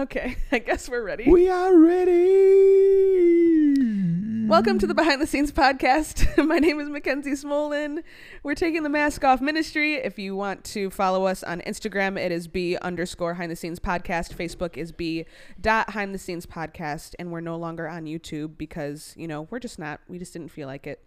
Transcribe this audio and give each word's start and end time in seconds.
Okay. 0.00 0.36
I 0.52 0.60
guess 0.60 0.88
we're 0.88 1.04
ready. 1.04 1.30
We 1.30 1.50
are 1.50 1.76
ready. 1.76 2.08
Welcome 4.46 4.78
to 4.78 4.86
the 4.86 4.94
Behind 4.94 5.20
the 5.20 5.26
Scenes 5.26 5.52
podcast. 5.52 6.42
My 6.46 6.58
name 6.58 6.80
is 6.80 6.88
Mackenzie 6.88 7.32
Smolin. 7.32 8.02
We're 8.42 8.54
taking 8.54 8.82
the 8.82 8.88
mask 8.88 9.24
off 9.24 9.42
ministry. 9.42 9.96
If 9.96 10.18
you 10.18 10.34
want 10.34 10.64
to 10.64 10.88
follow 10.88 11.26
us 11.26 11.42
on 11.42 11.60
Instagram, 11.66 12.18
it 12.18 12.32
is 12.32 12.48
B 12.48 12.78
underscore 12.78 13.34
behind 13.34 13.52
the 13.52 13.56
scenes 13.56 13.78
podcast. 13.78 14.34
Facebook 14.34 14.78
is 14.78 14.90
B 14.90 15.26
dot 15.60 15.88
behind 15.88 16.14
the 16.14 16.18
scenes 16.18 16.46
podcast. 16.46 17.14
And 17.18 17.30
we're 17.30 17.42
no 17.42 17.56
longer 17.56 17.86
on 17.86 18.06
YouTube 18.06 18.56
because, 18.56 19.12
you 19.18 19.28
know, 19.28 19.48
we're 19.50 19.58
just 19.58 19.78
not, 19.78 20.00
we 20.08 20.18
just 20.18 20.32
didn't 20.32 20.48
feel 20.48 20.66
like 20.66 20.86
it. 20.86 21.04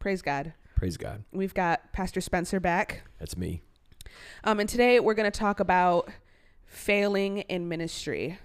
Praise 0.00 0.20
God. 0.20 0.52
Praise 0.74 0.96
God. 0.96 1.22
We've 1.30 1.54
got 1.54 1.92
Pastor 1.92 2.20
Spencer 2.20 2.58
back. 2.58 3.04
That's 3.20 3.36
me. 3.36 3.62
Um, 4.42 4.58
and 4.58 4.68
today 4.68 4.98
we're 4.98 5.14
going 5.14 5.30
to 5.30 5.38
talk 5.38 5.60
about 5.60 6.10
failing 6.66 7.38
in 7.38 7.68
ministry 7.68 8.38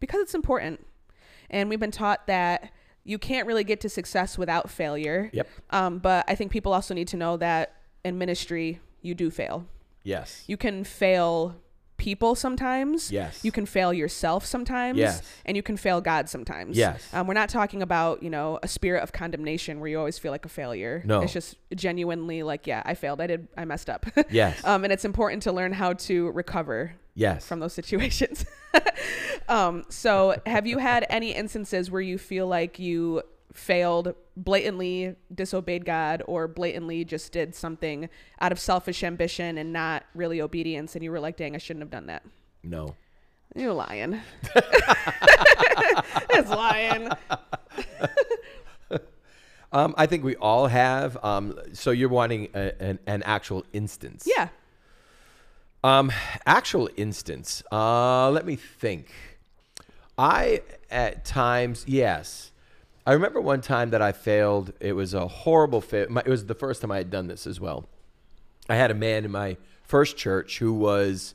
because 0.00 0.20
it's 0.20 0.34
important. 0.34 0.86
And 1.50 1.68
we've 1.68 1.80
been 1.80 1.90
taught 1.90 2.26
that 2.26 2.70
you 3.04 3.18
can't 3.18 3.46
really 3.46 3.64
get 3.64 3.80
to 3.82 3.88
success 3.88 4.38
without 4.38 4.70
failure. 4.70 5.30
Yep. 5.32 5.48
Um, 5.70 5.98
but 5.98 6.24
I 6.26 6.34
think 6.34 6.50
people 6.50 6.72
also 6.72 6.94
need 6.94 7.08
to 7.08 7.16
know 7.16 7.36
that 7.36 7.76
in 8.04 8.18
ministry, 8.18 8.80
you 9.02 9.14
do 9.14 9.30
fail. 9.30 9.66
Yes. 10.02 10.44
You 10.46 10.56
can 10.56 10.84
fail 10.84 11.56
people 12.04 12.34
sometimes. 12.34 13.10
Yes. 13.10 13.42
You 13.42 13.50
can 13.50 13.64
fail 13.64 13.90
yourself 13.90 14.44
sometimes. 14.44 14.98
Yes. 14.98 15.22
And 15.46 15.56
you 15.56 15.62
can 15.62 15.78
fail 15.78 16.02
God 16.02 16.28
sometimes. 16.28 16.76
Yes. 16.76 17.08
Um, 17.14 17.26
we're 17.26 17.32
not 17.32 17.48
talking 17.48 17.80
about, 17.80 18.22
you 18.22 18.28
know, 18.28 18.58
a 18.62 18.68
spirit 18.68 19.02
of 19.02 19.12
condemnation 19.12 19.80
where 19.80 19.88
you 19.88 19.98
always 19.98 20.18
feel 20.18 20.30
like 20.30 20.44
a 20.44 20.50
failure. 20.50 21.02
No. 21.06 21.22
It's 21.22 21.32
just 21.32 21.56
genuinely 21.74 22.42
like, 22.42 22.66
yeah, 22.66 22.82
I 22.84 22.92
failed. 22.92 23.22
I 23.22 23.26
did, 23.26 23.48
I 23.56 23.64
messed 23.64 23.88
up. 23.88 24.04
Yes. 24.30 24.64
um, 24.64 24.84
and 24.84 24.92
it's 24.92 25.04
important 25.04 25.44
to 25.44 25.52
learn 25.52 25.72
how 25.72 25.92
to 25.92 26.30
recover 26.32 26.94
yes. 27.14 27.46
from 27.46 27.60
those 27.60 27.72
situations. 27.72 28.44
um, 29.48 29.84
so, 29.88 30.36
have 30.44 30.66
you 30.66 30.78
had 30.78 31.06
any 31.08 31.32
instances 31.32 31.90
where 31.90 32.00
you 32.00 32.18
feel 32.18 32.46
like 32.46 32.78
you 32.78 33.22
failed, 33.54 34.14
blatantly 34.36 35.16
disobeyed 35.34 35.86
God, 35.86 36.22
or 36.26 36.46
blatantly 36.46 37.04
just 37.04 37.32
did 37.32 37.54
something 37.54 38.10
out 38.40 38.52
of 38.52 38.60
selfish 38.60 39.02
ambition 39.02 39.56
and 39.56 39.72
not 39.72 40.04
really 40.14 40.40
obedience, 40.40 40.94
and 40.94 41.02
you 41.02 41.10
were 41.10 41.20
like, 41.20 41.36
"Dang, 41.36 41.54
I 41.54 41.58
shouldn't 41.58 41.82
have 41.82 41.90
done 41.90 42.06
that." 42.06 42.24
no. 42.62 42.94
You're 43.56 43.72
lying. 43.72 44.20
it's 46.30 46.50
lying. 46.50 47.08
Um, 49.74 49.92
I 49.98 50.06
think 50.06 50.22
we 50.22 50.36
all 50.36 50.68
have. 50.68 51.22
Um, 51.24 51.58
so 51.72 51.90
you're 51.90 52.08
wanting 52.08 52.48
a, 52.54 52.80
an, 52.80 53.00
an 53.08 53.24
actual 53.24 53.64
instance. 53.72 54.24
Yeah. 54.24 54.48
Um, 55.82 56.12
actual 56.46 56.88
instance. 56.96 57.64
Uh, 57.72 58.30
let 58.30 58.46
me 58.46 58.54
think. 58.54 59.10
I 60.16 60.62
at 60.92 61.24
times, 61.24 61.84
yes. 61.88 62.52
I 63.06 63.12
remember 63.12 63.40
one 63.40 63.60
time 63.60 63.90
that 63.90 64.00
I 64.00 64.12
failed. 64.12 64.72
It 64.80 64.92
was 64.94 65.14
a 65.14 65.28
horrible 65.28 65.80
fail. 65.80 66.06
It 66.18 66.28
was 66.28 66.46
the 66.46 66.54
first 66.54 66.80
time 66.80 66.90
I 66.90 66.98
had 66.98 67.10
done 67.10 67.26
this 67.26 67.46
as 67.46 67.60
well. 67.60 67.86
I 68.68 68.76
had 68.76 68.90
a 68.90 68.94
man 68.94 69.24
in 69.24 69.30
my 69.30 69.56
first 69.82 70.16
church 70.16 70.58
who 70.58 70.72
was, 70.72 71.34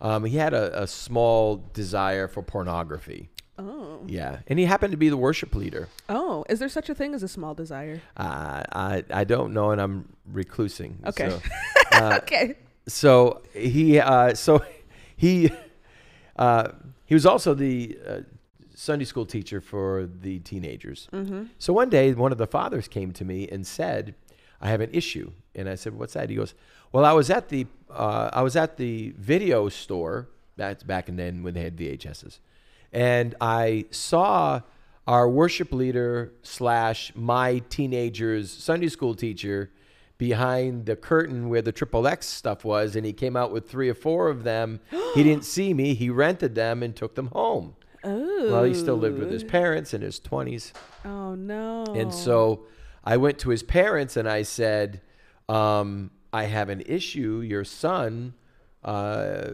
um, 0.00 0.24
he 0.24 0.38
had 0.38 0.54
a, 0.54 0.82
a 0.82 0.86
small 0.86 1.62
desire 1.74 2.26
for 2.26 2.42
pornography. 2.42 3.28
Oh. 3.58 4.00
Yeah, 4.06 4.38
and 4.46 4.58
he 4.58 4.64
happened 4.64 4.92
to 4.92 4.96
be 4.96 5.10
the 5.10 5.16
worship 5.18 5.54
leader. 5.54 5.88
Oh, 6.08 6.46
is 6.48 6.58
there 6.58 6.70
such 6.70 6.88
a 6.88 6.94
thing 6.94 7.14
as 7.14 7.22
a 7.22 7.28
small 7.28 7.54
desire? 7.54 8.00
Uh, 8.16 8.62
I 8.72 9.04
I 9.10 9.24
don't 9.24 9.52
know, 9.52 9.70
and 9.72 9.80
I'm 9.80 10.16
reclusing. 10.32 11.04
Okay. 11.06 11.28
So, 11.28 11.40
uh, 11.92 12.18
okay. 12.22 12.56
so 12.86 13.42
he 13.52 13.98
uh, 14.00 14.32
so 14.32 14.64
he 15.16 15.50
uh, 16.36 16.68
he 17.04 17.12
was 17.12 17.26
also 17.26 17.52
the 17.52 17.98
uh, 18.08 18.20
Sunday 18.80 19.04
school 19.04 19.26
teacher 19.26 19.60
for 19.60 20.08
the 20.22 20.38
teenagers. 20.38 21.06
Mm-hmm. 21.12 21.44
So 21.58 21.74
one 21.74 21.90
day, 21.90 22.14
one 22.14 22.32
of 22.32 22.38
the 22.38 22.46
fathers 22.46 22.88
came 22.88 23.12
to 23.12 23.26
me 23.26 23.46
and 23.46 23.66
said, 23.66 24.14
"I 24.58 24.70
have 24.70 24.80
an 24.80 24.88
issue." 24.94 25.32
And 25.54 25.68
I 25.68 25.74
said, 25.74 25.92
"What's 25.92 26.14
that?" 26.14 26.30
He 26.30 26.36
goes, 26.36 26.54
"Well, 26.90 27.04
I 27.04 27.12
was 27.12 27.28
at 27.28 27.50
the 27.50 27.66
uh, 27.90 28.30
I 28.32 28.40
was 28.40 28.56
at 28.56 28.78
the 28.78 29.12
video 29.18 29.68
store. 29.68 30.30
That's 30.56 30.82
back 30.82 31.10
in 31.10 31.16
then 31.16 31.42
when 31.42 31.52
they 31.52 31.62
had 31.62 31.76
VHSs, 31.76 32.38
and 32.92 33.34
I 33.40 33.86
saw." 33.90 34.62
Our 35.06 35.28
worship 35.28 35.72
leader 35.72 36.34
slash 36.42 37.10
my 37.16 37.62
teenager's 37.68 38.48
Sunday 38.48 38.86
school 38.86 39.16
teacher 39.16 39.72
behind 40.18 40.86
the 40.86 40.94
curtain 40.94 41.48
where 41.48 41.62
the 41.62 41.72
triple 41.72 42.06
X 42.06 42.28
stuff 42.28 42.64
was, 42.64 42.94
and 42.94 43.04
he 43.04 43.12
came 43.12 43.34
out 43.34 43.50
with 43.50 43.68
three 43.68 43.88
or 43.88 43.94
four 43.94 44.28
of 44.28 44.44
them. 44.44 44.78
he 45.14 45.24
didn't 45.24 45.44
see 45.44 45.74
me. 45.74 45.94
He 45.94 46.10
rented 46.10 46.54
them 46.54 46.84
and 46.84 46.94
took 46.94 47.16
them 47.16 47.28
home. 47.28 47.74
Well, 48.48 48.64
he 48.64 48.74
still 48.74 48.96
lived 48.96 49.18
with 49.18 49.30
his 49.30 49.44
parents 49.44 49.92
in 49.92 50.02
his 50.02 50.20
20s. 50.20 50.72
Oh 51.04 51.34
no. 51.34 51.84
And 51.94 52.12
so 52.12 52.66
I 53.04 53.16
went 53.16 53.38
to 53.40 53.50
his 53.50 53.62
parents 53.62 54.16
and 54.16 54.28
I 54.28 54.42
said, 54.42 55.00
um, 55.48 56.10
I 56.32 56.44
have 56.44 56.68
an 56.68 56.82
issue. 56.86 57.42
Your 57.44 57.64
son, 57.64 58.34
uh, 58.84 59.50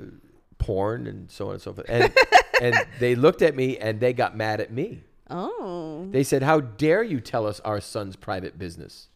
porn 0.58 1.06
and 1.06 1.30
so 1.30 1.46
on 1.46 1.52
and 1.54 1.62
so 1.62 1.72
forth. 1.72 1.86
And, 1.88 2.12
and 2.60 2.76
they 2.98 3.14
looked 3.14 3.42
at 3.42 3.54
me 3.54 3.78
and 3.78 4.00
they 4.00 4.12
got 4.12 4.36
mad 4.36 4.60
at 4.60 4.72
me. 4.72 5.02
Oh. 5.30 6.06
They 6.10 6.22
said, 6.22 6.42
How 6.42 6.60
dare 6.60 7.02
you 7.02 7.20
tell 7.20 7.46
us 7.46 7.60
our 7.60 7.80
son's 7.80 8.16
private 8.16 8.58
business? 8.58 9.08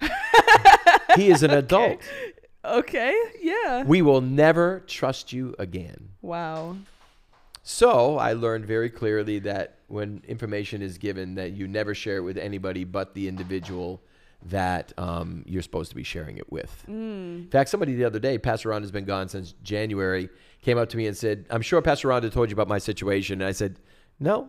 he 1.16 1.30
is 1.30 1.42
an 1.42 1.50
adult. 1.50 2.00
Okay. 2.64 3.14
Yeah. 3.40 3.84
We 3.84 4.02
will 4.02 4.20
never 4.20 4.80
trust 4.86 5.32
you 5.32 5.54
again. 5.58 6.10
Wow. 6.22 6.76
So 7.70 8.16
I 8.16 8.32
learned 8.32 8.64
very 8.64 8.88
clearly 8.88 9.40
that 9.40 9.80
when 9.88 10.22
information 10.26 10.80
is 10.80 10.96
given, 10.96 11.34
that 11.34 11.52
you 11.52 11.68
never 11.68 11.94
share 11.94 12.16
it 12.16 12.22
with 12.22 12.38
anybody 12.38 12.84
but 12.84 13.12
the 13.12 13.28
individual 13.28 14.02
that 14.46 14.94
um, 14.96 15.44
you're 15.46 15.60
supposed 15.60 15.90
to 15.90 15.94
be 15.94 16.02
sharing 16.02 16.38
it 16.38 16.50
with. 16.50 16.82
In 16.88 17.46
fact, 17.52 17.68
somebody 17.68 17.94
the 17.94 18.06
other 18.06 18.18
day, 18.18 18.38
Pastor 18.38 18.70
Ron 18.70 18.80
has 18.80 18.90
been 18.90 19.04
gone 19.04 19.28
since 19.28 19.52
January, 19.62 20.30
came 20.62 20.78
up 20.78 20.88
to 20.88 20.96
me 20.96 21.06
and 21.08 21.14
said, 21.14 21.44
"I'm 21.50 21.60
sure 21.60 21.82
Pastor 21.82 22.08
Ron 22.08 22.22
told 22.30 22.48
you 22.48 22.54
about 22.54 22.68
my 22.68 22.78
situation." 22.78 23.42
And 23.42 23.46
I 23.46 23.52
said, 23.52 23.78
"No." 24.18 24.48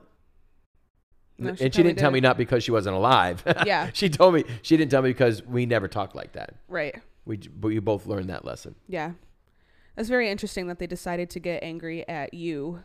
No, 1.38 1.50
and 1.50 1.58
she 1.58 1.66
she 1.66 1.70
didn't 1.84 1.98
tell 1.98 2.12
didn't. 2.12 2.14
me 2.14 2.20
not 2.22 2.38
because 2.38 2.64
she 2.64 2.72
wasn't 2.72 2.96
alive. 2.96 3.44
Yeah. 3.66 3.90
she 3.94 4.10
told 4.10 4.34
me 4.34 4.46
she 4.62 4.78
didn't 4.78 4.92
tell 4.92 5.02
me 5.02 5.10
because 5.10 5.44
we 5.46 5.66
never 5.66 5.90
talked 5.90 6.16
like 6.16 6.32
that. 6.34 6.56
Right. 6.70 6.96
We 7.26 7.36
but 7.36 7.68
we 7.68 7.80
both 7.80 8.06
learned 8.06 8.30
that 8.30 8.46
lesson. 8.46 8.76
Yeah. 8.88 9.12
That's 9.98 10.08
very 10.08 10.30
interesting 10.30 10.68
that 10.68 10.80
they 10.80 10.88
decided 10.88 11.30
to 11.32 11.42
get 11.42 11.62
angry 11.64 12.08
at 12.08 12.34
you. 12.34 12.82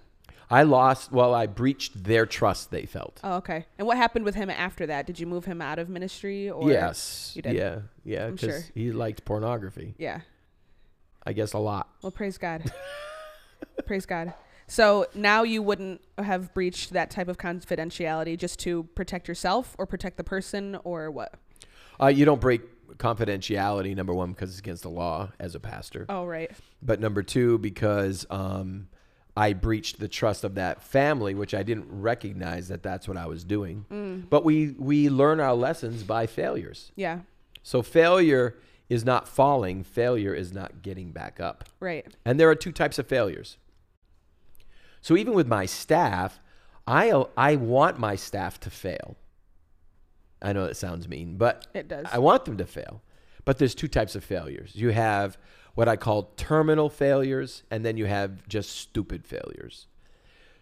I 0.50 0.62
lost. 0.62 1.12
Well, 1.12 1.34
I 1.34 1.46
breached 1.46 2.04
their 2.04 2.26
trust. 2.26 2.70
They 2.70 2.86
felt. 2.86 3.20
Oh, 3.24 3.36
okay. 3.36 3.66
And 3.78 3.86
what 3.86 3.96
happened 3.96 4.24
with 4.24 4.34
him 4.34 4.50
after 4.50 4.86
that? 4.86 5.06
Did 5.06 5.18
you 5.18 5.26
move 5.26 5.44
him 5.44 5.60
out 5.60 5.78
of 5.78 5.88
ministry 5.88 6.50
or 6.50 6.70
yes. 6.70 7.32
you 7.34 7.42
did? 7.42 7.54
Yeah. 7.54 7.78
Yeah. 8.04 8.26
I'm 8.26 8.34
Because 8.34 8.64
sure. 8.64 8.72
he 8.74 8.92
liked 8.92 9.24
pornography. 9.24 9.94
Yeah. 9.98 10.20
I 11.26 11.32
guess 11.32 11.52
a 11.54 11.58
lot. 11.58 11.88
Well, 12.02 12.12
praise 12.12 12.38
God. 12.38 12.70
praise 13.86 14.06
God. 14.06 14.34
So 14.66 15.06
now 15.14 15.42
you 15.42 15.62
wouldn't 15.62 16.00
have 16.18 16.52
breached 16.54 16.92
that 16.92 17.10
type 17.10 17.28
of 17.28 17.38
confidentiality 17.38 18.38
just 18.38 18.58
to 18.60 18.84
protect 18.94 19.28
yourself 19.28 19.74
or 19.78 19.86
protect 19.86 20.16
the 20.16 20.24
person 20.24 20.78
or 20.84 21.10
what? 21.10 21.34
Uh, 22.00 22.06
you 22.06 22.24
don't 22.24 22.40
break 22.40 22.62
confidentiality. 22.96 23.94
Number 23.94 24.14
one, 24.14 24.32
because 24.32 24.50
it's 24.50 24.58
against 24.58 24.82
the 24.82 24.90
law 24.90 25.30
as 25.38 25.54
a 25.54 25.60
pastor. 25.60 26.06
Oh, 26.08 26.24
right. 26.24 26.50
But 26.82 27.00
number 27.00 27.22
two, 27.22 27.58
because 27.58 28.26
um, 28.30 28.88
I 29.36 29.52
breached 29.52 29.98
the 29.98 30.08
trust 30.08 30.44
of 30.44 30.54
that 30.54 30.82
family, 30.82 31.34
which 31.34 31.54
I 31.54 31.62
didn't 31.62 31.86
recognize 31.90 32.68
that 32.68 32.82
that's 32.82 33.08
what 33.08 33.16
I 33.16 33.26
was 33.26 33.44
doing. 33.44 33.84
Mm. 33.90 34.28
But 34.30 34.44
we 34.44 34.74
we 34.78 35.08
learn 35.10 35.40
our 35.40 35.54
lessons 35.54 36.04
by 36.04 36.26
failures. 36.26 36.92
Yeah. 36.94 37.20
So 37.62 37.82
failure 37.82 38.56
is 38.88 39.04
not 39.04 39.26
falling. 39.26 39.82
Failure 39.82 40.34
is 40.34 40.52
not 40.52 40.82
getting 40.82 41.10
back 41.10 41.40
up. 41.40 41.64
Right. 41.80 42.06
And 42.24 42.38
there 42.38 42.48
are 42.48 42.54
two 42.54 42.72
types 42.72 42.98
of 42.98 43.06
failures. 43.06 43.56
So 45.00 45.16
even 45.16 45.34
with 45.34 45.48
my 45.48 45.66
staff, 45.66 46.40
I 46.86 47.10
I 47.36 47.56
want 47.56 47.98
my 47.98 48.14
staff 48.14 48.60
to 48.60 48.70
fail. 48.70 49.16
I 50.40 50.52
know 50.52 50.66
that 50.66 50.76
sounds 50.76 51.08
mean, 51.08 51.36
but 51.36 51.66
It 51.74 51.88
does. 51.88 52.06
I 52.12 52.18
want 52.18 52.44
them 52.44 52.58
to 52.58 52.66
fail. 52.66 53.02
But 53.44 53.58
there's 53.58 53.74
two 53.74 53.88
types 53.88 54.14
of 54.14 54.24
failures. 54.24 54.72
You 54.74 54.90
have 54.90 55.38
what 55.74 55.88
I 55.88 55.96
call 55.96 56.32
terminal 56.36 56.88
failures, 56.88 57.62
and 57.70 57.84
then 57.84 57.96
you 57.96 58.06
have 58.06 58.46
just 58.48 58.70
stupid 58.72 59.26
failures. 59.26 59.86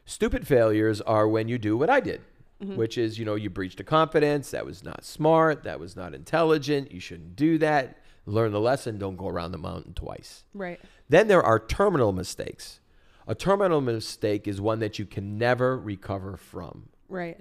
Stupid 0.04 0.46
failures 0.46 1.00
are 1.02 1.28
when 1.28 1.48
you 1.48 1.58
do 1.58 1.76
what 1.76 1.90
I 1.90 2.00
did, 2.00 2.22
mm-hmm. 2.62 2.76
which 2.76 2.98
is, 2.98 3.18
you 3.18 3.24
know, 3.24 3.34
you 3.34 3.50
breached 3.50 3.80
a 3.80 3.84
confidence. 3.84 4.50
That 4.50 4.66
was 4.66 4.82
not 4.82 5.04
smart. 5.04 5.62
That 5.64 5.78
was 5.78 5.94
not 5.96 6.14
intelligent. 6.14 6.90
You 6.90 7.00
shouldn't 7.00 7.36
do 7.36 7.58
that. 7.58 7.98
Learn 8.24 8.52
the 8.52 8.60
lesson. 8.60 8.98
Don't 8.98 9.16
go 9.16 9.28
around 9.28 9.52
the 9.52 9.58
mountain 9.58 9.94
twice. 9.94 10.44
right. 10.54 10.80
Then 11.08 11.28
there 11.28 11.42
are 11.42 11.58
terminal 11.58 12.12
mistakes. 12.12 12.80
A 13.26 13.34
terminal 13.34 13.80
mistake 13.80 14.48
is 14.48 14.60
one 14.60 14.80
that 14.80 14.98
you 14.98 15.04
can 15.04 15.36
never 15.36 15.78
recover 15.78 16.36
from. 16.36 16.88
Right. 17.08 17.38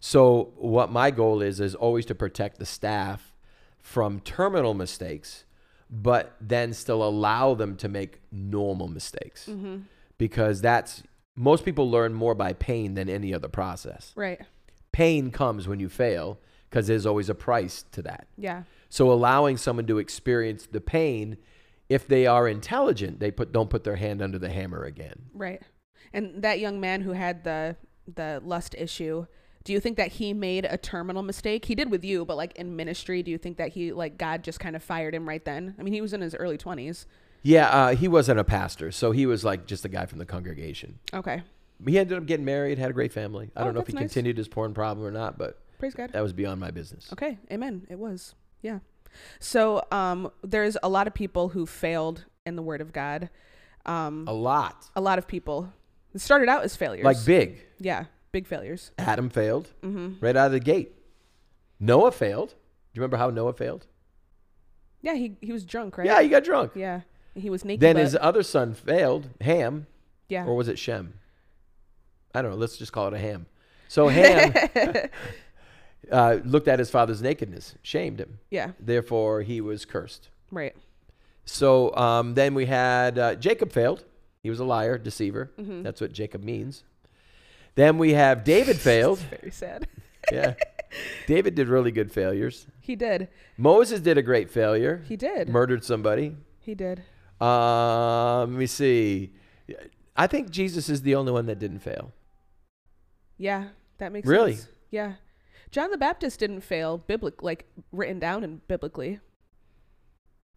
So 0.00 0.52
what 0.56 0.92
my 0.92 1.10
goal 1.10 1.40
is 1.40 1.58
is 1.58 1.74
always 1.74 2.06
to 2.06 2.14
protect 2.14 2.58
the 2.58 2.66
staff 2.66 3.32
from 3.80 4.20
terminal 4.20 4.74
mistakes, 4.74 5.44
but 5.90 6.36
then 6.40 6.72
still 6.72 7.02
allow 7.02 7.54
them 7.54 7.76
to 7.76 7.88
make 7.88 8.20
normal 8.32 8.88
mistakes. 8.88 9.48
Because 10.18 10.60
that's 10.60 11.02
most 11.36 11.64
people 11.64 11.90
learn 11.90 12.14
more 12.14 12.34
by 12.34 12.54
pain 12.54 12.94
than 12.94 13.08
any 13.08 13.34
other 13.34 13.48
process. 13.48 14.12
Right. 14.16 14.40
Pain 14.92 15.30
comes 15.30 15.68
when 15.68 15.78
you 15.78 15.88
fail 15.88 16.38
because 16.70 16.86
there's 16.86 17.06
always 17.06 17.28
a 17.28 17.34
price 17.34 17.84
to 17.92 18.02
that. 18.02 18.26
Yeah. 18.36 18.62
So 18.88 19.12
allowing 19.12 19.58
someone 19.58 19.86
to 19.86 19.98
experience 19.98 20.66
the 20.66 20.80
pain, 20.80 21.36
if 21.88 22.08
they 22.08 22.26
are 22.26 22.48
intelligent, 22.48 23.20
they 23.20 23.30
put 23.30 23.52
don't 23.52 23.70
put 23.70 23.84
their 23.84 23.96
hand 23.96 24.22
under 24.22 24.38
the 24.38 24.48
hammer 24.48 24.84
again. 24.84 25.26
Right. 25.34 25.62
And 26.12 26.42
that 26.42 26.58
young 26.58 26.80
man 26.80 27.02
who 27.02 27.12
had 27.12 27.44
the 27.44 27.76
the 28.12 28.40
lust 28.44 28.74
issue, 28.78 29.26
do 29.66 29.72
you 29.72 29.80
think 29.80 29.96
that 29.96 30.12
he 30.12 30.32
made 30.32 30.64
a 30.64 30.78
terminal 30.78 31.22
mistake? 31.22 31.64
He 31.64 31.74
did 31.74 31.90
with 31.90 32.04
you, 32.04 32.24
but 32.24 32.36
like 32.36 32.54
in 32.56 32.76
ministry, 32.76 33.22
do 33.22 33.30
you 33.32 33.36
think 33.38 33.56
that 33.58 33.70
he 33.72 33.92
like 33.92 34.16
God 34.16 34.42
just 34.44 34.60
kind 34.60 34.76
of 34.76 34.82
fired 34.82 35.14
him 35.14 35.28
right 35.28 35.44
then? 35.44 35.74
I 35.78 35.82
mean, 35.82 35.92
he 35.92 36.00
was 36.00 36.12
in 36.12 36.20
his 36.20 36.34
early 36.34 36.56
20s. 36.56 37.04
Yeah, 37.42 37.68
uh, 37.68 37.94
he 37.96 38.08
wasn't 38.08 38.38
a 38.40 38.44
pastor, 38.44 38.90
so 38.92 39.10
he 39.12 39.26
was 39.26 39.44
like 39.44 39.66
just 39.66 39.84
a 39.84 39.88
guy 39.88 40.06
from 40.06 40.18
the 40.18 40.24
congregation. 40.26 40.98
Okay. 41.12 41.42
He 41.86 41.98
ended 41.98 42.16
up 42.16 42.26
getting 42.26 42.44
married, 42.46 42.78
had 42.78 42.90
a 42.90 42.94
great 42.94 43.12
family. 43.12 43.50
I 43.56 43.60
Oh, 43.60 43.64
don't 43.64 43.74
know 43.74 43.80
if 43.80 43.86
he 43.88 43.92
nice. 43.92 44.02
continued 44.04 44.38
his 44.38 44.48
porn 44.48 44.72
problem 44.72 45.04
or 45.06 45.10
not, 45.10 45.36
but 45.36 45.58
Praise 45.78 45.94
God. 45.94 46.10
that 46.12 46.22
was 46.22 46.32
beyond 46.32 46.60
my 46.60 46.70
business. 46.70 47.12
Okay, 47.12 47.38
amen. 47.52 47.86
It 47.90 47.98
was. 47.98 48.34
Yeah. 48.62 48.78
So, 49.40 49.84
um 49.90 50.30
there's 50.42 50.76
a 50.82 50.88
lot 50.88 51.06
of 51.06 51.14
people 51.14 51.48
who 51.50 51.66
failed 51.66 52.24
in 52.46 52.54
the 52.56 52.62
word 52.62 52.80
of 52.80 52.92
God. 52.92 53.30
Um 53.84 54.24
A 54.28 54.32
lot. 54.32 54.88
a 54.96 55.00
lot 55.00 55.18
of 55.18 55.26
people 55.26 55.72
it 56.14 56.20
started 56.20 56.48
out 56.48 56.62
as 56.64 56.74
failures. 56.76 57.04
Like 57.04 57.22
big. 57.26 57.62
yeah, 57.78 58.04
big 58.36 58.46
failures. 58.46 58.90
Adam 58.98 59.28
failed 59.30 59.66
Mhm. 59.82 60.16
right 60.20 60.36
out 60.36 60.46
of 60.46 60.52
the 60.52 60.60
gate. 60.60 60.90
Noah 61.80 62.12
failed. 62.12 62.50
Do 62.50 62.54
you 62.94 63.00
remember 63.00 63.16
how 63.16 63.30
Noah 63.30 63.54
failed? 63.54 63.86
Yeah, 65.00 65.14
he 65.14 65.36
he 65.40 65.52
was 65.52 65.64
drunk, 65.64 65.96
right? 65.98 66.06
Yeah, 66.06 66.20
he 66.22 66.28
got 66.28 66.44
drunk. 66.44 66.72
Yeah. 66.74 67.00
He 67.34 67.48
was 67.50 67.64
naked. 67.64 67.80
Then 67.80 67.96
but- 67.96 68.02
his 68.04 68.16
other 68.28 68.42
son 68.42 68.74
failed, 68.74 69.24
Ham, 69.40 69.86
yeah. 70.28 70.44
or 70.46 70.54
was 70.56 70.68
it 70.68 70.78
Shem? 70.78 71.14
I 72.34 72.42
don't 72.42 72.50
know. 72.50 72.56
Let's 72.64 72.76
just 72.76 72.92
call 72.92 73.06
it 73.08 73.14
a 73.14 73.18
Ham. 73.18 73.46
So 73.88 74.08
Ham 74.08 74.52
uh, 76.12 76.38
looked 76.44 76.68
at 76.68 76.78
his 76.78 76.90
father's 76.90 77.22
nakedness, 77.22 77.74
shamed 77.82 78.20
him. 78.20 78.38
yeah, 78.50 78.72
Therefore, 78.78 79.42
he 79.42 79.60
was 79.60 79.84
cursed. 79.84 80.28
right. 80.50 80.74
So 81.48 81.94
um, 81.96 82.34
then 82.34 82.54
we 82.54 82.66
had 82.66 83.18
uh, 83.18 83.34
Jacob 83.36 83.70
failed. 83.70 84.04
He 84.42 84.50
was 84.50 84.58
a 84.60 84.64
liar, 84.64 84.98
deceiver. 84.98 85.52
Mhm. 85.58 85.82
That's 85.84 86.00
what 86.00 86.12
Jacob 86.12 86.42
means. 86.42 86.82
Then 87.76 87.98
we 87.98 88.14
have 88.14 88.42
David 88.44 88.76
failed. 88.90 89.18
Very 89.20 89.50
sad. 89.52 89.86
yeah. 90.32 90.54
David 91.26 91.54
did 91.54 91.68
really 91.68 91.90
good 91.92 92.10
failures. 92.10 92.66
He 92.80 92.96
did. 92.96 93.28
Moses 93.56 94.00
did 94.00 94.18
a 94.18 94.22
great 94.22 94.50
failure. 94.50 95.02
He 95.08 95.16
did. 95.16 95.48
Murdered 95.48 95.84
somebody. 95.84 96.36
he 96.58 96.74
did. 96.74 97.02
Um, 97.40 98.52
let 98.52 98.58
me 98.58 98.66
see. 98.66 99.32
I 100.16 100.26
think 100.26 100.50
Jesus 100.50 100.88
is 100.88 101.02
the 101.02 101.14
only 101.14 101.32
one 101.32 101.46
that 101.46 101.58
didn't 101.58 101.80
fail. 101.80 102.12
Yeah, 103.36 103.68
that 103.98 104.12
makes 104.12 104.26
Really? 104.26 104.54
sense. 104.54 104.68
Yeah. 104.90 105.14
John 105.70 105.90
the 105.90 105.98
Baptist 105.98 106.40
didn't 106.40 106.62
fail 106.62 106.96
biblic 106.96 107.42
like 107.42 107.66
written 107.92 108.18
down 108.18 108.42
and 108.42 108.66
biblically. 108.68 109.20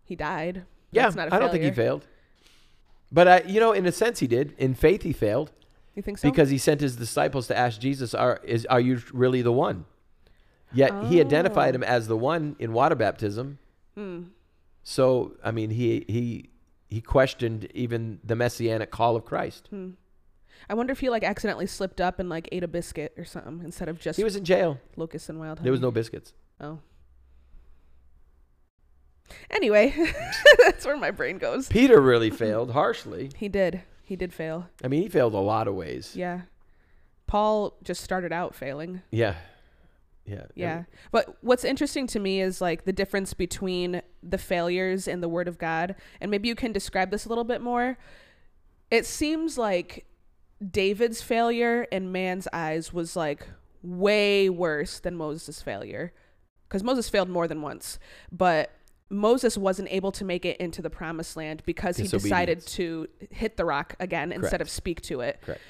He 0.05 0.15
died. 0.15 0.63
Yeah, 0.91 1.03
That's 1.03 1.15
not 1.15 1.27
a 1.29 1.35
I 1.35 1.39
don't 1.39 1.51
think 1.51 1.63
he 1.63 1.71
failed. 1.71 2.05
But 3.11 3.27
I, 3.27 3.41
you 3.41 3.59
know, 3.59 3.73
in 3.73 3.85
a 3.85 3.91
sense, 3.91 4.19
he 4.19 4.27
did. 4.27 4.53
In 4.57 4.73
faith, 4.75 5.01
he 5.01 5.11
failed 5.11 5.51
You 5.99 6.03
think 6.03 6.17
so? 6.17 6.29
because 6.31 6.49
he 6.49 6.57
sent 6.57 6.79
his 6.79 6.95
disciples 6.95 7.47
to 7.47 7.57
ask 7.57 7.77
Jesus, 7.81 8.13
"Are 8.13 8.39
is 8.45 8.65
are 8.67 8.79
you 8.79 9.01
really 9.11 9.41
the 9.41 9.51
one?" 9.51 9.83
Yet 10.71 10.93
he 11.05 11.19
identified 11.19 11.73
Oh. 11.75 11.79
him 11.79 11.83
as 11.83 12.07
the 12.07 12.15
one 12.15 12.55
in 12.57 12.71
water 12.71 12.95
baptism. 12.95 13.59
Hmm. 13.95 14.21
So 14.83 15.33
I 15.43 15.51
mean, 15.51 15.71
he 15.71 16.05
he 16.07 16.51
he 16.87 17.01
questioned 17.01 17.67
even 17.73 18.19
the 18.23 18.35
messianic 18.35 18.91
call 18.91 19.17
of 19.17 19.25
Christ. 19.25 19.67
Hmm. 19.71 19.89
I 20.69 20.73
wonder 20.75 20.91
if 20.93 21.01
he 21.01 21.09
like 21.09 21.23
accidentally 21.25 21.65
slipped 21.67 21.99
up 21.99 22.17
and 22.19 22.29
like 22.29 22.47
ate 22.53 22.63
a 22.63 22.67
biscuit 22.67 23.13
or 23.17 23.25
something 23.25 23.61
instead 23.63 23.89
of 23.89 23.99
just 23.99 24.15
He 24.17 24.23
was 24.23 24.35
in 24.37 24.45
jail. 24.45 24.79
locusts 24.95 25.27
and 25.27 25.37
wild 25.39 25.57
honey. 25.59 25.65
There 25.65 25.71
was 25.73 25.81
no 25.81 25.91
biscuits. 25.91 26.33
Oh. 26.61 26.79
Anyway, 29.51 29.93
that's 30.65 30.85
where 30.85 30.97
my 30.97 31.11
brain 31.11 31.37
goes. 31.37 31.67
Peter 31.67 32.01
really 32.01 32.29
failed 32.29 32.71
harshly. 32.71 33.31
He 33.35 33.47
did. 33.49 33.81
He 34.09 34.15
did 34.15 34.33
fail. 34.33 34.67
I 34.83 34.87
mean, 34.87 35.03
he 35.03 35.07
failed 35.07 35.35
a 35.35 35.39
lot 35.39 35.67
of 35.67 35.75
ways. 35.75 36.15
Yeah. 36.15 36.41
Paul 37.27 37.77
just 37.83 38.03
started 38.03 38.33
out 38.33 38.55
failing. 38.55 39.03
Yeah. 39.11 39.35
Yeah. 40.25 40.45
Yeah. 40.55 40.83
But 41.11 41.37
what's 41.41 41.63
interesting 41.63 42.07
to 42.07 42.19
me 42.19 42.41
is 42.41 42.59
like 42.59 42.85
the 42.85 42.91
difference 42.91 43.35
between 43.35 44.01
the 44.23 44.39
failures 44.39 45.07
in 45.07 45.21
the 45.21 45.29
word 45.29 45.47
of 45.47 45.59
God. 45.59 45.93
And 46.19 46.31
maybe 46.31 46.47
you 46.47 46.55
can 46.55 46.71
describe 46.71 47.11
this 47.11 47.27
a 47.27 47.29
little 47.29 47.43
bit 47.43 47.61
more. 47.61 47.99
It 48.89 49.05
seems 49.05 49.59
like 49.59 50.07
David's 50.67 51.21
failure 51.21 51.83
in 51.91 52.11
man's 52.11 52.47
eyes 52.51 52.91
was 52.91 53.15
like 53.15 53.47
way 53.83 54.49
worse 54.49 54.99
than 54.99 55.15
Moses' 55.15 55.61
failure. 55.61 56.13
Because 56.67 56.83
Moses 56.83 57.09
failed 57.09 57.29
more 57.29 57.47
than 57.47 57.61
once. 57.61 57.99
But 58.31 58.71
Moses 59.09 59.57
wasn't 59.57 59.89
able 59.91 60.11
to 60.13 60.23
make 60.23 60.45
it 60.45 60.57
into 60.57 60.81
the 60.81 60.89
promised 60.89 61.35
land 61.35 61.63
because 61.65 61.97
he 61.97 62.07
decided 62.07 62.65
to 62.67 63.07
hit 63.31 63.57
the 63.57 63.65
rock 63.65 63.95
again 63.99 64.31
instead 64.31 64.61
of 64.61 64.69
speak 64.69 65.01
to 65.01 65.21
it. 65.21 65.41
Correct. 65.41 65.61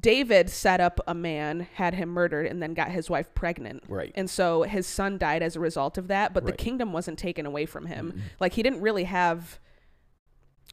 David 0.00 0.50
set 0.50 0.80
up 0.80 0.98
a 1.06 1.14
man, 1.14 1.68
had 1.74 1.94
him 1.94 2.08
murdered, 2.08 2.46
and 2.46 2.60
then 2.60 2.74
got 2.74 2.90
his 2.90 3.08
wife 3.08 3.32
pregnant. 3.34 3.84
Right. 3.88 4.12
And 4.16 4.28
so 4.28 4.62
his 4.62 4.86
son 4.86 5.16
died 5.16 5.42
as 5.42 5.54
a 5.54 5.60
result 5.60 5.96
of 5.96 6.08
that, 6.08 6.34
but 6.34 6.44
the 6.44 6.52
kingdom 6.52 6.92
wasn't 6.92 7.18
taken 7.18 7.46
away 7.46 7.66
from 7.66 7.86
him. 7.86 8.12
Mm-mm. 8.12 8.20
Like 8.40 8.54
he 8.54 8.62
didn't 8.62 8.80
really 8.80 9.04
have. 9.04 9.60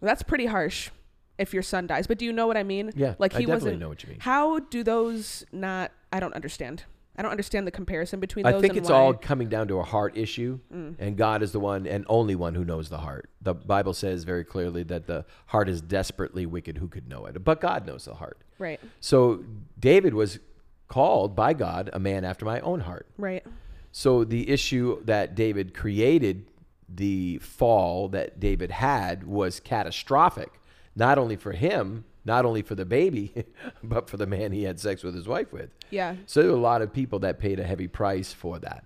That's 0.02 0.24
pretty 0.24 0.48
harsh 0.48 0.90
if 1.38 1.54
your 1.54 1.62
son 1.62 1.86
dies. 1.86 2.08
But 2.08 2.18
do 2.18 2.26
you 2.26 2.34
know 2.34 2.48
what 2.48 2.58
I 2.58 2.64
mean? 2.64 2.92
Yeah. 2.96 3.14
Like 3.20 3.36
I 3.36 3.40
he 3.40 3.46
definitely 3.46 3.66
wasn't. 3.66 3.80
know 3.82 3.90
what 3.90 4.04
you 4.04 4.10
mean. 4.10 4.20
How 4.20 4.60
do 4.60 4.84
those 4.84 5.46
not? 5.52 5.92
I 6.12 6.20
don't 6.20 6.34
understand. 6.34 6.84
I 7.16 7.22
don't 7.22 7.32
understand 7.32 7.68
the 7.68 7.72
comparison 7.72 8.20
between 8.20 8.44
those. 8.44 8.56
I 8.56 8.60
think 8.62 8.76
it's 8.76 8.90
why. 8.90 8.96
all 8.96 9.14
coming 9.14 9.48
down 9.48 9.68
to 9.68 9.78
a 9.80 9.84
heart 9.84 10.18
issue, 10.18 10.60
Mm. 10.74 10.96
and 10.98 11.16
God 11.16 11.44
is 11.44 11.52
the 11.52 11.60
one 11.60 11.86
and 11.86 12.06
only 12.10 12.34
one 12.36 12.56
who 12.56 12.66
knows 12.66 12.90
the 12.90 12.98
heart. 12.98 13.30
The 13.42 13.54
Bible 13.54 13.94
says 13.94 14.24
very 14.24 14.44
clearly 14.44 14.82
that 14.84 15.06
the 15.06 15.26
heart 15.48 15.70
is 15.70 15.80
desperately 15.82 16.46
wicked. 16.46 16.78
Who 16.80 16.88
could 16.88 17.08
know 17.08 17.26
it? 17.28 17.44
But 17.44 17.62
God 17.62 17.86
knows 17.86 18.06
the 18.06 18.16
heart. 18.16 18.38
right. 18.58 18.80
So 19.00 19.44
David 19.80 20.14
was 20.14 20.40
called 20.88 21.36
by 21.36 21.54
God 21.54 21.90
a 21.94 22.00
man 22.00 22.24
after 22.26 22.46
my 22.46 22.60
own 22.62 22.80
heart. 22.82 23.08
Right. 23.18 23.46
So 23.92 24.24
the 24.24 24.50
issue 24.50 25.04
that 25.06 25.36
David 25.36 25.74
created, 25.76 26.46
the 26.90 27.38
fall 27.40 28.10
that 28.10 28.40
David 28.40 28.72
had, 28.72 29.24
was 29.26 29.60
catastrophic, 29.60 30.52
not 30.96 31.18
only 31.20 31.36
for 31.36 31.52
him, 31.52 32.06
not 32.26 32.46
only 32.46 32.62
for 32.62 32.76
the 32.76 32.86
baby, 32.86 33.34
but 33.84 34.10
for 34.10 34.18
the 34.18 34.26
man 34.28 34.52
he 34.52 34.64
had 34.64 34.80
sex 34.80 35.04
with 35.04 35.14
his 35.16 35.28
wife 35.28 35.52
with. 35.52 35.70
Yeah. 35.90 36.16
So 36.26 36.42
there 36.42 36.52
were 36.52 36.58
a 36.58 36.62
lot 36.62 36.82
of 36.82 36.94
people 36.94 37.20
that 37.20 37.40
paid 37.40 37.60
a 37.60 37.64
heavy 37.64 37.88
price 37.88 38.32
for 38.34 38.60
that. 38.60 38.86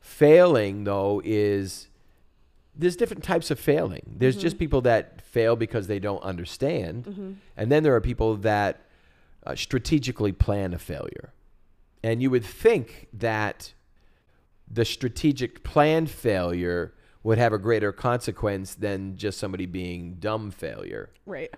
Failing, 0.00 0.84
though, 0.84 1.22
is 1.24 1.88
there's 2.76 2.96
different 2.96 3.22
types 3.24 3.50
of 3.50 3.58
failing. 3.58 4.16
There's 4.18 4.36
just 4.36 4.58
people 4.58 4.80
that 4.82 5.22
fail 5.22 5.56
because 5.56 5.86
they 5.86 5.98
don't 5.98 6.22
understand, 6.22 7.04
Mm-hmm. 7.04 7.32
and 7.56 7.72
then 7.72 7.82
there 7.82 7.94
are 7.94 8.00
people 8.00 8.36
that 8.38 8.80
uh, 9.46 9.54
strategically 9.54 10.32
plan 10.32 10.74
a 10.74 10.78
failure. 10.78 11.32
And 12.02 12.20
you 12.20 12.30
would 12.30 12.44
think 12.44 13.08
that 13.14 13.72
the 14.70 14.84
strategic 14.84 15.62
planned 15.64 16.10
failure 16.10 16.92
would 17.22 17.38
have 17.38 17.52
a 17.54 17.58
greater 17.58 17.92
consequence 17.92 18.74
than 18.74 19.16
just 19.16 19.38
somebody 19.38 19.64
being 19.66 20.14
dumb 20.16 20.50
failure. 20.50 21.08
Right. 21.24 21.50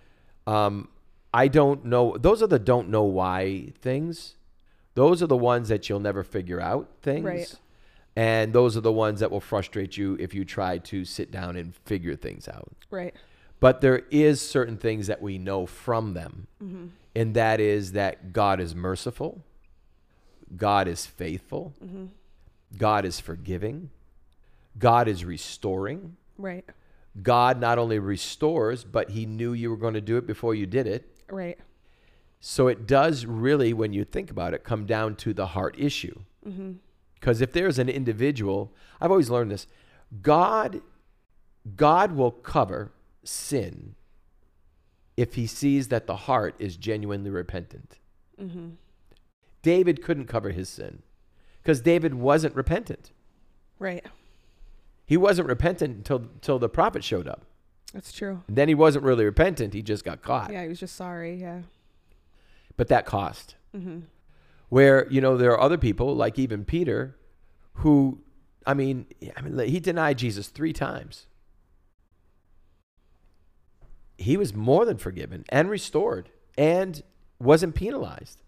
Um, 0.46 0.88
I 1.36 1.48
don't 1.48 1.84
know. 1.84 2.16
Those 2.16 2.42
are 2.42 2.46
the 2.46 2.58
don't 2.58 2.88
know 2.88 3.02
why 3.02 3.72
things. 3.82 4.36
Those 4.94 5.22
are 5.22 5.26
the 5.26 5.36
ones 5.36 5.68
that 5.68 5.86
you'll 5.86 6.00
never 6.00 6.24
figure 6.24 6.58
out 6.58 6.88
things. 7.02 7.24
Right. 7.24 7.54
And 8.16 8.54
those 8.54 8.74
are 8.74 8.80
the 8.80 8.90
ones 8.90 9.20
that 9.20 9.30
will 9.30 9.42
frustrate 9.42 9.98
you 9.98 10.16
if 10.18 10.32
you 10.32 10.46
try 10.46 10.78
to 10.78 11.04
sit 11.04 11.30
down 11.30 11.56
and 11.56 11.76
figure 11.84 12.16
things 12.16 12.48
out. 12.48 12.72
Right. 12.90 13.14
But 13.60 13.82
there 13.82 14.04
is 14.10 14.40
certain 14.40 14.78
things 14.78 15.08
that 15.08 15.20
we 15.20 15.36
know 15.36 15.66
from 15.66 16.14
them. 16.14 16.46
Mm-hmm. 16.64 16.86
And 17.14 17.34
that 17.34 17.60
is 17.60 17.92
that 17.92 18.32
God 18.32 18.58
is 18.58 18.74
merciful. 18.74 19.44
God 20.56 20.88
is 20.88 21.04
faithful. 21.04 21.74
Mm-hmm. 21.84 22.06
God 22.78 23.04
is 23.04 23.20
forgiving. 23.20 23.90
God 24.78 25.06
is 25.06 25.22
restoring. 25.22 26.16
Right. 26.38 26.64
God 27.22 27.60
not 27.60 27.76
only 27.76 27.98
restores, 27.98 28.84
but 28.84 29.10
he 29.10 29.26
knew 29.26 29.52
you 29.52 29.68
were 29.68 29.76
going 29.76 29.94
to 29.94 30.00
do 30.00 30.16
it 30.16 30.26
before 30.26 30.54
you 30.54 30.64
did 30.64 30.86
it. 30.86 31.12
Right. 31.30 31.58
So 32.40 32.68
it 32.68 32.86
does 32.86 33.26
really, 33.26 33.72
when 33.72 33.92
you 33.92 34.04
think 34.04 34.30
about 34.30 34.54
it, 34.54 34.62
come 34.64 34.86
down 34.86 35.16
to 35.16 35.32
the 35.32 35.46
heart 35.46 35.74
issue. 35.78 36.20
Mm-hmm. 36.46 36.72
Because 37.14 37.40
if 37.40 37.52
there's 37.52 37.78
an 37.78 37.88
individual, 37.88 38.72
I've 39.00 39.10
always 39.10 39.30
learned 39.30 39.50
this 39.50 39.66
God, 40.22 40.80
God 41.74 42.12
will 42.12 42.30
cover 42.30 42.92
sin 43.24 43.96
if 45.16 45.34
he 45.34 45.46
sees 45.46 45.88
that 45.88 46.06
the 46.06 46.16
heart 46.16 46.54
is 46.58 46.76
genuinely 46.76 47.30
repentant. 47.30 47.98
Mm-hmm. 48.40 48.68
David 49.62 50.02
couldn't 50.02 50.26
cover 50.26 50.50
his 50.50 50.68
sin 50.68 51.02
because 51.62 51.80
David 51.80 52.14
wasn't 52.14 52.54
repentant. 52.54 53.10
Right. 53.78 54.04
He 55.06 55.16
wasn't 55.16 55.48
repentant 55.48 55.96
until, 55.96 56.18
until 56.18 56.58
the 56.58 56.68
prophet 56.68 57.02
showed 57.02 57.26
up. 57.26 57.44
That's 57.92 58.12
true. 58.12 58.42
And 58.48 58.56
then 58.56 58.68
he 58.68 58.74
wasn't 58.74 59.04
really 59.04 59.24
repentant, 59.24 59.72
he 59.74 59.82
just 59.82 60.04
got 60.04 60.22
caught. 60.22 60.52
Yeah, 60.52 60.62
he 60.62 60.68
was 60.68 60.80
just 60.80 60.96
sorry. 60.96 61.36
Yeah. 61.36 61.62
but 62.76 62.88
that 62.88 63.06
cost. 63.06 63.54
Where 64.68 65.06
you 65.10 65.20
know 65.20 65.36
there 65.36 65.52
are 65.52 65.60
other 65.60 65.76
people 65.78 66.16
like 66.16 66.38
even 66.38 66.64
Peter, 66.64 67.14
who, 67.74 68.20
I 68.66 68.72
mean, 68.74 69.06
I 69.36 69.40
mean 69.42 69.58
he 69.68 69.78
denied 69.80 70.18
Jesus 70.18 70.48
three 70.48 70.72
times. 70.72 71.26
He 74.18 74.36
was 74.36 74.54
more 74.54 74.84
than 74.86 74.96
forgiven 74.96 75.44
and 75.50 75.68
restored 75.68 76.30
and 76.56 77.02
wasn't 77.38 77.74
penalized. 77.74 78.42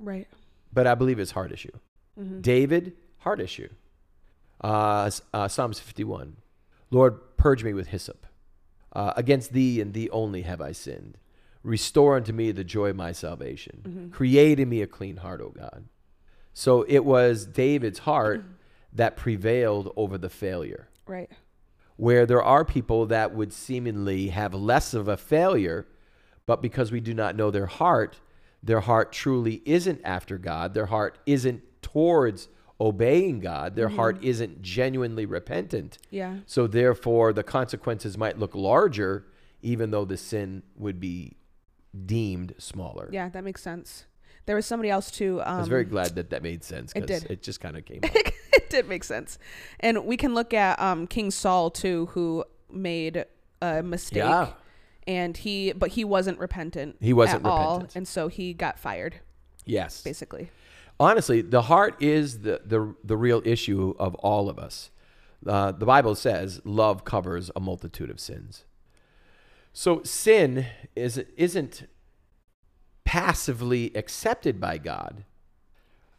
Right. 0.00 0.26
But 0.72 0.86
I 0.86 0.94
believe 0.96 1.18
it's 1.20 1.30
heart 1.30 1.52
issue. 1.52 1.70
David, 2.40 2.94
heart 3.18 3.40
issue. 3.40 3.68
Uh, 4.60 5.10
uh, 5.32 5.46
Psalms 5.48 5.78
51. 5.78 6.38
Lord, 6.90 7.36
purge 7.36 7.62
me 7.62 7.72
with 7.72 7.88
hyssop. 7.88 8.25
Uh, 8.96 9.12
against 9.14 9.52
thee 9.52 9.78
and 9.78 9.92
thee 9.92 10.08
only 10.10 10.40
have 10.40 10.62
I 10.62 10.72
sinned. 10.72 11.18
Restore 11.62 12.16
unto 12.16 12.32
me 12.32 12.50
the 12.50 12.64
joy 12.64 12.88
of 12.88 12.96
my 12.96 13.12
salvation. 13.12 14.08
Create 14.10 14.58
in 14.58 14.70
me 14.70 14.80
a 14.80 14.86
clean 14.86 15.18
heart, 15.18 15.42
O 15.42 15.50
God. 15.50 15.84
So 16.54 16.82
it 16.88 17.04
was 17.04 17.44
David's 17.44 17.98
heart 18.00 18.42
that 18.94 19.18
prevailed 19.18 19.92
over 19.96 20.16
the 20.16 20.30
failure 20.30 20.88
Right. 21.06 21.30
where 21.96 22.24
there 22.24 22.42
are 22.42 22.64
people 22.64 23.04
that 23.06 23.34
would 23.34 23.52
seemingly 23.52 24.28
have 24.28 24.54
less 24.54 24.94
of 24.94 25.08
a 25.08 25.18
failure, 25.18 25.86
but 26.46 26.62
because 26.62 26.90
we 26.90 27.00
do 27.00 27.12
not 27.12 27.36
know 27.36 27.50
their 27.50 27.66
heart, 27.66 28.20
their 28.62 28.80
heart 28.80 29.12
truly 29.12 29.60
isn't 29.66 30.00
after 30.04 30.38
God. 30.38 30.72
Their 30.72 30.86
heart 30.86 31.18
isn't 31.26 31.60
towards 31.82 32.48
obeying 32.80 33.40
God. 33.40 33.74
Their 33.76 33.88
heart 33.88 34.22
isn't 34.22 34.62
genuinely 34.62 35.26
repentant. 35.26 35.98
Yeah. 36.10 36.38
So 36.46 36.66
therefore, 36.66 37.32
the 37.32 37.42
consequences 37.42 38.18
might 38.18 38.38
look 38.38 38.54
larger, 38.54 39.26
even 39.62 39.90
though 39.90 40.04
the 40.04 40.16
sin 40.16 40.62
would 40.76 41.00
be 41.00 41.36
deemed 42.04 42.54
smaller. 42.58 43.08
Yeah, 43.12 43.28
that 43.30 43.44
makes 43.44 43.62
sense. 43.62 44.04
There 44.44 44.54
was 44.54 44.66
somebody 44.66 44.90
else 44.90 45.10
too. 45.10 45.40
Um, 45.44 45.56
I 45.56 45.58
was 45.58 45.68
very 45.68 45.84
glad 45.84 46.14
that 46.14 46.30
that 46.30 46.42
made 46.42 46.62
sense 46.62 46.92
it 46.94 47.06
did. 47.06 47.24
it 47.30 47.42
just 47.42 47.60
kind 47.60 47.76
of 47.76 47.84
came. 47.84 48.00
it 48.02 48.70
did 48.70 48.88
make 48.88 49.02
sense. 49.02 49.38
And 49.80 50.04
we 50.04 50.16
can 50.16 50.34
look 50.34 50.54
at 50.54 50.80
um, 50.80 51.06
King 51.06 51.30
Saul 51.30 51.70
too, 51.70 52.06
who 52.12 52.44
made 52.70 53.24
a 53.60 53.82
mistake. 53.82 54.18
Yeah. 54.18 54.52
And 55.08 55.36
he, 55.36 55.72
but 55.72 55.90
he 55.90 56.04
wasn't 56.04 56.38
repentant. 56.38 56.96
He 57.00 57.12
wasn't 57.12 57.44
at 57.44 57.48
all, 57.48 57.74
repentant. 57.74 57.96
and 57.96 58.08
so 58.08 58.26
he 58.26 58.52
got 58.52 58.78
fired, 58.78 59.20
yes. 59.64 60.02
basically. 60.02 60.50
Honestly, 60.98 61.42
the 61.42 61.62
heart 61.62 61.96
is 62.00 62.40
the, 62.40 62.60
the, 62.64 62.94
the 63.04 63.16
real 63.16 63.42
issue 63.44 63.94
of 63.98 64.14
all 64.16 64.48
of 64.48 64.58
us. 64.58 64.90
Uh, 65.46 65.72
the 65.72 65.86
Bible 65.86 66.14
says 66.14 66.60
love 66.64 67.04
covers 67.04 67.50
a 67.54 67.60
multitude 67.60 68.10
of 68.10 68.18
sins. 68.18 68.64
So 69.72 70.02
sin 70.02 70.66
is, 70.94 71.18
isn't 71.36 71.86
passively 73.04 73.92
accepted 73.94 74.60
by 74.60 74.78
God, 74.78 75.24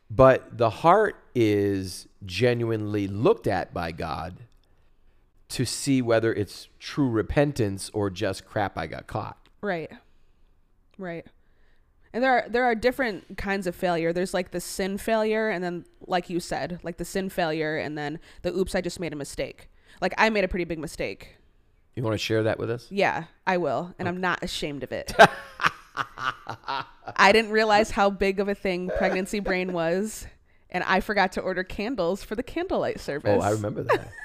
but 0.09 0.57
the 0.57 0.69
heart 0.69 1.17
is 1.35 2.07
genuinely 2.25 3.07
looked 3.07 3.47
at 3.47 3.73
by 3.73 3.91
God 3.91 4.35
to 5.49 5.65
see 5.65 6.01
whether 6.01 6.33
it's 6.33 6.67
true 6.79 7.09
repentance 7.09 7.89
or 7.93 8.09
just 8.09 8.45
crap 8.45 8.77
I 8.77 8.87
got 8.87 9.07
caught. 9.07 9.37
Right. 9.61 9.91
Right. 10.97 11.25
And 12.17 12.23
there 12.23 12.33
are 12.33 12.49
there 12.49 12.63
are 12.63 12.73
different 12.73 13.37
kinds 13.37 13.67
of 13.67 13.75
failure. 13.75 14.11
There's 14.11 14.33
like 14.33 14.49
the 14.49 14.59
sin 14.59 14.97
failure 14.97 15.49
and 15.49 15.63
then 15.63 15.85
like 16.07 16.31
you 16.31 16.39
said, 16.39 16.79
like 16.81 16.97
the 16.97 17.05
sin 17.05 17.29
failure 17.29 17.77
and 17.77 17.95
then 17.95 18.17
the 18.41 18.51
oops 18.51 18.73
I 18.73 18.81
just 18.81 18.99
made 18.99 19.13
a 19.13 19.15
mistake. 19.15 19.69
Like 20.01 20.15
I 20.17 20.31
made 20.31 20.43
a 20.43 20.47
pretty 20.47 20.65
big 20.65 20.79
mistake. 20.79 21.35
You 21.93 22.01
want 22.01 22.15
to 22.15 22.17
share 22.17 22.41
that 22.41 22.57
with 22.57 22.71
us? 22.71 22.87
Yeah, 22.89 23.25
I 23.45 23.57
will, 23.57 23.93
and 23.99 24.07
I'm 24.07 24.19
not 24.19 24.43
ashamed 24.43 24.81
of 24.81 24.91
it. 24.91 25.13
I 25.95 27.31
didn't 27.31 27.51
realize 27.51 27.91
how 27.91 28.09
big 28.09 28.39
of 28.39 28.49
a 28.49 28.55
thing 28.55 28.89
pregnancy 28.97 29.39
brain 29.39 29.71
was, 29.71 30.25
and 30.71 30.83
I 30.85 31.01
forgot 31.01 31.33
to 31.33 31.41
order 31.41 31.63
candles 31.63 32.23
for 32.23 32.33
the 32.33 32.41
candlelight 32.41 32.99
service. 32.99 33.39
Oh, 33.39 33.45
I 33.45 33.51
remember 33.51 33.83
that. 33.83 34.09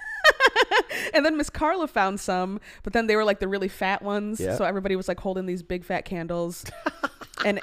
And 1.15 1.27
then 1.27 1.37
Miss 1.37 1.51
Carla 1.51 1.89
found 1.89 2.21
some, 2.21 2.61
but 2.83 2.93
then 2.93 3.07
they 3.07 3.17
were 3.17 3.25
like 3.25 3.39
the 3.41 3.49
really 3.49 3.69
fat 3.69 4.03
ones, 4.03 4.41
so 4.57 4.65
everybody 4.65 4.97
was 4.97 5.09
like 5.09 5.21
holding 5.21 5.47
these 5.47 5.63
big 5.63 5.85
fat 5.85 6.05
candles, 6.05 6.65
and 7.45 7.61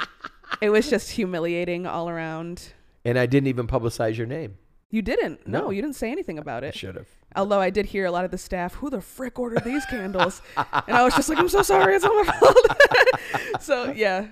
it 0.61 0.69
was 0.69 0.89
just 0.89 1.11
humiliating 1.11 1.85
all 1.85 2.09
around. 2.09 2.73
and 3.05 3.17
I 3.17 3.25
didn't 3.25 3.47
even 3.47 3.67
publicize 3.67 4.17
your 4.17 4.27
name. 4.27 4.57
You 4.91 5.01
didn't. 5.03 5.47
No, 5.47 5.65
No. 5.65 5.69
you 5.69 5.81
didn't 5.81 5.95
say 5.97 6.11
anything 6.11 6.39
about 6.39 6.63
it. 6.63 6.73
should 6.75 6.95
have. 6.95 7.07
Although 7.35 7.59
I 7.59 7.69
did 7.69 7.85
hear 7.87 8.05
a 8.05 8.11
lot 8.11 8.25
of 8.25 8.31
the 8.31 8.39
staff, 8.39 8.73
who 8.75 8.89
the 8.89 9.01
frick 9.01 9.37
ordered 9.37 9.63
these 9.63 9.85
candles? 9.85 10.41
and 10.57 10.97
I 10.97 11.03
was 11.03 11.13
just 11.15 11.29
like, 11.29 11.37
I'm 11.37 11.47
so 11.49 11.61
sorry, 11.61 11.95
it's 11.95 12.03
not 12.03 12.25
my 12.25 12.33
fault. 12.39 13.61
so 13.61 13.91
yeah. 13.91 14.27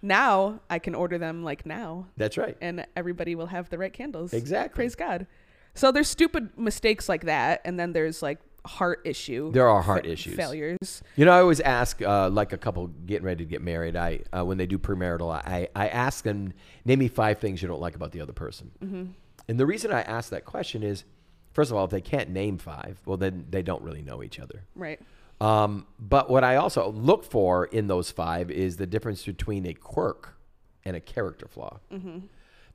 Now 0.00 0.60
I 0.68 0.78
can 0.78 0.94
order 0.94 1.16
them 1.18 1.44
like 1.44 1.64
now 1.64 2.06
That's 2.16 2.36
right. 2.36 2.56
and 2.60 2.86
everybody 2.96 3.34
will 3.34 3.46
have 3.46 3.68
the 3.68 3.78
right 3.78 3.92
candles. 3.92 4.32
Exactly. 4.32 4.74
Praise 4.74 4.94
God. 4.94 5.26
So 5.74 5.92
there's 5.92 6.08
stupid 6.08 6.58
mistakes 6.58 7.08
like 7.08 7.24
that, 7.24 7.60
and 7.64 7.78
then 7.78 7.92
there's 7.92 8.20
like 8.22 8.38
heart 8.66 9.02
issue. 9.04 9.50
There 9.52 9.68
are 9.68 9.82
heart 9.82 10.04
fa- 10.04 10.12
issues. 10.12 10.36
Failures. 10.36 11.02
You 11.16 11.24
know, 11.24 11.32
I 11.32 11.40
always 11.40 11.60
ask, 11.60 12.00
uh, 12.00 12.30
like 12.30 12.52
a 12.52 12.58
couple 12.58 12.86
getting 12.86 13.24
ready 13.24 13.44
to 13.44 13.50
get 13.50 13.62
married, 13.62 13.96
I 13.96 14.20
uh, 14.32 14.44
when 14.44 14.58
they 14.58 14.66
do 14.66 14.78
premarital, 14.78 15.32
I, 15.32 15.68
I 15.74 15.88
ask 15.88 16.24
them, 16.24 16.52
name 16.84 16.98
me 17.00 17.08
five 17.08 17.38
things 17.38 17.60
you 17.62 17.68
don't 17.68 17.80
like 17.80 17.94
about 17.94 18.12
the 18.12 18.20
other 18.20 18.32
person. 18.32 18.70
Mm-hmm. 18.82 19.04
And 19.48 19.58
the 19.58 19.66
reason 19.66 19.90
I 19.92 20.02
ask 20.02 20.30
that 20.30 20.44
question 20.44 20.82
is, 20.82 21.04
first 21.52 21.70
of 21.70 21.76
all, 21.76 21.84
if 21.84 21.90
they 21.90 22.00
can't 22.00 22.30
name 22.30 22.58
five, 22.58 23.00
well, 23.04 23.16
then 23.16 23.46
they 23.50 23.62
don't 23.62 23.82
really 23.82 24.02
know 24.02 24.22
each 24.22 24.38
other. 24.38 24.64
Right. 24.76 25.00
Um, 25.40 25.86
but 25.98 26.30
what 26.30 26.44
I 26.44 26.56
also 26.56 26.92
look 26.92 27.24
for 27.24 27.64
in 27.64 27.88
those 27.88 28.12
five 28.12 28.50
is 28.50 28.76
the 28.76 28.86
difference 28.86 29.24
between 29.24 29.66
a 29.66 29.74
quirk 29.74 30.36
and 30.84 30.94
a 30.94 31.00
character 31.00 31.48
flaw. 31.48 31.80
Mm-hmm. 31.92 32.18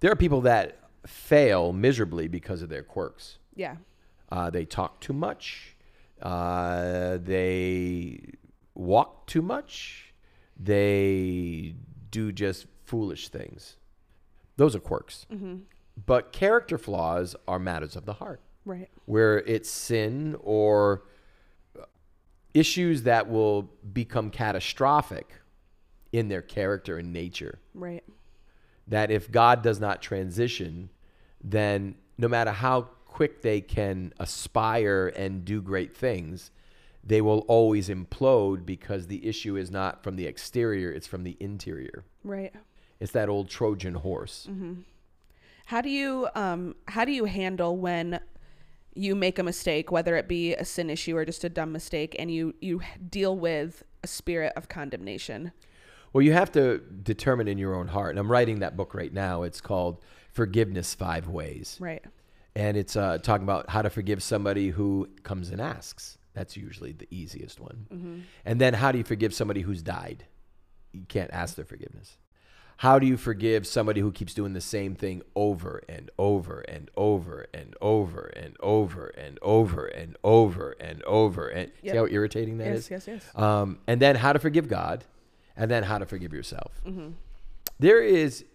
There 0.02 0.12
are 0.12 0.16
people 0.18 0.42
that 0.42 0.80
fail 1.06 1.72
miserably 1.72 2.28
because 2.28 2.62
of 2.62 2.68
their 2.68 2.84
quirks. 2.84 3.38
Yeah. 3.56 3.78
Uh, 4.30 4.50
they 4.50 4.66
talk 4.66 5.00
too 5.00 5.14
much. 5.14 5.77
Uh, 6.22 7.18
they 7.22 8.20
walk 8.76 9.28
too 9.28 9.42
much. 9.42 10.14
They 10.60 11.76
do 12.12 12.32
just 12.32 12.66
foolish 12.84 13.30
things. 13.30 13.78
Those 14.56 14.76
are 14.76 14.80
quirks. 14.80 15.26
Mm-hmm. 15.32 15.58
But 16.06 16.32
character 16.32 16.78
flaws 16.78 17.36
are 17.48 17.60
matters 17.60 17.96
of 17.96 18.06
the 18.06 18.14
heart, 18.14 18.42
Right. 18.66 18.90
where 19.06 19.40
it's 19.40 19.70
sin 19.70 20.36
or 20.42 21.04
issues 22.54 23.04
that 23.04 23.30
will 23.30 23.64
become 23.94 24.30
catastrophic 24.32 25.32
in 26.12 26.28
their 26.30 26.42
character 26.42 26.98
and 26.98 27.12
nature 27.14 27.60
Right. 27.74 28.04
that 28.88 29.12
if 29.12 29.30
God 29.32 29.62
does 29.62 29.80
not 29.80 30.02
transition, 30.02 30.90
then 31.44 31.96
no 32.18 32.28
matter 32.28 32.52
how 32.52 32.90
quick 33.08 33.42
they 33.42 33.62
can 33.62 34.14
aspire 34.20 35.08
and 35.16 35.44
do 35.44 35.62
great 35.62 35.96
things, 35.96 36.52
they 37.04 37.22
will 37.22 37.40
always 37.48 37.90
implode 37.90 38.66
because 38.66 39.08
the 39.08 39.26
issue 39.26 39.56
is 39.56 39.72
not 39.72 40.04
from 40.04 40.18
the 40.18 40.26
exterior, 40.26 40.92
it's 40.92 41.08
from 41.08 41.24
the 41.24 41.38
interior. 41.40 42.04
Right. 42.24 42.54
It's 43.00 43.12
that 43.14 43.30
old 43.30 43.50
Trojan 43.50 43.96
horse. 43.96 44.48
How 45.68 45.82
do 45.82 45.90
you 45.90 46.28
um 46.36 46.76
how 46.88 47.06
do 47.06 47.12
you 47.12 47.26
handle 47.26 47.78
when 47.78 48.20
you 48.94 49.16
make 49.16 49.38
a 49.38 49.44
mistake, 49.44 49.92
whether 49.92 50.16
it 50.16 50.28
be 50.28 50.56
a 50.56 50.66
sin 50.66 50.90
issue 50.90 51.16
or 51.16 51.24
just 51.24 51.44
a 51.44 51.50
dumb 51.50 51.72
mistake, 51.72 52.16
and 52.20 52.32
you 52.32 52.56
you 52.60 52.82
deal 53.10 53.38
with 53.38 53.84
a 54.04 54.08
spirit 54.08 54.54
of 54.56 54.70
condemnation? 54.70 55.52
Well, 56.14 56.24
you 56.24 56.34
have 56.34 56.52
to 56.54 56.80
determine 56.80 57.48
in 57.48 57.58
your 57.58 57.76
own 57.76 57.90
heart. 57.90 58.12
And 58.12 58.20
I'm 58.20 58.32
writing 58.32 58.60
that 58.60 58.76
book 58.76 58.96
right 58.96 59.14
now. 59.14 59.44
It's 59.44 59.62
called 59.62 60.02
Forgiveness 60.32 60.96
Five 60.96 61.28
Ways. 61.28 61.78
Right 61.80 62.04
and 62.58 62.76
it's 62.76 62.96
uh, 62.96 63.20
talking 63.20 63.44
about 63.44 63.70
how 63.70 63.84
to 63.84 63.90
forgive 63.90 64.24
somebody 64.24 64.70
who 64.70 65.08
comes 65.22 65.52
and 65.52 65.62
asks. 65.62 66.18
That's 66.34 66.58
usually 66.58 66.92
the 66.92 67.08
easiest 67.12 67.60
one. 67.60 67.86
Mm-hmm. 67.94 68.20
And 68.46 68.60
then 68.60 68.74
how 68.74 68.92
do 68.92 68.98
you 68.98 69.04
forgive 69.04 69.32
somebody 69.32 69.62
who's 69.62 69.84
died? 69.84 70.26
You 70.92 71.06
can't 71.08 71.30
ask 71.32 71.56
their 71.56 71.66
forgiveness. 71.66 72.18
How 72.78 72.98
do 72.98 73.06
you 73.06 73.16
forgive 73.16 73.68
somebody 73.68 74.02
who 74.02 74.12
keeps 74.12 74.34
doing 74.34 74.54
the 74.54 74.62
same 74.62 74.96
thing 74.96 75.22
over 75.36 75.84
and 75.88 76.10
over 76.18 76.62
and 76.62 76.90
over 76.98 77.48
and 77.54 77.76
over 77.80 78.26
and 78.36 78.58
over 78.60 79.06
and 79.08 79.38
over 79.44 79.86
and 79.86 80.18
over 80.24 80.72
and 80.80 81.04
over? 81.04 81.48
And 81.50 81.72
yep. 81.84 81.92
see 81.94 81.98
how 81.98 82.08
irritating 82.08 82.58
that 82.58 82.68
yes, 82.68 82.78
is. 82.78 82.90
yes, 82.90 83.08
Yes, 83.08 83.24
yes, 83.24 83.36
um, 83.36 83.78
and 83.86 84.02
then 84.02 84.16
how 84.16 84.34
to 84.34 84.40
forgive 84.40 84.68
God, 84.68 85.06
and 85.56 85.70
then 85.70 85.84
how 85.84 86.00
to 86.00 86.08
forgive 86.08 86.34
yourself. 86.34 86.82
Mm-hmm. 86.88 87.10
There 87.80 88.02
is 88.02 88.46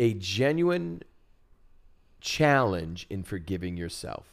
a 0.00 0.14
genuine 0.14 1.02
challenge 2.20 3.06
in 3.10 3.22
forgiving 3.22 3.76
yourself. 3.76 4.32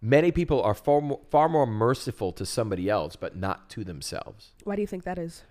Many 0.00 0.32
people 0.32 0.62
are 0.62 0.74
far 0.74 1.00
more, 1.00 1.20
far 1.30 1.48
more 1.48 1.66
merciful 1.66 2.30
to 2.32 2.44
somebody 2.44 2.90
else, 2.90 3.16
but 3.16 3.36
not 3.36 3.70
to 3.70 3.84
themselves, 3.84 4.52
Why 4.64 4.76
do 4.76 4.82
you 4.82 4.86
think 4.86 5.04
that 5.04 5.18
is? 5.18 5.44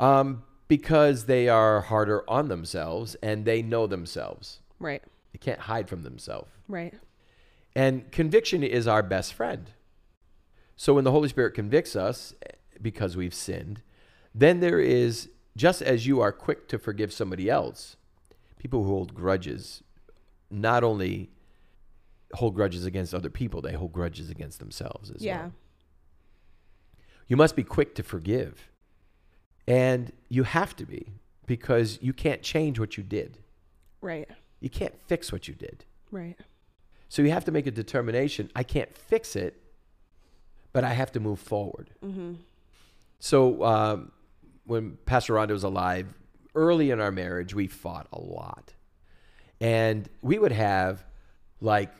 um, 0.00 0.44
because 0.66 1.24
they 1.26 1.48
are 1.48 1.80
harder 1.80 2.28
on 2.28 2.48
themselves 2.48 3.16
and 3.22 3.44
they 3.44 3.62
know 3.62 3.86
themselves. 3.86 4.60
Right. 4.78 5.02
They 5.32 5.38
can't 5.38 5.60
hide 5.60 5.88
from 5.88 6.02
themselves. 6.02 6.50
Right. 6.68 6.94
And 7.74 8.10
conviction 8.12 8.62
is 8.62 8.86
our 8.86 9.02
best 9.02 9.32
friend. 9.34 9.70
So 10.76 10.94
when 10.94 11.04
the 11.04 11.10
Holy 11.10 11.28
Spirit 11.28 11.54
convicts 11.54 11.96
us 11.96 12.34
eh, 12.42 12.52
because 12.80 13.16
we've 13.16 13.34
sinned, 13.34 13.82
then 14.34 14.60
there 14.60 14.78
is 14.80 15.30
just 15.56 15.80
as 15.82 16.06
you 16.06 16.20
are 16.20 16.32
quick 16.32 16.68
to 16.68 16.78
forgive 16.78 17.12
somebody 17.12 17.48
else, 17.50 17.96
people 18.58 18.84
who 18.84 18.90
hold 18.90 19.14
grudges 19.14 19.82
not 20.50 20.84
only 20.84 21.30
hold 22.34 22.54
grudges 22.54 22.84
against 22.84 23.14
other 23.14 23.30
people, 23.30 23.60
they 23.60 23.72
hold 23.72 23.92
grudges 23.92 24.30
against 24.30 24.58
themselves 24.58 25.10
as 25.10 25.22
Yeah. 25.22 25.40
well. 25.42 25.52
You 27.26 27.36
must 27.36 27.56
be 27.56 27.62
quick 27.64 27.94
to 27.96 28.02
forgive. 28.02 28.70
And 29.66 30.12
you 30.28 30.44
have 30.44 30.74
to 30.76 30.86
be 30.86 31.12
because 31.46 31.98
you 32.00 32.12
can't 32.12 32.42
change 32.42 32.78
what 32.78 32.96
you 32.96 33.02
did. 33.02 33.38
Right. 34.00 34.28
You 34.60 34.70
can't 34.70 34.94
fix 35.06 35.30
what 35.30 35.46
you 35.48 35.54
did. 35.54 35.84
Right. 36.10 36.36
So 37.10 37.22
you 37.22 37.30
have 37.30 37.44
to 37.46 37.50
make 37.52 37.66
a 37.66 37.70
determination. 37.70 38.50
I 38.56 38.62
can't 38.62 38.94
fix 38.94 39.36
it, 39.36 39.60
but 40.72 40.84
I 40.84 40.90
have 40.94 41.12
to 41.12 41.20
move 41.20 41.38
forward. 41.38 41.90
Mm-hmm. 42.04 42.34
So 43.18 43.62
um, 43.64 44.12
when 44.64 44.96
Pastor 45.04 45.34
Rondo 45.34 45.54
was 45.54 45.64
alive, 45.64 46.06
early 46.54 46.90
in 46.90 47.00
our 47.00 47.12
marriage, 47.12 47.54
we 47.54 47.66
fought 47.66 48.06
a 48.12 48.20
lot. 48.20 48.72
And 49.60 50.08
we 50.22 50.38
would 50.38 50.52
have 50.52 51.04
like 51.60 51.92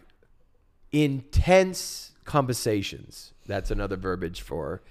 intense 0.93 2.13
conversations. 2.25 3.33
That's 3.47 3.71
another 3.71 3.97
verbiage 3.97 4.43
for 4.43 4.83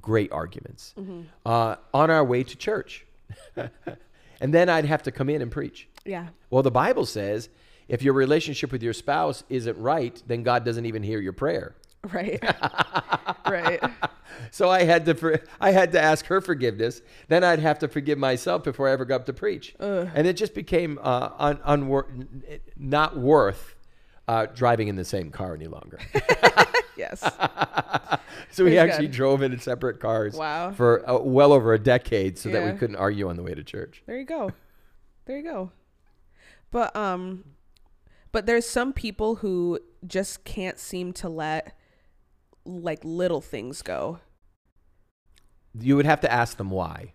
great 0.00 0.30
arguments 0.32 0.94
uh, 1.46 1.76
on 1.92 2.10
our 2.10 2.24
way 2.24 2.42
to 2.44 2.56
church. 2.56 3.06
and 3.56 4.54
then 4.54 4.68
I'd 4.68 4.84
have 4.84 5.02
to 5.04 5.10
come 5.10 5.28
in 5.28 5.42
and 5.42 5.50
preach. 5.50 5.88
Yeah. 6.04 6.28
Well, 6.50 6.62
the 6.62 6.70
Bible 6.70 7.06
says 7.06 7.48
if 7.88 8.02
your 8.02 8.14
relationship 8.14 8.70
with 8.70 8.82
your 8.82 8.92
spouse 8.92 9.42
isn't 9.48 9.76
right, 9.76 10.22
then 10.26 10.42
God 10.42 10.64
doesn't 10.64 10.86
even 10.86 11.02
hear 11.02 11.20
your 11.20 11.32
prayer. 11.32 11.74
Right. 12.12 12.42
right. 13.46 13.80
So 14.52 14.70
I 14.70 14.84
had 14.84 15.04
to 15.04 15.14
for, 15.14 15.40
I 15.60 15.70
had 15.72 15.92
to 15.92 16.00
ask 16.00 16.24
her 16.26 16.40
forgiveness. 16.40 17.02
Then 17.28 17.44
I'd 17.44 17.58
have 17.58 17.78
to 17.80 17.88
forgive 17.88 18.16
myself 18.18 18.64
before 18.64 18.88
I 18.88 18.92
ever 18.92 19.04
got 19.04 19.16
up 19.16 19.26
to 19.26 19.32
preach. 19.34 19.74
And 19.78 20.26
it 20.26 20.32
just 20.36 20.54
became 20.54 20.98
uh, 21.02 21.30
un, 21.38 21.56
unwor- 21.58 22.60
not 22.76 23.18
worth 23.18 23.74
uh, 24.26 24.46
driving 24.46 24.88
in 24.88 24.96
the 24.96 25.04
same 25.04 25.30
car 25.30 25.54
any 25.54 25.66
longer. 25.66 25.98
Yes. 26.96 27.20
so 28.50 28.64
we 28.64 28.76
actually 28.76 29.06
God. 29.06 29.14
drove 29.14 29.42
in 29.42 29.58
separate 29.58 30.00
cars 30.00 30.34
Wow. 30.34 30.72
for 30.72 31.08
uh, 31.08 31.18
well 31.18 31.52
over 31.52 31.72
a 31.72 31.78
decade 31.78 32.36
so 32.38 32.50
that 32.50 32.62
we 32.70 32.78
couldn't 32.78 32.96
argue 32.96 33.28
on 33.30 33.36
the 33.36 33.42
way 33.42 33.54
to 33.54 33.64
church. 33.64 34.02
There 34.06 34.18
you 34.18 34.26
go. 34.26 34.52
There 35.24 35.38
you 35.38 35.42
go. 35.44 35.70
But 36.70 36.94
um 36.94 37.44
but 38.32 38.44
there's 38.44 38.66
some 38.68 38.92
people 38.92 39.36
who 39.36 39.78
just 40.06 40.44
can't 40.44 40.78
seem 40.78 41.14
to 41.14 41.28
let 41.30 41.74
like 42.64 43.00
little 43.04 43.40
things 43.40 43.82
go. 43.82 44.20
you 45.78 45.96
would 45.96 46.06
have 46.06 46.20
to 46.20 46.32
ask 46.32 46.56
them 46.56 46.70
why. 46.70 47.12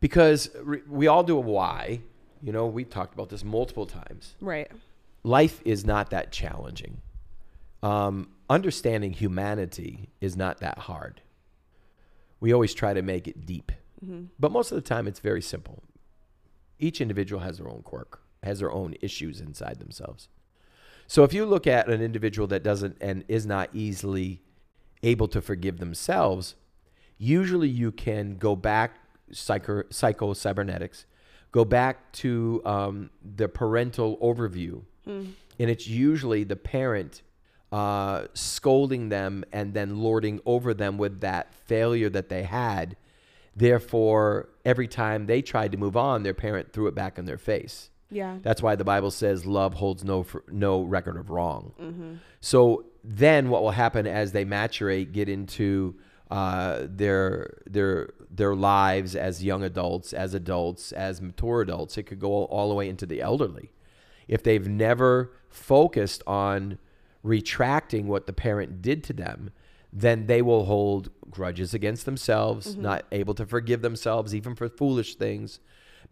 Because 0.00 0.50
re- 0.62 0.82
we 0.88 1.06
all 1.06 1.22
do 1.22 1.36
a 1.36 1.40
why. 1.40 2.00
You 2.42 2.52
know 2.52 2.66
we 2.66 2.84
talked 2.84 3.12
about 3.14 3.28
this 3.28 3.44
multiple 3.44 3.86
times. 3.86 4.34
Right. 4.40 4.70
life 5.24 5.60
is 5.64 5.84
not 5.84 6.10
that 6.10 6.32
challenging. 6.32 7.02
Um, 7.82 8.30
understanding 8.48 9.12
humanity 9.12 10.10
is 10.20 10.36
not 10.36 10.60
that 10.60 10.78
hard. 10.78 11.20
We 12.40 12.52
always 12.52 12.72
try 12.74 12.94
to 12.94 13.02
make 13.02 13.28
it 13.28 13.44
deep. 13.46 13.72
But 14.38 14.50
most 14.50 14.72
of 14.72 14.76
the 14.76 14.82
time 14.82 15.06
it's 15.06 15.20
very 15.20 15.42
simple. 15.42 15.82
Each 16.78 17.02
individual 17.02 17.42
has 17.42 17.58
their 17.58 17.68
own 17.68 17.82
quirk 17.82 18.22
has 18.42 18.60
their 18.60 18.72
own 18.72 18.94
issues 19.02 19.38
inside 19.40 19.78
themselves. 19.78 20.28
So 21.06 21.24
if 21.24 21.34
you 21.34 21.44
look 21.44 21.66
at 21.66 21.90
an 21.90 22.00
individual 22.00 22.46
that 22.48 22.62
doesn't 22.62 22.96
and 23.02 23.22
is 23.28 23.44
not 23.44 23.68
easily 23.74 24.40
able 25.02 25.28
to 25.28 25.40
forgive 25.40 25.78
themselves 25.78 26.54
usually 27.18 27.68
you 27.68 27.92
can 27.92 28.36
go 28.36 28.56
back 28.56 28.96
psycho, 29.30 29.82
psycho 29.90 30.32
cybernetics 30.32 31.04
go 31.52 31.64
back 31.64 32.10
to 32.12 32.62
um, 32.64 33.10
the 33.36 33.48
parental 33.48 34.16
overview. 34.18 34.82
And 35.06 35.34
it's 35.68 35.88
usually 35.88 36.44
the 36.44 36.54
parent 36.56 37.22
uh, 37.72 38.26
scolding 38.34 39.08
them 39.08 39.44
and 39.52 39.74
then 39.74 40.00
lording 40.00 40.40
over 40.46 40.72
them 40.72 40.98
with 40.98 41.20
that 41.20 41.52
failure 41.52 42.08
that 42.10 42.28
they 42.28 42.44
had. 42.44 42.96
Therefore 43.56 44.48
every 44.64 44.86
time 44.86 45.26
they 45.26 45.42
tried 45.42 45.72
to 45.72 45.78
move 45.78 45.96
on 45.96 46.22
their 46.22 46.34
parent 46.34 46.72
threw 46.72 46.86
it 46.86 46.94
back 46.94 47.18
in 47.18 47.24
their 47.24 47.38
face. 47.38 47.90
Yeah. 48.12 48.38
that's 48.42 48.60
why 48.60 48.74
the 48.74 48.84
Bible 48.84 49.10
says 49.12 49.46
love 49.46 49.74
holds 49.74 50.02
no 50.04 50.26
no 50.48 50.82
record 50.82 51.16
of 51.16 51.30
wrong. 51.30 52.20
So 52.40 52.84
then, 53.02 53.48
what 53.48 53.62
will 53.62 53.70
happen 53.70 54.06
as 54.06 54.32
they 54.32 54.44
maturate, 54.44 55.12
get 55.12 55.28
into 55.28 55.96
uh, 56.30 56.86
their 56.88 57.58
their 57.66 58.10
their 58.30 58.54
lives 58.54 59.16
as 59.16 59.42
young 59.42 59.62
adults, 59.62 60.12
as 60.12 60.34
adults, 60.34 60.92
as 60.92 61.20
mature 61.20 61.62
adults? 61.62 61.96
It 61.98 62.04
could 62.04 62.20
go 62.20 62.44
all, 62.44 62.68
the 62.68 62.74
way 62.74 62.88
into 62.88 63.06
the 63.06 63.20
elderly. 63.20 63.72
If 64.28 64.42
they've 64.42 64.68
never 64.68 65.32
focused 65.48 66.22
on 66.26 66.78
retracting 67.22 68.06
what 68.06 68.26
the 68.26 68.32
parent 68.32 68.80
did 68.80 69.02
to 69.04 69.12
them, 69.12 69.50
then 69.92 70.26
they 70.26 70.40
will 70.40 70.66
hold 70.66 71.10
grudges 71.30 71.74
against 71.74 72.04
themselves, 72.04 72.76
not 72.76 73.04
able 73.12 73.34
to 73.34 73.44
forgive 73.44 73.82
themselves 73.82 74.34
even 74.34 74.54
for 74.54 74.68
foolish 74.68 75.16
things, 75.16 75.58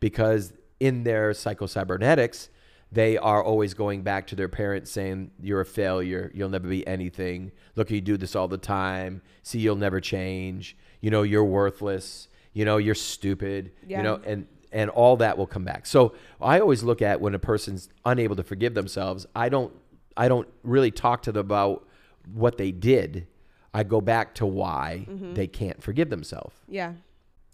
because 0.00 0.52
in 0.80 1.04
their 1.04 1.30
psychocybernetics, 1.30 2.48
they 2.90 3.18
are 3.18 3.42
always 3.42 3.74
going 3.74 4.02
back 4.02 4.26
to 4.28 4.36
their 4.36 4.48
parents 4.48 4.90
saying, 4.90 5.30
You're 5.40 5.60
a 5.60 5.66
failure. 5.66 6.30
You'll 6.34 6.48
never 6.48 6.68
be 6.68 6.86
anything. 6.86 7.52
Look, 7.76 7.90
you 7.90 8.00
do 8.00 8.16
this 8.16 8.34
all 8.34 8.48
the 8.48 8.58
time. 8.58 9.22
See, 9.42 9.58
you'll 9.58 9.76
never 9.76 10.00
change. 10.00 10.76
You 11.00 11.10
know, 11.10 11.22
you're 11.22 11.44
worthless. 11.44 12.28
You 12.52 12.64
know, 12.64 12.78
you're 12.78 12.94
stupid. 12.94 13.72
Yeah. 13.86 13.98
You 13.98 14.02
know, 14.04 14.20
and 14.24 14.46
and 14.72 14.90
all 14.90 15.16
that 15.18 15.38
will 15.38 15.46
come 15.46 15.64
back. 15.64 15.86
So 15.86 16.14
I 16.40 16.60
always 16.60 16.82
look 16.82 17.00
at 17.02 17.20
when 17.20 17.34
a 17.34 17.38
person's 17.38 17.88
unable 18.04 18.36
to 18.36 18.42
forgive 18.42 18.74
themselves, 18.74 19.26
I 19.34 19.48
don't 19.48 19.72
I 20.16 20.28
don't 20.28 20.48
really 20.62 20.90
talk 20.90 21.22
to 21.22 21.32
them 21.32 21.40
about 21.40 21.86
what 22.32 22.58
they 22.58 22.72
did. 22.72 23.26
I 23.72 23.84
go 23.84 24.00
back 24.00 24.34
to 24.36 24.46
why 24.46 25.06
mm-hmm. 25.08 25.34
they 25.34 25.46
can't 25.46 25.82
forgive 25.82 26.10
themselves 26.10 26.56
Yeah. 26.68 26.94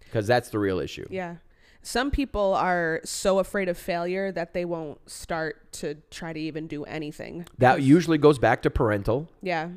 because 0.00 0.26
that's 0.26 0.48
the 0.48 0.58
real 0.58 0.78
issue. 0.78 1.06
Yeah. 1.10 1.36
Some 1.84 2.10
people 2.10 2.54
are 2.54 3.00
so 3.04 3.38
afraid 3.40 3.68
of 3.68 3.76
failure 3.76 4.32
that 4.32 4.54
they 4.54 4.64
won't 4.64 4.98
start 5.08 5.70
to 5.74 5.96
try 6.10 6.32
to 6.32 6.40
even 6.40 6.66
do 6.66 6.84
anything. 6.84 7.46
That 7.58 7.82
usually 7.82 8.16
goes 8.16 8.38
back 8.38 8.62
to 8.62 8.70
parental. 8.70 9.28
Yeah. 9.42 9.68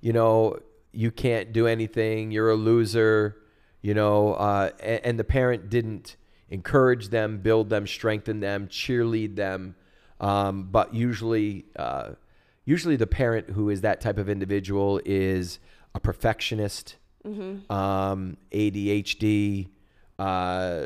You 0.00 0.12
know, 0.12 0.58
you 0.92 1.12
can't 1.12 1.52
do 1.52 1.68
anything. 1.68 2.32
You're 2.32 2.50
a 2.50 2.56
loser. 2.56 3.36
You 3.82 3.94
know, 3.94 4.34
uh, 4.34 4.70
and, 4.80 5.00
and 5.04 5.18
the 5.18 5.24
parent 5.24 5.70
didn't 5.70 6.16
encourage 6.50 7.10
them, 7.10 7.38
build 7.38 7.70
them, 7.70 7.86
strengthen 7.86 8.40
them, 8.40 8.66
cheerlead 8.66 9.36
them. 9.36 9.76
Um, 10.20 10.64
but 10.72 10.92
usually, 10.92 11.66
uh, 11.76 12.12
usually 12.64 12.96
the 12.96 13.06
parent 13.06 13.50
who 13.50 13.70
is 13.70 13.82
that 13.82 14.00
type 14.00 14.18
of 14.18 14.28
individual 14.28 15.00
is 15.04 15.60
a 15.94 16.00
perfectionist, 16.00 16.96
um, 17.70 18.38
ADHD. 18.52 19.68
Uh, 20.18 20.84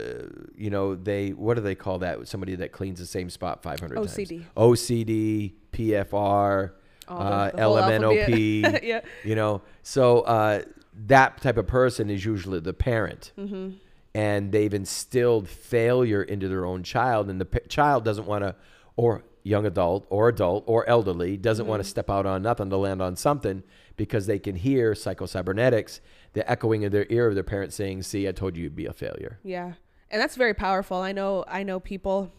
you 0.57 0.71
know, 0.71 0.95
they 0.95 1.31
what 1.31 1.55
do 1.55 1.61
they 1.62 1.75
call 1.75 1.99
that? 1.99 2.27
Somebody 2.29 2.55
that 2.57 2.73
cleans 2.73 2.99
the 2.99 3.07
same 3.07 3.29
spot 3.31 3.62
500 3.62 3.95
times. 3.97 4.14
OCD. 4.17 4.45
OCD, 4.57 5.53
PFR, 5.73 6.71
the- 7.07 7.12
uh, 7.12 7.51
LMNOP. 7.53 8.83
yeah. 8.83 9.01
You 9.25 9.35
know, 9.35 9.62
so 9.83 10.21
uh, 10.21 10.62
that 11.07 11.41
type 11.43 11.57
of 11.59 11.67
person 11.67 12.11
is 12.11 12.25
usually 12.25 12.61
the 12.61 12.73
parent, 12.73 13.33
Mm-hmm. 13.38 13.71
and 14.14 14.51
they've 14.53 14.73
instilled 14.75 15.49
failure 15.49 16.23
into 16.23 16.49
their 16.49 16.64
own 16.64 16.83
child, 16.83 17.29
and 17.31 17.41
the 17.41 17.45
p- 17.47 17.61
child 17.69 18.05
doesn't 18.05 18.27
want 18.27 18.45
to, 18.45 18.55
or 18.97 19.25
young 19.49 19.67
adult, 19.67 20.07
or 20.11 20.29
adult, 20.29 20.63
or 20.67 20.89
elderly 20.89 21.37
doesn't 21.37 21.67
want 21.67 21.81
Mm-hmm. 21.81 21.85
to 21.87 21.91
step 21.91 22.11
out 22.11 22.27
on 22.27 22.43
nothing 22.43 22.71
to 22.71 22.77
land 22.77 23.01
on 23.03 23.17
something 23.17 23.63
because 23.97 24.27
they 24.27 24.39
can 24.39 24.57
hear 24.57 24.93
psychocybernetics, 24.93 26.01
the 26.33 26.49
echoing 26.51 26.83
in 26.83 26.93
their 26.93 27.07
ear 27.11 27.27
of 27.29 27.35
their 27.35 27.45
parents 27.45 27.77
saying, 27.77 28.03
"See, 28.03 28.29
I 28.29 28.33
told 28.33 28.57
you 28.57 28.65
you'd 28.65 28.77
be 28.77 28.87
a 28.87 28.93
failure." 28.93 29.39
Yeah. 29.43 29.73
And 30.11 30.21
that's 30.23 30.37
very 30.37 30.55
powerful. 30.55 30.99
I 30.99 31.13
know 31.13 31.45
I 31.49 31.63
know 31.63 31.81
people 31.81 32.33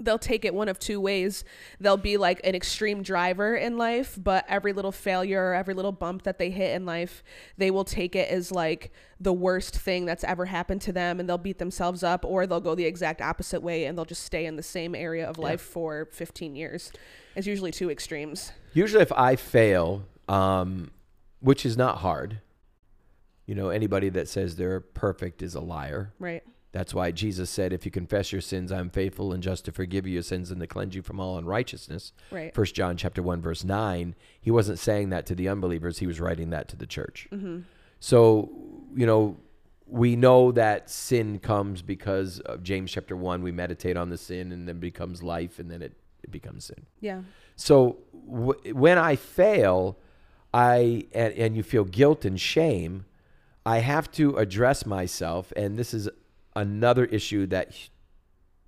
they'll 0.00 0.18
take 0.18 0.44
it 0.44 0.54
one 0.54 0.68
of 0.68 0.78
two 0.78 1.00
ways. 1.00 1.44
They'll 1.80 1.96
be 1.96 2.16
like 2.16 2.40
an 2.44 2.54
extreme 2.54 3.02
driver 3.02 3.54
in 3.54 3.78
life, 3.78 4.18
but 4.20 4.44
every 4.48 4.72
little 4.72 4.92
failure 4.92 5.54
every 5.54 5.74
little 5.74 5.92
bump 5.92 6.22
that 6.22 6.38
they 6.38 6.50
hit 6.50 6.74
in 6.74 6.84
life, 6.86 7.22
they 7.56 7.70
will 7.70 7.84
take 7.84 8.14
it 8.14 8.28
as 8.28 8.52
like 8.52 8.92
the 9.20 9.32
worst 9.32 9.76
thing 9.76 10.04
that's 10.04 10.24
ever 10.24 10.46
happened 10.46 10.80
to 10.82 10.92
them 10.92 11.20
and 11.20 11.28
they'll 11.28 11.38
beat 11.38 11.58
themselves 11.58 12.02
up 12.02 12.24
or 12.24 12.46
they'll 12.46 12.60
go 12.60 12.74
the 12.74 12.84
exact 12.84 13.20
opposite 13.20 13.62
way 13.62 13.84
and 13.84 13.96
they'll 13.96 14.04
just 14.04 14.24
stay 14.24 14.46
in 14.46 14.56
the 14.56 14.62
same 14.62 14.94
area 14.94 15.28
of 15.28 15.38
life 15.38 15.60
for 15.60 16.08
15 16.12 16.56
years. 16.56 16.92
It's 17.36 17.46
usually 17.46 17.70
two 17.70 17.90
extremes. 17.90 18.52
Usually, 18.72 19.02
if 19.02 19.12
I 19.12 19.36
fail, 19.36 20.04
um, 20.28 20.90
which 21.40 21.64
is 21.64 21.76
not 21.76 21.98
hard, 21.98 22.40
you 23.46 23.54
know, 23.54 23.68
anybody 23.68 24.08
that 24.10 24.28
says 24.28 24.56
they're 24.56 24.80
perfect 24.80 25.42
is 25.42 25.54
a 25.54 25.60
liar. 25.60 26.12
Right. 26.18 26.42
That's 26.74 26.92
why 26.92 27.12
Jesus 27.12 27.50
said, 27.50 27.72
"If 27.72 27.84
you 27.84 27.92
confess 27.92 28.32
your 28.32 28.40
sins, 28.40 28.72
I'm 28.72 28.90
faithful 28.90 29.32
and 29.32 29.40
just 29.40 29.64
to 29.66 29.72
forgive 29.72 30.08
you 30.08 30.14
your 30.14 30.22
sins 30.22 30.50
and 30.50 30.60
to 30.60 30.66
cleanse 30.66 30.96
you 30.96 31.02
from 31.02 31.20
all 31.20 31.38
unrighteousness." 31.38 32.12
Right. 32.32 32.52
First 32.52 32.74
John 32.74 32.96
chapter 32.96 33.22
one 33.22 33.40
verse 33.40 33.62
nine. 33.62 34.16
He 34.40 34.50
wasn't 34.50 34.80
saying 34.80 35.10
that 35.10 35.24
to 35.26 35.36
the 35.36 35.48
unbelievers; 35.48 35.98
he 35.98 36.08
was 36.08 36.18
writing 36.18 36.50
that 36.50 36.66
to 36.70 36.76
the 36.76 36.86
church. 36.86 37.28
Mm-hmm. 37.30 37.60
So, 38.00 38.50
you 38.92 39.06
know, 39.06 39.36
we 39.86 40.16
know 40.16 40.50
that 40.50 40.90
sin 40.90 41.38
comes 41.38 41.80
because 41.80 42.40
of 42.40 42.64
James 42.64 42.90
chapter 42.90 43.16
1. 43.16 43.42
We 43.42 43.52
meditate 43.52 43.96
on 43.96 44.10
the 44.10 44.18
sin 44.18 44.50
and 44.50 44.66
then 44.66 44.80
becomes 44.80 45.22
life 45.22 45.60
and 45.60 45.70
then 45.70 45.80
it, 45.80 45.92
it 46.24 46.32
becomes 46.32 46.64
sin. 46.64 46.86
Yeah. 47.00 47.20
So 47.54 47.98
w- 48.28 48.74
when 48.74 48.98
I 48.98 49.14
fail, 49.14 49.96
I 50.52 51.06
and, 51.12 51.32
and 51.34 51.56
you 51.56 51.62
feel 51.62 51.84
guilt 51.84 52.24
and 52.24 52.40
shame, 52.40 53.04
I 53.64 53.78
have 53.78 54.10
to 54.12 54.36
address 54.38 54.84
myself. 54.84 55.52
And 55.56 55.78
this 55.78 55.94
is 55.94 56.08
another 56.56 57.04
issue 57.04 57.46
that 57.46 57.72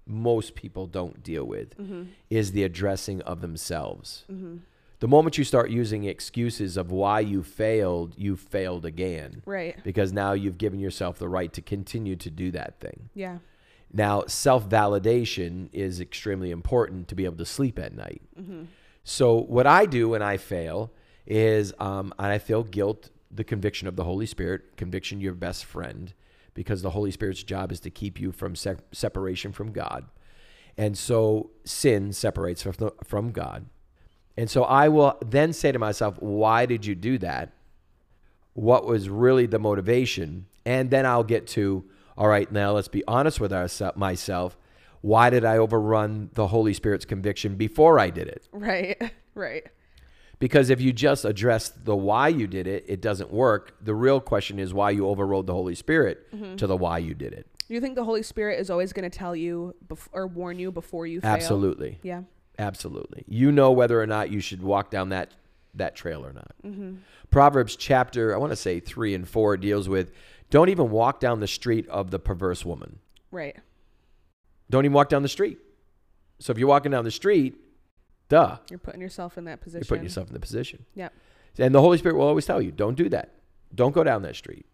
most 0.07 0.55
people 0.55 0.87
don't 0.87 1.23
deal 1.23 1.45
with 1.45 1.77
mm-hmm. 1.77 2.05
is 2.31 2.53
the 2.53 2.63
addressing 2.63 3.21
of 3.23 3.41
themselves. 3.41 4.25
Mm-hmm. 4.31 4.59
The 4.99 5.09
moment 5.09 5.37
you 5.37 5.45
start 5.45 5.71
using 5.71 6.05
excuses 6.05 6.77
of 6.77 6.91
why 6.91 7.21
you 7.21 7.43
failed, 7.43 8.15
you 8.17 8.35
failed 8.37 8.87
again 8.87 9.43
Right. 9.45 9.77
because 9.85 10.13
now 10.13 10.33
you've 10.33 10.59
given 10.59 10.81
yourself 10.81 11.19
the 11.19 11.29
right 11.29 11.53
to 11.53 11.61
continue 11.61 12.17
to 12.17 12.31
do 12.31 12.51
that 12.53 12.81
thing. 12.81 13.11
Yeah. 13.15 13.39
Now, 13.93 14.25
self 14.27 14.69
validation 14.69 15.69
is 15.73 16.01
extremely 16.01 16.51
important 16.51 17.09
to 17.09 17.15
be 17.15 17.25
able 17.25 17.37
to 17.37 17.45
sleep 17.47 17.79
at 17.79 17.95
night. 17.95 18.23
Mm-hmm. 18.41 18.65
So, 19.05 19.37
what 19.37 19.67
I 19.67 19.87
do 19.87 20.09
when 20.09 20.23
I 20.23 20.37
fail 20.39 20.91
is 21.27 21.73
um, 21.79 22.13
I 22.19 22.39
feel 22.39 22.63
guilt, 22.63 23.11
the 23.31 23.45
conviction 23.45 23.87
of 23.87 23.97
the 23.97 24.05
Holy 24.05 24.27
Spirit, 24.27 24.77
conviction 24.77 25.21
your 25.21 25.35
best 25.35 25.65
friend, 25.65 26.13
because 26.57 26.83
the 26.83 26.91
Holy 26.91 27.13
Spirit's 27.13 27.45
job 27.45 27.71
is 27.71 27.79
to 27.81 27.91
keep 27.91 28.19
you 28.21 28.33
from 28.33 28.57
se- 28.57 28.79
separation 28.91 29.53
from 29.53 29.71
God. 29.71 30.07
And 30.77 30.99
so, 30.99 31.51
sin 31.65 32.13
separates 32.13 32.63
from, 32.63 32.73
the, 32.79 32.93
from 33.05 33.31
God. 33.31 33.67
And 34.37 34.51
so, 34.51 34.65
I 34.65 34.89
will 34.89 35.17
then 35.25 35.53
say 35.53 35.71
to 35.71 35.79
myself, 35.79 36.21
why 36.21 36.67
did 36.67 36.85
you 36.85 36.97
do 36.97 37.19
that? 37.19 37.53
what 38.59 38.87
was 38.87 39.11
really 39.11 39.45
the 39.45 39.59
motivation 39.59 40.47
and 40.65 40.91
then 40.91 41.05
i'll 41.05 41.23
get 41.23 41.47
to 41.47 41.85
all 42.17 42.27
right 42.27 42.51
now 42.51 42.73
let's 42.73 42.89
be 42.89 43.05
honest 43.07 43.39
with 43.39 43.53
ourselves 43.53 43.99
myself 43.99 44.57
why 45.03 45.29
did 45.29 45.45
i 45.45 45.59
overrun 45.59 46.31
the 46.33 46.47
holy 46.47 46.73
spirit's 46.73 47.05
conviction 47.05 47.57
before 47.57 47.99
i 47.99 48.09
did 48.09 48.27
it 48.27 48.49
Right. 48.53 49.13
Right. 49.35 49.67
Because 50.39 50.71
if 50.71 50.81
you 50.81 50.93
just 50.93 51.25
address 51.25 51.71
the 51.71 51.97
why 51.97 52.29
you 52.29 52.47
did 52.47 52.67
it 52.67 52.85
it 52.89 53.01
doesn't 53.01 53.31
work 53.31 53.75
the 53.83 53.95
real 53.95 54.21
question 54.21 54.59
is 54.59 54.75
why 54.75 54.91
you 54.91 55.07
overrode 55.09 55.47
the 55.47 55.55
holy 55.55 55.75
spirit 55.75 56.31
mm-hmm. 56.35 56.57
to 56.57 56.67
the 56.67 56.77
why 56.77 56.99
you 56.99 57.15
did 57.15 57.33
it 57.33 57.47
Do 57.69 57.75
you 57.75 57.81
think 57.81 57.97
the 57.97 58.05
Holy 58.05 58.23
Spirit 58.23 58.61
is 58.61 58.71
always 58.71 58.93
going 58.93 59.11
to 59.11 59.19
tell 59.19 59.35
you 59.35 59.75
bef- 59.89 60.09
or 60.13 60.27
warn 60.29 60.59
you 60.59 60.71
before 60.71 61.07
you 61.07 61.21
fail? 61.21 61.31
absolutely 61.33 61.99
Yeah. 62.03 62.23
Absolutely. 62.59 63.25
You 63.27 63.53
know 63.53 63.71
whether 63.73 64.01
or 64.01 64.07
not 64.07 64.31
you 64.31 64.41
should 64.41 64.63
walk 64.63 64.91
down 64.91 65.11
that 65.11 65.33
that 65.75 65.95
trail 65.95 66.25
or 66.25 66.33
not. 66.33 66.55
Mm-hmm. 66.65 66.95
Proverbs 67.31 67.77
chapter, 67.77 68.35
I 68.35 68.39
want 68.39 68.53
to 68.53 68.57
say 68.57 68.81
3 68.81 69.15
and 69.15 69.29
4 69.29 69.59
deals 69.59 69.91
with 69.91 70.11
don't 70.49 70.71
even 70.71 70.91
walk 70.91 71.21
down 71.21 71.41
the 71.41 71.47
street 71.47 71.87
of 71.89 72.11
the 72.11 72.19
perverse 72.19 72.65
woman. 72.65 72.99
Right. 73.31 73.57
Don't 74.71 74.85
even 74.85 74.95
walk 74.95 75.09
down 75.09 75.23
the 75.23 75.29
street. 75.29 75.59
So 76.39 76.51
if 76.51 76.59
you're 76.59 76.69
walking 76.69 76.93
down 76.93 77.05
the 77.05 77.11
street, 77.11 77.57
duh, 78.29 78.59
You're 78.71 78.79
putting 78.79 79.01
yourself 79.01 79.39
in 79.39 79.45
that 79.45 79.61
position. 79.61 79.81
you're 79.85 79.89
putting 79.89 80.05
yourself 80.05 80.29
in 80.29 80.35
the 80.35 80.41
position. 80.41 80.85
Yep. 80.95 81.13
And 81.59 81.75
the 81.75 81.81
Holy 81.81 81.99
Spirit 81.99 82.17
will 82.17 82.27
always 82.27 82.45
tell 82.47 82.61
you, 82.61 82.71
don't 82.71 82.97
do 82.97 83.09
that. 83.09 83.33
Don't 83.75 83.93
go 83.95 84.05
down 84.05 84.23
that 84.23 84.37
street. 84.37 84.67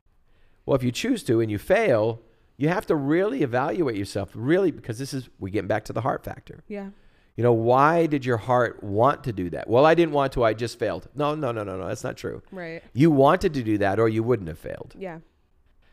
Well, 0.67 0.75
if 0.77 0.83
you 0.83 0.93
choose 0.93 1.23
to 1.25 1.41
and 1.41 1.51
you 1.51 1.59
fail, 1.59 2.21
you 2.57 2.69
have 2.69 2.87
to 2.87 2.95
really 2.97 3.43
evaluate 3.43 3.97
yourself, 3.97 4.31
really, 4.35 4.71
because 4.71 4.99
this 4.99 5.13
is, 5.15 5.29
we 5.39 5.51
get 5.51 5.67
back 5.69 5.85
to 5.87 5.93
the 5.93 6.01
heart 6.01 6.25
factor. 6.25 6.63
Yeah. 6.69 6.91
You 7.37 7.43
know, 7.43 7.53
why 7.53 8.07
did 8.07 8.25
your 8.27 8.37
heart 8.37 8.83
want 8.85 9.25
to 9.25 9.33
do 9.33 9.49
that? 9.51 9.69
Well, 9.69 9.87
I 9.87 9.95
didn't 9.95 10.13
want 10.13 10.33
to, 10.35 10.45
I 10.45 10.53
just 10.53 10.79
failed. 10.79 11.09
No, 11.15 11.35
no, 11.35 11.51
no, 11.51 11.65
no, 11.65 11.79
no, 11.79 11.89
that's 11.89 12.05
not 12.05 12.17
true. 12.17 12.43
Right. 12.53 12.83
You 12.93 13.11
wanted 13.11 13.55
to 13.55 13.63
do 13.63 13.79
that 13.79 13.99
or 13.99 14.09
you 14.09 14.23
wouldn't 14.23 14.49
have 14.49 14.59
failed. 14.59 14.95
Yeah. 14.99 15.21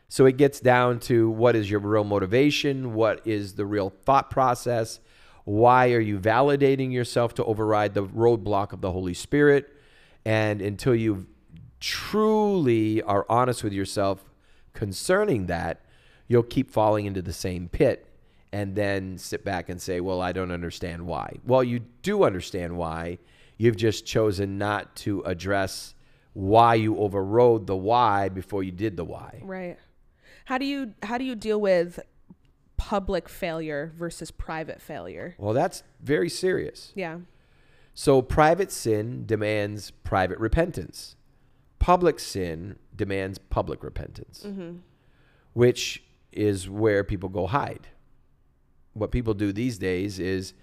So 0.08 0.26
it 0.26 0.36
gets 0.36 0.60
down 0.60 0.98
to 1.00 1.30
what 1.30 1.56
is 1.56 1.70
your 1.70 1.80
real 1.80 2.04
motivation? 2.04 2.94
What 2.94 3.26
is 3.26 3.54
the 3.54 3.64
real 3.64 3.90
thought 3.90 4.28
process? 4.28 5.00
Why 5.50 5.90
are 5.94 6.00
you 6.00 6.20
validating 6.20 6.92
yourself 6.92 7.34
to 7.34 7.44
override 7.44 7.92
the 7.92 8.04
roadblock 8.04 8.72
of 8.72 8.82
the 8.82 8.92
Holy 8.92 9.14
Spirit? 9.14 9.74
And 10.24 10.62
until 10.62 10.94
you 10.94 11.26
truly 11.80 13.02
are 13.02 13.26
honest 13.28 13.64
with 13.64 13.72
yourself 13.72 14.30
concerning 14.74 15.46
that, 15.46 15.80
you'll 16.28 16.44
keep 16.44 16.70
falling 16.70 17.06
into 17.06 17.20
the 17.20 17.32
same 17.32 17.68
pit 17.68 18.06
and 18.52 18.76
then 18.76 19.18
sit 19.18 19.44
back 19.44 19.68
and 19.68 19.82
say, 19.82 19.98
Well, 19.98 20.20
I 20.20 20.30
don't 20.30 20.52
understand 20.52 21.04
why. 21.04 21.38
Well, 21.44 21.64
you 21.64 21.80
do 22.02 22.22
understand 22.22 22.76
why. 22.76 23.18
You've 23.56 23.76
just 23.76 24.06
chosen 24.06 24.56
not 24.56 24.94
to 24.96 25.20
address 25.22 25.96
why 26.32 26.76
you 26.76 26.96
overrode 26.96 27.66
the 27.66 27.74
why 27.74 28.28
before 28.28 28.62
you 28.62 28.70
did 28.70 28.96
the 28.96 29.04
why. 29.04 29.40
Right. 29.42 29.78
How 30.44 30.58
do 30.58 30.64
you 30.64 30.94
how 31.02 31.18
do 31.18 31.24
you 31.24 31.34
deal 31.34 31.60
with 31.60 31.98
public 32.80 33.28
failure 33.28 33.92
versus 33.94 34.30
private 34.30 34.80
failure? 34.80 35.34
Well, 35.36 35.52
that's 35.52 35.82
very 36.02 36.30
serious. 36.30 36.92
Yeah. 36.94 37.18
So, 37.92 38.22
private 38.22 38.72
sin 38.72 39.26
demands 39.26 39.90
private 39.90 40.38
repentance. 40.38 41.14
Public 41.78 42.18
sin 42.18 42.78
demands 42.96 43.36
public 43.36 43.84
repentance, 43.84 44.44
mm-hmm. 44.46 44.78
which 45.52 46.02
is 46.32 46.70
where 46.70 47.04
people 47.04 47.28
go 47.28 47.46
hide. 47.46 47.88
What 48.94 49.10
people 49.10 49.34
do 49.34 49.52
these 49.52 49.76
days 49.76 50.18
is 50.18 50.54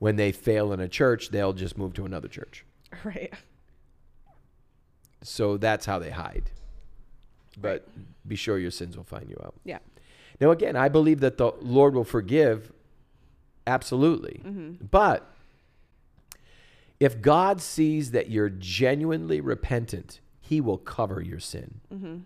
when 0.00 0.16
they 0.16 0.32
fail 0.32 0.72
in 0.72 0.80
a 0.80 0.88
church, 0.88 1.30
they'll 1.30 1.52
just 1.52 1.78
move 1.78 1.94
to 1.94 2.04
another 2.04 2.28
church. 2.28 2.64
Right. 3.04 3.32
So 5.22 5.56
that's 5.56 5.86
how 5.86 6.00
they 6.00 6.10
hide. 6.10 6.50
But 7.56 7.86
be 8.26 8.34
sure 8.34 8.58
your 8.58 8.72
sins 8.72 8.96
will 8.96 9.04
find 9.04 9.30
you 9.30 9.36
out. 9.44 9.54
Yeah. 9.64 9.78
Now, 10.40 10.50
again, 10.50 10.74
I 10.76 10.88
believe 10.88 11.20
that 11.20 11.36
the 11.36 11.52
Lord 11.60 11.94
will 11.94 12.04
forgive, 12.04 12.72
absolutely. 13.66 14.40
Mm-hmm. 14.44 14.84
But 14.90 15.30
if 16.98 17.20
God 17.20 17.60
sees 17.60 18.10
that 18.12 18.30
you're 18.30 18.48
genuinely 18.50 19.40
repentant, 19.40 20.20
He 20.40 20.60
will 20.60 20.78
cover 20.78 21.20
your 21.20 21.40
sin. 21.40 21.80
Mm-hmm. 21.92 22.16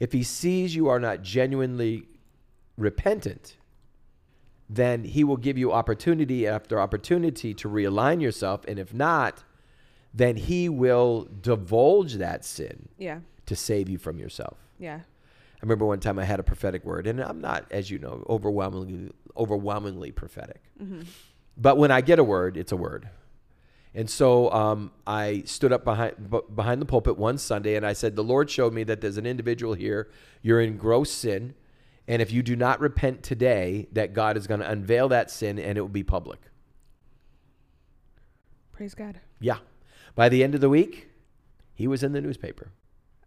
If 0.00 0.12
He 0.12 0.22
sees 0.22 0.74
you 0.74 0.88
are 0.88 0.98
not 1.00 1.22
genuinely 1.22 2.06
repentant, 2.76 3.56
then 4.68 5.04
He 5.04 5.24
will 5.24 5.36
give 5.36 5.56
you 5.58 5.72
opportunity 5.72 6.46
after 6.46 6.80
opportunity 6.80 7.54
to 7.54 7.68
realign 7.68 8.20
yourself. 8.20 8.64
And 8.66 8.78
if 8.78 8.92
not, 8.94 9.44
then 10.12 10.36
He 10.36 10.68
will 10.68 11.28
divulge 11.40 12.14
that 12.14 12.44
sin 12.44 12.88
Yeah. 12.98 13.20
to 13.46 13.54
save 13.54 13.88
you 13.88 13.98
from 13.98 14.18
yourself. 14.18 14.56
Yeah. 14.78 15.00
I 15.60 15.66
remember 15.66 15.84
one 15.84 16.00
time 16.00 16.18
I 16.18 16.24
had 16.24 16.40
a 16.40 16.42
prophetic 16.42 16.86
word, 16.86 17.06
and 17.06 17.20
I'm 17.20 17.42
not, 17.42 17.66
as 17.70 17.90
you 17.90 17.98
know, 17.98 18.24
overwhelmingly 18.28 19.10
overwhelmingly 19.36 20.10
prophetic. 20.10 20.62
But 21.56 21.76
when 21.76 21.90
I 21.90 22.00
get 22.00 22.18
a 22.18 22.24
word, 22.24 22.56
it's 22.56 22.72
a 22.72 22.76
word. 22.76 23.08
And 23.94 24.08
so 24.08 24.50
um, 24.52 24.92
I 25.06 25.42
stood 25.46 25.72
up 25.72 25.84
behind 25.84 26.30
b- 26.30 26.40
behind 26.54 26.80
the 26.80 26.86
pulpit 26.86 27.18
one 27.18 27.36
Sunday, 27.38 27.74
and 27.74 27.84
I 27.84 27.92
said, 27.92 28.16
"The 28.16 28.24
Lord 28.24 28.48
showed 28.48 28.72
me 28.72 28.84
that 28.84 29.00
there's 29.00 29.18
an 29.18 29.26
individual 29.26 29.74
here. 29.74 30.08
You're 30.42 30.60
in 30.60 30.78
gross 30.78 31.10
sin, 31.10 31.54
and 32.08 32.22
if 32.22 32.32
you 32.32 32.42
do 32.42 32.56
not 32.56 32.80
repent 32.80 33.22
today, 33.22 33.88
that 33.92 34.14
God 34.14 34.36
is 34.36 34.46
going 34.46 34.60
to 34.60 34.70
unveil 34.70 35.08
that 35.08 35.30
sin, 35.30 35.58
and 35.58 35.76
it 35.76 35.80
will 35.82 35.88
be 35.88 36.04
public." 36.04 36.38
Praise 38.72 38.94
God. 38.94 39.20
Yeah. 39.40 39.58
By 40.14 40.30
the 40.30 40.42
end 40.42 40.54
of 40.54 40.62
the 40.62 40.70
week, 40.70 41.10
he 41.74 41.86
was 41.86 42.02
in 42.02 42.12
the 42.12 42.20
newspaper. 42.20 42.70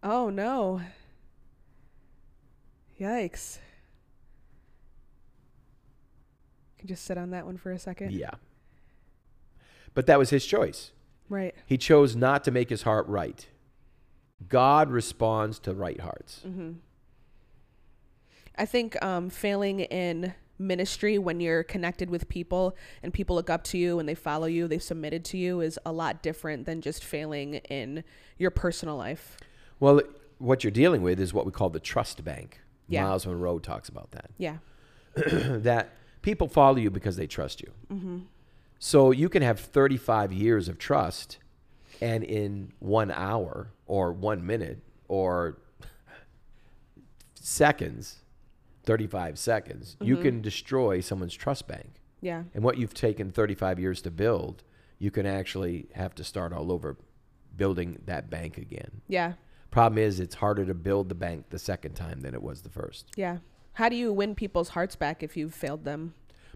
Oh 0.02 0.30
no. 0.30 0.82
Yikes. 3.04 3.60
Can 6.78 6.88
just 6.88 7.04
sit 7.04 7.18
on 7.18 7.32
that 7.32 7.46
one 7.46 7.58
for 7.58 7.72
a 7.72 7.80
second? 7.80 8.13
Yeah. 8.13 8.32
But 9.94 10.06
that 10.08 10.18
was 10.18 10.30
his 10.30 10.46
choice. 10.46 10.92
Right. 11.28 11.54
He 11.66 11.78
chose 11.78 12.16
not 12.16 12.44
to 12.46 12.52
make 12.52 12.70
his 12.70 12.84
heart 12.84 13.08
right. 13.08 13.46
God 14.48 14.89
responds 14.89 15.60
to 15.60 15.74
right 15.74 16.00
hearts. 16.00 16.42
I 18.58 18.66
think 18.66 19.02
um, 19.04 19.30
failing 19.30 19.82
in 19.82 20.34
ministry 20.60 21.18
when 21.18 21.39
you're 21.39 21.63
connected 21.63 22.10
with 22.10 22.30
people 22.30 22.76
and 23.02 23.13
people 23.13 23.36
look 23.36 23.50
up 23.50 23.63
to 23.66 23.78
you 23.78 24.00
and 24.00 24.08
they 24.08 24.16
follow 24.16 24.46
you, 24.46 24.68
they've 24.68 24.82
submitted 24.84 25.26
to 25.26 25.38
you, 25.38 25.62
is 25.62 25.80
a 25.86 25.92
lot 25.92 26.22
different 26.22 26.66
than 26.66 26.82
just 26.82 27.04
failing 27.04 27.56
in 27.56 28.04
your 28.38 28.52
personal 28.52 28.96
life. 28.96 29.38
Well, 29.80 30.02
what 30.38 30.63
you're 30.63 30.72
dealing 30.72 31.02
with 31.02 31.20
is 31.20 31.34
what 31.34 31.46
we 31.46 31.52
call 31.52 31.70
the 31.70 31.80
trust 31.80 32.24
bank. 32.24 32.60
Yeah. 32.93 33.03
Myles 33.03 33.25
Munroe 33.25 33.60
talks 33.60 33.89
about 33.89 34.12
that. 34.12 34.32
Yeah. 34.38 34.58
that 35.15 35.91
people 36.21 36.47
follow 36.47 36.77
you 36.77 36.89
because 36.89 37.15
they 37.15 37.27
trust 37.27 37.62
you. 37.62 37.71
Mm-hmm. 37.91 38.17
So 38.79 39.12
you 39.12 39.29
can 39.29 39.41
have 39.43 39.60
35 39.60 40.34
years 40.34 40.67
of 40.67 40.77
trust, 40.77 41.38
and 42.01 42.23
in 42.23 42.73
one 42.79 43.12
hour 43.12 43.71
or 43.86 44.12
one 44.12 44.45
minute 44.45 44.79
or 45.08 45.60
seconds, 47.36 48.17
35 48.84 49.39
seconds, 49.39 49.95
you 50.01 50.15
mm-hmm. 50.15 50.23
can 50.23 50.41
destroy 50.41 50.99
someone's 50.99 51.34
trust 51.34 51.67
bank. 51.67 52.01
Yeah. 52.21 52.43
And 52.53 52.63
what 52.63 52.77
you've 52.77 52.93
taken 52.93 53.32
35 53.32 53.79
years 53.79 54.01
to 54.01 54.12
build, 54.12 54.63
you 54.99 55.12
can 55.12 55.25
actually 55.25 55.88
have 55.93 56.15
to 56.15 56.23
start 56.23 56.53
all 56.53 56.71
over 56.71 56.97
building 57.56 58.01
that 58.06 58.29
bank 58.29 58.58
again. 58.58 59.01
Yeah. 59.08 59.34
Problem 59.74 59.98
is, 59.98 60.20
it's 60.20 60.36
harder 60.36 60.66
to 60.68 60.76
build 60.76 61.10
the 61.10 61.16
bank 61.16 61.46
the 61.50 61.58
second 61.58 61.96
time 61.96 62.22
than 62.22 62.36
it 62.36 62.44
was 62.44 62.62
the 62.62 62.70
first. 62.70 63.10
Yeah. 63.16 63.38
How 63.74 63.90
do 63.90 63.96
you 63.96 64.14
win 64.14 64.36
people's 64.36 64.70
hearts 64.70 64.96
back 64.96 65.24
if 65.24 65.36
you've 65.36 65.56
failed 65.56 65.84
them? 65.84 66.14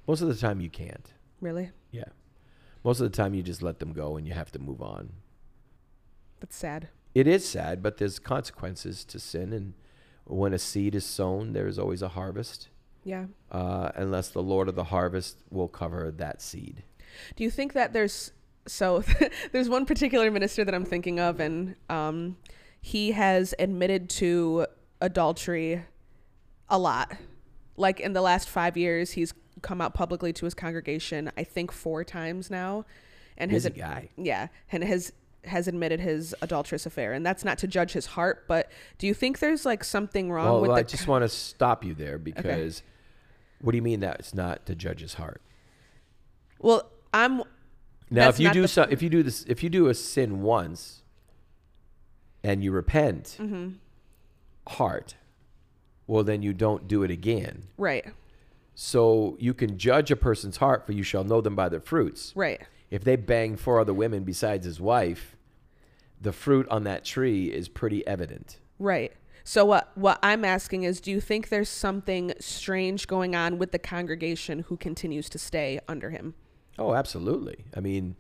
Most 0.08 0.22
of 0.22 0.28
the 0.28 0.36
time, 0.36 0.62
you 0.62 0.70
can't. 0.70 1.12
Really? 1.42 1.72
Yeah. 1.90 2.04
Most 2.84 3.00
of 3.00 3.12
the 3.12 3.18
time, 3.18 3.34
you 3.34 3.42
just 3.42 3.64
let 3.64 3.80
them 3.80 3.92
go 3.92 4.18
and 4.18 4.28
you 4.28 4.36
have 4.36 4.52
to 4.52 4.60
move 4.60 4.84
on. 4.84 5.14
That's 6.42 6.56
sad. 6.56 6.90
It 7.16 7.26
is 7.26 7.44
sad, 7.44 7.82
but 7.82 7.98
there's 7.98 8.20
consequences 8.20 9.04
to 9.06 9.20
sin. 9.20 9.52
And 9.52 9.74
when 10.26 10.54
a 10.54 10.60
seed 10.60 10.94
is 10.94 11.04
sown, 11.04 11.54
there's 11.54 11.80
always 11.80 12.04
a 12.04 12.10
harvest, 12.10 12.70
Yeah. 13.04 13.26
uh, 13.52 13.90
unless 13.96 14.30
the 14.30 14.44
Lord 14.44 14.70
of 14.70 14.76
the 14.76 14.84
harvest 14.84 15.40
will 15.50 15.68
cover 15.70 16.12
that 16.12 16.40
seed. 16.40 16.84
Do 17.36 17.44
you 17.44 17.50
think 17.50 17.74
that 17.74 17.94
there's 17.94 18.32
so 18.68 19.04
there's 19.54 19.70
one 19.70 19.88
particular 19.88 20.30
minister 20.30 20.64
that 20.64 20.76
I'm 20.76 20.86
thinking 20.86 21.20
of, 21.20 21.40
and 21.40 21.76
um, 21.90 22.38
he 22.88 23.12
has 23.12 23.54
admitted 23.60 24.10
to 24.10 24.66
adultery 25.02 25.84
a 26.70 26.78
lot. 26.80 27.12
Like 27.76 28.00
in 28.00 28.14
the 28.14 28.22
last 28.22 28.48
five 28.48 28.78
years, 28.78 29.12
he's 29.12 29.34
come 29.62 29.82
out 29.82 29.94
publicly 29.94 30.32
to 30.32 30.46
his 30.46 30.54
congregation, 30.54 31.30
I 31.38 31.44
think 31.44 31.72
four 31.74 32.06
times 32.06 32.50
now, 32.50 32.86
and 33.38 33.52
Busy 33.52 33.70
his 33.70 33.78
guy. 33.78 34.10
yeah, 34.16 34.48
and 34.72 34.84
has 34.86 35.12
has 35.44 35.68
admitted 35.68 36.00
his 36.00 36.34
adulterous 36.42 36.86
affair, 36.86 37.12
and 37.14 37.26
that's 37.26 37.44
not 37.44 37.58
to 37.58 37.68
judge 37.68 37.92
his 37.92 38.06
heart, 38.06 38.46
but 38.48 38.72
do 38.98 39.06
you 39.08 39.14
think 39.14 39.40
there's 39.40 39.66
like 39.66 39.84
something 39.84 40.32
wrong 40.32 40.46
with 40.46 40.54
Well, 40.54 40.62
with 40.62 40.80
I 40.80 40.84
the 40.84 40.90
just 40.90 41.08
want 41.08 41.24
to 41.24 41.30
stop 41.30 41.84
you 41.84 41.94
there 41.94 42.18
because 42.18 42.84
what 43.62 43.72
do 43.72 43.78
you 43.78 43.82
mean 43.82 44.00
that 44.00 44.20
it's 44.20 44.34
not 44.34 44.66
to 44.66 44.76
judge 44.76 45.02
his 45.02 45.16
heart? 45.16 45.42
well, 46.60 46.90
I'm 47.14 47.44
Now, 48.10 48.30
if 48.30 48.40
you 48.40 48.52
do 48.52 48.62
the- 48.64 48.68
so, 48.70 48.84
if 48.90 49.02
you 49.02 49.10
do 49.10 49.24
this, 49.24 49.44
if 49.48 49.62
you 49.64 49.70
do 49.70 49.88
a 49.88 49.94
sin 49.94 50.42
once, 50.42 51.04
and 52.48 52.64
you 52.64 52.72
repent, 52.72 53.36
Mm-hmm. 53.40 53.68
heart, 54.78 55.16
well, 56.08 56.24
then 56.24 56.42
you 56.42 56.54
don't 56.54 56.88
do 56.88 57.04
it 57.04 57.12
again. 57.12 57.64
right, 57.78 58.06
So 58.76 59.36
you 59.40 59.54
can 59.54 59.78
judge 59.78 60.10
a 60.12 60.16
person's 60.16 60.58
heart, 60.58 60.86
for 60.86 60.94
you 60.94 61.04
shall 61.04 61.24
know 61.26 61.42
them 61.42 61.56
by 61.56 61.68
their 61.70 61.82
fruits. 61.82 62.32
right. 62.36 62.62
If 62.90 63.04
they 63.04 63.18
bang 63.18 63.58
four 63.58 63.82
other 63.82 63.94
women 63.94 64.24
besides 64.24 64.66
his 64.66 64.80
wife, 64.80 65.36
the 66.22 66.32
fruit 66.32 66.66
on 66.70 66.86
that 66.86 67.04
tree 67.04 67.48
is 67.60 67.68
pretty 67.68 68.08
evident. 68.08 68.60
Right. 68.80 69.12
So 69.44 69.66
what 69.66 69.92
what 69.96 70.20
I'm 70.24 70.46
asking 70.46 70.84
is 70.84 71.02
do 71.02 71.12
you 71.12 71.20
think 71.20 71.50
there's 71.50 71.68
something 71.70 72.34
strange 72.40 73.06
going 73.08 73.36
on 73.36 73.58
with 73.58 73.72
the 73.74 73.80
congregation 73.80 74.60
who 74.70 74.78
continues 74.78 75.30
to 75.32 75.38
stay 75.38 75.80
under 75.90 76.10
him? 76.12 76.34
Oh, 76.80 76.94
absolutely. 76.94 77.66
I 77.76 77.82
mean, 77.82 78.16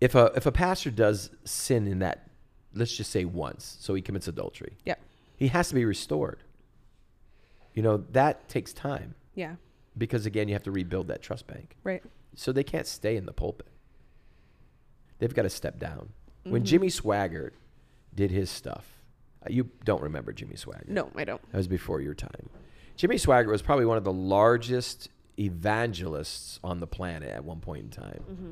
if 0.00 0.14
a 0.14 0.32
if 0.36 0.46
a 0.46 0.52
pastor 0.52 0.90
does 0.90 1.30
sin 1.44 1.86
in 1.86 2.00
that, 2.00 2.28
let's 2.74 2.96
just 2.96 3.10
say 3.10 3.24
once, 3.24 3.76
so 3.80 3.94
he 3.94 4.02
commits 4.02 4.28
adultery, 4.28 4.76
Yeah. 4.84 4.96
he 5.36 5.48
has 5.48 5.68
to 5.68 5.74
be 5.74 5.84
restored. 5.84 6.42
You 7.74 7.82
know 7.82 7.98
that 8.12 8.48
takes 8.48 8.72
time 8.72 9.14
Yeah. 9.34 9.56
because 9.96 10.26
again, 10.26 10.48
you 10.48 10.54
have 10.54 10.62
to 10.64 10.70
rebuild 10.70 11.08
that 11.08 11.22
trust 11.22 11.46
bank. 11.46 11.76
Right. 11.84 12.02
So 12.34 12.52
they 12.52 12.64
can't 12.64 12.86
stay 12.86 13.16
in 13.16 13.26
the 13.26 13.32
pulpit. 13.32 13.68
They've 15.18 15.32
got 15.34 15.42
to 15.42 15.50
step 15.50 15.78
down. 15.78 16.10
Mm-hmm. 16.40 16.50
When 16.50 16.64
Jimmy 16.64 16.88
Swaggart 16.88 17.52
did 18.14 18.30
his 18.30 18.50
stuff, 18.50 18.86
uh, 19.42 19.46
you 19.50 19.70
don't 19.84 20.02
remember 20.02 20.32
Jimmy 20.32 20.54
Swaggart. 20.56 20.88
No, 20.88 21.10
I 21.16 21.24
don't. 21.24 21.40
That 21.50 21.56
was 21.56 21.68
before 21.68 22.00
your 22.02 22.14
time. 22.14 22.50
Jimmy 22.96 23.16
Swaggart 23.16 23.48
was 23.48 23.62
probably 23.62 23.86
one 23.86 23.96
of 23.98 24.04
the 24.04 24.12
largest 24.12 25.08
evangelists 25.38 26.60
on 26.64 26.80
the 26.80 26.86
planet 26.86 27.30
at 27.30 27.44
one 27.44 27.60
point 27.60 27.84
in 27.84 27.90
time. 27.90 28.22
Mm-hmm. 28.30 28.50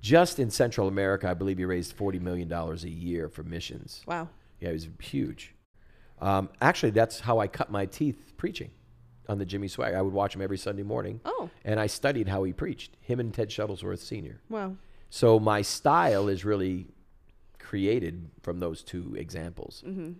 Just 0.00 0.38
in 0.38 0.50
Central 0.50 0.88
America, 0.88 1.28
I 1.28 1.34
believe 1.34 1.58
he 1.58 1.64
raised 1.64 1.96
$40 1.96 2.20
million 2.20 2.50
a 2.52 2.74
year 2.88 3.28
for 3.28 3.42
missions. 3.42 4.02
Wow. 4.06 4.28
Yeah, 4.60 4.68
he 4.68 4.72
was 4.74 4.88
huge. 5.00 5.54
Um, 6.20 6.48
actually, 6.60 6.90
that's 6.90 7.20
how 7.20 7.38
I 7.38 7.46
cut 7.46 7.70
my 7.70 7.86
teeth 7.86 8.32
preaching 8.36 8.70
on 9.28 9.38
the 9.38 9.44
Jimmy 9.44 9.68
Swaggart. 9.68 9.94
I 9.96 10.02
would 10.02 10.12
watch 10.12 10.34
him 10.34 10.42
every 10.42 10.58
Sunday 10.58 10.82
morning, 10.82 11.20
Oh, 11.24 11.50
and 11.64 11.78
I 11.78 11.86
studied 11.86 12.28
how 12.28 12.42
he 12.44 12.52
preached, 12.52 12.96
him 13.00 13.20
and 13.20 13.32
Ted 13.32 13.50
Shuttlesworth 13.50 13.98
Sr. 14.00 14.40
wow. 14.48 14.76
So 15.10 15.38
my 15.40 15.62
style 15.62 16.28
is 16.28 16.44
really 16.44 16.86
created 17.58 18.28
from 18.42 18.60
those 18.60 18.82
two 18.82 19.14
examples. 19.16 19.82
Mm-hmm. 19.86 20.12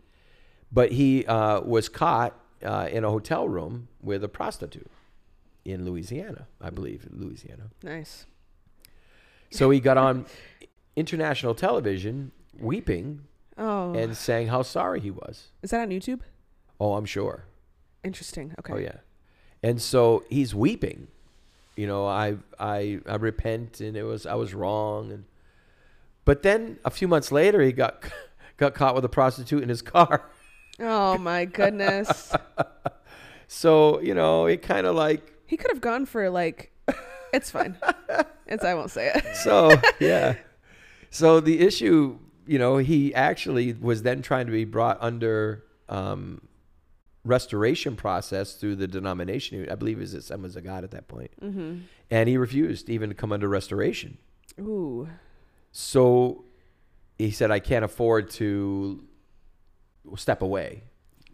But 0.72 0.92
he 0.92 1.26
uh, 1.26 1.60
was 1.60 1.88
caught 1.88 2.38
uh, 2.64 2.88
in 2.90 3.04
a 3.04 3.10
hotel 3.10 3.48
room 3.48 3.88
with 4.02 4.22
a 4.24 4.28
prostitute 4.28 4.90
in 5.64 5.84
Louisiana, 5.84 6.46
I 6.60 6.70
believe, 6.70 7.06
in 7.10 7.20
Louisiana. 7.20 7.70
Nice. 7.82 8.24
So 9.50 9.70
he 9.70 9.80
got 9.80 9.96
on 9.96 10.26
international 10.96 11.54
television 11.54 12.32
weeping 12.58 13.22
Oh. 13.56 13.92
and 13.94 14.16
saying 14.16 14.48
how 14.48 14.62
sorry 14.62 15.00
he 15.00 15.10
was. 15.10 15.48
is 15.62 15.70
that 15.70 15.80
on 15.80 15.88
YouTube? 15.90 16.20
Oh, 16.80 16.94
I'm 16.94 17.04
sure. 17.06 17.44
Interesting. 18.04 18.54
Okay. 18.60 18.72
Oh 18.72 18.76
yeah. 18.78 18.98
And 19.62 19.82
so 19.82 20.24
he's 20.30 20.54
weeping. 20.54 21.08
You 21.76 21.86
know, 21.86 22.06
I 22.06 22.36
I 22.58 23.00
I 23.06 23.16
repent 23.16 23.80
and 23.80 23.96
it 23.96 24.04
was 24.04 24.26
I 24.26 24.34
was 24.34 24.54
wrong 24.54 25.10
and 25.12 25.24
but 26.24 26.42
then 26.42 26.78
a 26.84 26.90
few 26.90 27.08
months 27.08 27.32
later 27.32 27.60
he 27.62 27.72
got 27.72 28.04
got 28.56 28.74
caught 28.74 28.94
with 28.94 29.04
a 29.04 29.08
prostitute 29.08 29.62
in 29.62 29.68
his 29.68 29.82
car. 29.82 30.22
Oh 30.80 31.18
my 31.18 31.44
goodness. 31.44 32.32
So, 33.48 34.00
you 34.00 34.14
know, 34.14 34.46
it 34.46 34.62
kind 34.62 34.86
of 34.86 34.94
like 34.94 35.32
he 35.46 35.56
could 35.56 35.70
have 35.70 35.80
gone 35.80 36.04
for 36.06 36.28
like 36.30 36.70
it's 37.32 37.50
fine. 37.50 37.76
It's 38.46 38.64
I 38.64 38.74
won't 38.74 38.90
say 38.90 39.12
it. 39.14 39.36
so, 39.42 39.72
yeah. 40.00 40.36
So 41.10 41.40
the 41.40 41.60
issue, 41.60 42.18
you 42.46 42.58
know, 42.58 42.78
he 42.78 43.14
actually 43.14 43.72
was 43.74 44.02
then 44.02 44.22
trying 44.22 44.46
to 44.46 44.52
be 44.52 44.64
brought 44.64 44.98
under 45.00 45.64
um 45.88 46.40
restoration 47.24 47.94
process 47.94 48.54
through 48.54 48.76
the 48.76 48.88
denomination. 48.88 49.68
I 49.70 49.74
believe 49.74 49.98
his 49.98 50.14
Assemblies 50.14 50.56
of 50.56 50.64
God 50.64 50.82
at 50.84 50.90
that 50.92 51.08
point. 51.08 51.30
Mm-hmm. 51.42 51.80
And 52.10 52.28
he 52.28 52.36
refused 52.38 52.88
even 52.88 53.10
to 53.10 53.14
come 53.14 53.32
under 53.32 53.48
restoration. 53.48 54.18
Ooh. 54.58 55.08
So 55.72 56.44
he 57.18 57.30
said, 57.30 57.50
I 57.50 57.60
can't 57.60 57.84
afford 57.84 58.30
to 58.32 59.04
step 60.16 60.40
away. 60.42 60.84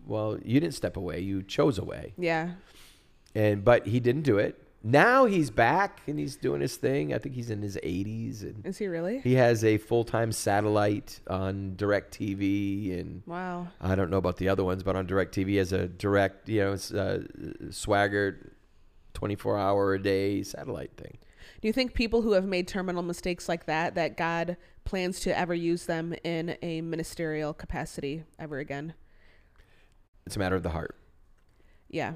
Well, 0.04 0.38
you 0.44 0.60
didn't 0.60 0.74
step 0.74 0.96
away, 0.96 1.20
you 1.20 1.42
chose 1.42 1.78
away. 1.78 2.12
Yeah. 2.18 2.50
And 3.34 3.64
but 3.64 3.86
he 3.86 4.00
didn't 4.00 4.22
do 4.22 4.38
it. 4.38 4.60
Now 4.86 5.24
he's 5.24 5.48
back 5.50 6.02
and 6.06 6.18
he's 6.18 6.36
doing 6.36 6.60
his 6.60 6.76
thing. 6.76 7.14
I 7.14 7.18
think 7.18 7.34
he's 7.34 7.48
in 7.48 7.62
his 7.62 7.78
80s 7.82 8.42
and 8.42 8.66
Is 8.66 8.76
he 8.76 8.86
really? 8.86 9.20
he 9.20 9.32
has 9.34 9.64
a 9.64 9.78
full-time 9.78 10.30
satellite 10.30 11.20
on 11.26 11.72
DirecTV 11.76 13.00
and 13.00 13.22
Wow. 13.24 13.68
I 13.80 13.94
don't 13.94 14.10
know 14.10 14.18
about 14.18 14.36
the 14.36 14.50
other 14.50 14.62
ones, 14.62 14.82
but 14.82 14.94
on 14.94 15.06
DirecTV 15.06 15.56
has 15.56 15.72
a 15.72 15.88
direct, 15.88 16.50
you 16.50 16.60
know, 16.60 16.72
it's, 16.74 16.92
uh, 16.92 17.22
Swaggart 17.68 18.50
24 19.14 19.58
hour 19.58 19.94
a 19.94 20.02
day 20.02 20.42
satellite 20.42 20.92
thing. 20.98 21.16
Do 21.62 21.68
you 21.68 21.72
think 21.72 21.94
people 21.94 22.20
who 22.20 22.32
have 22.32 22.44
made 22.44 22.68
terminal 22.68 23.02
mistakes 23.02 23.48
like 23.48 23.64
that, 23.64 23.94
that 23.94 24.18
God 24.18 24.58
plans 24.84 25.18
to 25.20 25.36
ever 25.38 25.54
use 25.54 25.86
them 25.86 26.14
in 26.24 26.58
a 26.60 26.82
ministerial 26.82 27.54
capacity 27.54 28.24
ever 28.38 28.58
again? 28.58 28.92
It's 30.26 30.36
a 30.36 30.38
matter 30.38 30.56
of 30.56 30.62
the 30.62 30.70
heart. 30.70 30.96
Yeah. 31.88 32.14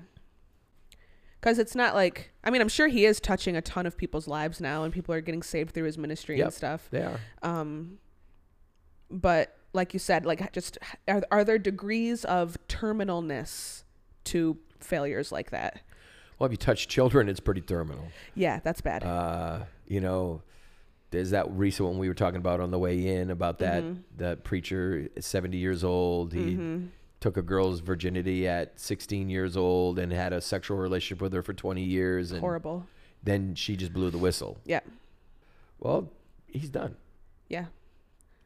Because 1.41 1.59
it's 1.59 1.75
not 1.75 1.95
like, 1.95 2.33
I 2.43 2.51
mean, 2.51 2.61
I'm 2.61 2.69
sure 2.69 2.89
he 2.89 3.05
is 3.05 3.21
touching 3.21 3.55
a 3.57 3.63
ton 3.63 3.87
of 3.87 3.97
people's 3.97 4.27
lives 4.27 4.61
now 4.61 4.83
and 4.83 4.93
people 4.93 5.15
are 5.15 5.21
getting 5.21 5.43
saved 5.43 5.73
through 5.73 5.85
his 5.85 5.97
ministry 5.97 6.39
Yep. 6.39 6.47
and 6.47 6.55
stuff. 6.55 6.89
They 6.91 7.03
are. 7.03 7.21
Um, 7.43 7.99
but 9.11 9.57
like 9.73 9.93
you 9.93 10.01
said, 10.01 10.27
like 10.27 10.53
just 10.53 10.79
are, 11.07 11.23
are 11.31 11.45
there 11.45 11.59
degrees 11.59 12.25
of 12.25 12.57
terminalness 12.69 13.85
to 14.25 14.59
failures 14.81 15.31
like 15.31 15.51
that? 15.51 15.81
Well, 16.39 16.47
if 16.47 16.53
you 16.53 16.57
touch 16.57 16.89
children, 16.89 17.29
it's 17.29 17.41
pretty 17.41 17.61
terminal. 17.61 18.09
Yeah, 18.35 18.61
that's 18.63 18.81
bad. 18.81 19.03
Uh, 19.05 19.61
you 19.87 20.01
know, 20.01 20.43
there's 21.11 21.31
that 21.31 21.51
recent 21.51 21.89
one 21.89 21.99
we 21.99 22.09
were 22.09 22.15
talking 22.15 22.39
about 22.39 22.61
on 22.61 22.71
the 22.71 22.79
way 22.79 23.07
in 23.17 23.31
about 23.31 23.59
that 23.61 23.83
Mhm. 23.83 24.03
that 24.19 24.45
preacher, 24.45 25.09
70 25.19 25.57
years 25.57 25.83
old. 25.83 26.33
He 26.33 26.55
Mhm. 26.57 26.89
Took 27.21 27.37
a 27.37 27.43
girl's 27.43 27.81
virginity 27.81 28.47
at 28.47 28.79
16 28.79 29.29
years 29.29 29.57
old 29.57 29.99
and 29.99 30.13
had 30.13 30.33
a 30.33 30.41
sexual 30.41 30.77
relationship 30.77 31.21
with 31.21 31.33
her 31.33 31.43
for 31.43 31.53
20 31.53 31.83
years, 31.83 32.31
and 32.33 32.41
Horrible. 32.41 32.87
then 33.23 33.55
she 33.55 33.77
just 33.77 33.93
blew 33.93 34.11
the 34.11 34.19
whistle. 34.19 34.59
Yeah. 34.65 34.81
Well, 35.81 36.11
he's 36.47 36.71
done. 36.71 36.97
Yeah. 37.49 37.67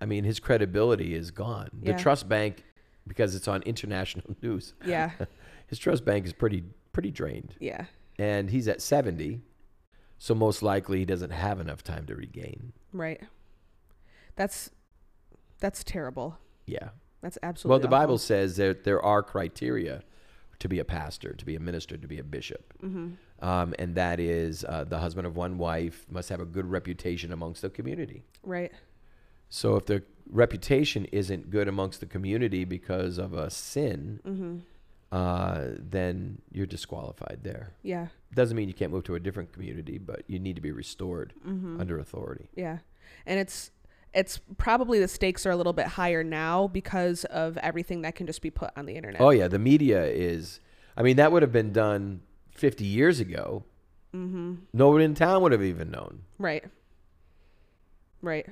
I 0.00 0.06
mean, 0.06 0.24
his 0.24 0.40
credibility 0.40 1.14
is 1.14 1.30
gone. 1.30 1.68
Yeah. 1.82 1.92
The 1.92 2.02
trust 2.02 2.28
bank, 2.28 2.64
because 3.06 3.34
it's 3.34 3.46
on 3.48 3.62
international 3.62 4.34
news, 4.42 4.74
Yeah. 4.84 5.10
his 5.66 5.78
trust 5.78 6.04
bank 6.04 6.26
is 6.26 6.32
pretty 6.32 6.64
pretty 6.92 7.10
drained, 7.10 7.54
yeah. 7.58 7.86
and 8.18 8.50
he's 8.50 8.68
at 8.68 8.82
70. 8.82 9.40
So 10.18 10.34
most 10.34 10.62
likely 10.62 10.98
he 10.98 11.04
doesn't 11.06 11.30
have 11.30 11.58
enough 11.58 11.82
time 11.82 12.04
to 12.06 12.14
regain. 12.14 12.72
Right. 12.92 13.20
That's 14.36 14.70
that's 15.58 15.82
terrible. 15.84 16.38
Yeah. 16.66 16.90
That's 17.22 17.38
absolutely 17.42 17.70
Well, 17.70 17.80
the 17.80 17.88
Bible 17.88 18.18
says 18.18 18.56
that 18.56 18.84
there 18.84 19.00
are 19.02 19.22
criteria 19.22 20.02
to 20.58 20.68
be 20.68 20.78
a 20.78 20.84
pastor, 20.84 21.32
to 21.32 21.44
be 21.44 21.56
a 21.56 21.60
minister, 21.60 21.96
to 21.96 22.06
be 22.06 22.18
a 22.18 22.24
bishop. 22.24 22.72
Mhm. 22.82 23.14
Um, 23.40 23.74
and 23.78 23.94
that 23.96 24.20
is 24.20 24.64
uh, 24.68 24.84
the 24.84 24.98
husband 24.98 25.26
of 25.26 25.36
one 25.36 25.58
wife 25.58 26.06
must 26.10 26.28
have 26.28 26.40
a 26.40 26.44
good 26.44 26.66
reputation 26.66 27.32
amongst 27.32 27.62
the 27.62 27.70
community. 27.70 28.22
Right. 28.44 28.70
So 29.48 29.74
if 29.76 29.86
the 29.86 30.02
reputation 30.30 31.04
isn't 31.06 31.50
good 31.50 31.66
amongst 31.68 32.00
the 32.00 32.06
community 32.06 32.64
because 32.64 33.18
of 33.18 33.32
a 33.32 33.50
sin, 33.50 34.20
Mm-hmm. 34.24 34.58
uh, 35.10 35.60
then 35.78 36.40
you're 36.52 36.66
disqualified 36.66 37.40
there. 37.42 37.72
Yeah. 37.82 38.06
Doesn't 38.34 38.56
mean 38.56 38.68
you 38.68 38.74
can't 38.74 38.92
move 38.92 39.04
to 39.04 39.14
a 39.14 39.20
different 39.20 39.52
community, 39.52 39.98
but 39.98 40.22
you 40.28 40.38
need 40.38 40.54
to 40.56 40.62
be 40.62 40.72
restored 40.72 41.34
Mm-hmm. 41.46 41.80
under 41.80 41.98
authority. 41.98 42.48
Yeah. 42.54 42.78
And 43.26 43.38
it's 43.40 43.70
it's 44.14 44.38
probably 44.58 44.98
the 44.98 45.08
stakes 45.08 45.46
are 45.46 45.50
a 45.50 45.56
little 45.56 45.72
bit 45.72 45.86
higher 45.86 46.22
now 46.22 46.66
because 46.68 47.24
of 47.26 47.56
everything 47.58 48.02
that 48.02 48.14
can 48.14 48.26
just 48.26 48.42
be 48.42 48.50
put 48.50 48.70
on 48.76 48.86
the 48.86 48.94
internet. 48.94 49.20
Oh 49.20 49.30
yeah, 49.30 49.48
the 49.48 49.58
media 49.58 50.04
is. 50.04 50.60
I 50.96 51.02
mean, 51.02 51.16
that 51.16 51.32
would 51.32 51.42
have 51.42 51.52
been 51.52 51.72
done 51.72 52.20
50 52.54 52.84
years 52.84 53.18
ago. 53.20 53.64
Mm-hmm. 54.14 54.54
Nobody 54.74 55.04
in 55.06 55.14
town 55.14 55.42
would 55.42 55.52
have 55.52 55.62
even 55.62 55.90
known. 55.90 56.20
Right. 56.38 56.64
Right. 58.20 58.46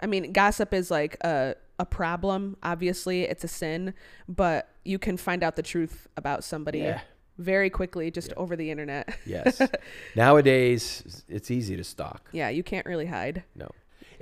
I 0.00 0.06
mean, 0.06 0.32
gossip 0.32 0.72
is 0.74 0.90
like 0.90 1.16
a 1.22 1.54
a 1.78 1.84
problem. 1.86 2.56
Obviously, 2.62 3.22
it's 3.22 3.44
a 3.44 3.48
sin, 3.48 3.94
but 4.28 4.68
you 4.84 4.98
can 4.98 5.16
find 5.16 5.42
out 5.42 5.56
the 5.56 5.62
truth 5.62 6.06
about 6.16 6.44
somebody 6.44 6.78
Yeah. 6.80 7.00
very 7.38 7.70
quickly 7.70 8.10
just 8.10 8.32
over 8.36 8.56
the 8.56 8.70
internet. 8.70 9.16
Yes. 9.26 9.60
Nowadays, 10.16 11.24
it's 11.28 11.50
easy 11.50 11.76
to 11.76 11.84
stalk. 11.84 12.28
yeah, 12.32 12.48
you 12.48 12.62
can't 12.62 12.86
really 12.86 13.06
hide. 13.06 13.42
No. 13.54 13.68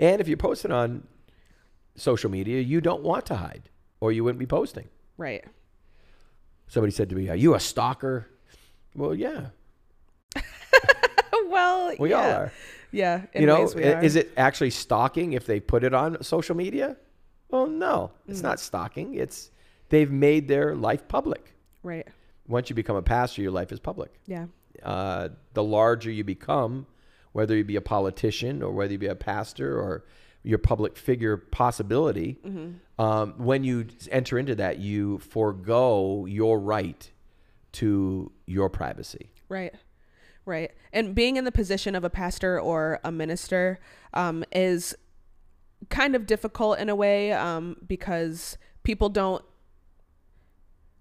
And 0.00 0.20
if 0.20 0.26
you 0.26 0.36
post 0.36 0.64
it 0.64 0.72
on 0.72 1.06
social 1.94 2.30
media, 2.30 2.60
you 2.60 2.80
don't 2.80 3.02
want 3.02 3.26
to 3.26 3.36
hide, 3.36 3.68
or 4.00 4.10
you 4.10 4.24
wouldn't 4.24 4.40
be 4.40 4.46
posting. 4.46 4.88
Right. 5.16 5.44
Somebody 6.66 6.90
said 6.90 7.08
to 7.10 7.14
me, 7.16 7.28
"Are 7.28 7.36
you 7.36 7.54
a 7.54 7.60
stalker?" 7.60 8.26
Well, 8.96 9.14
yeah, 9.14 9.50
well, 11.48 11.94
we 11.98 12.10
yeah. 12.10 12.16
all 12.16 12.30
are. 12.32 12.52
Yeah. 12.92 13.22
you 13.34 13.46
know, 13.46 13.60
ways 13.60 13.74
we 13.74 13.84
are. 13.84 14.02
is 14.02 14.16
it 14.16 14.32
actually 14.36 14.70
stalking 14.70 15.32
if 15.34 15.46
they 15.46 15.60
put 15.60 15.84
it 15.84 15.94
on 15.94 16.22
social 16.22 16.56
media? 16.56 16.96
Well, 17.50 17.66
no, 17.66 18.10
Mm. 18.26 18.30
it's 18.30 18.42
not 18.42 18.58
stalking. 18.60 19.14
It's 19.14 19.50
they've 19.90 20.10
made 20.10 20.48
their 20.48 20.74
life 20.74 21.06
public. 21.08 21.54
Right. 21.82 22.06
Once 22.48 22.68
you 22.68 22.74
become 22.74 22.96
a 22.96 23.02
pastor, 23.02 23.42
your 23.42 23.52
life 23.52 23.70
is 23.72 23.78
public. 23.78 24.12
Yeah. 24.26 24.46
Uh, 24.82 25.28
the 25.54 25.62
larger 25.62 26.10
you 26.10 26.24
become, 26.24 26.86
whether 27.32 27.56
you 27.56 27.64
be 27.64 27.76
a 27.76 27.80
politician 27.80 28.62
or 28.62 28.72
whether 28.72 28.92
you 28.92 28.98
be 28.98 29.06
a 29.06 29.14
pastor 29.14 29.78
or 29.80 30.04
your 30.42 30.58
public 30.58 30.96
figure 30.96 31.36
possibility, 31.36 32.38
Mm-hmm. 32.44 33.02
um, 33.02 33.34
when 33.36 33.62
you 33.62 33.86
enter 34.10 34.38
into 34.38 34.54
that, 34.56 34.78
you 34.78 35.18
forego 35.18 36.26
your 36.26 36.58
right 36.58 37.10
to 37.72 38.32
your 38.46 38.68
privacy. 38.70 39.30
Right. 39.48 39.74
Right. 40.46 40.72
And 40.92 41.14
being 41.14 41.36
in 41.36 41.44
the 41.44 41.52
position 41.52 41.94
of 41.94 42.02
a 42.04 42.10
pastor 42.10 42.58
or 42.58 42.98
a 43.04 43.12
minister 43.12 43.78
um, 44.14 44.44
is 44.50 44.94
kind 45.90 46.16
of 46.16 46.26
difficult 46.26 46.78
in 46.78 46.88
a 46.88 46.94
way 46.94 47.32
um, 47.32 47.76
because 47.86 48.58
people 48.82 49.08
don't. 49.10 49.44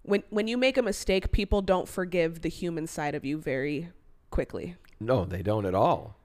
When, 0.04 0.24
when 0.30 0.48
you 0.48 0.58
make 0.58 0.78
a 0.78 0.82
mistake, 0.82 1.32
people 1.32 1.62
don't 1.62 1.88
forgive 1.88 2.42
the 2.42 2.50
human 2.50 2.88
side 2.88 3.15
of 3.15 3.24
you 3.26 3.38
very 3.38 3.89
quickly. 4.30 4.76
No, 5.00 5.24
they 5.26 5.42
don't 5.42 5.65
at 5.65 5.76
all. 5.76 6.18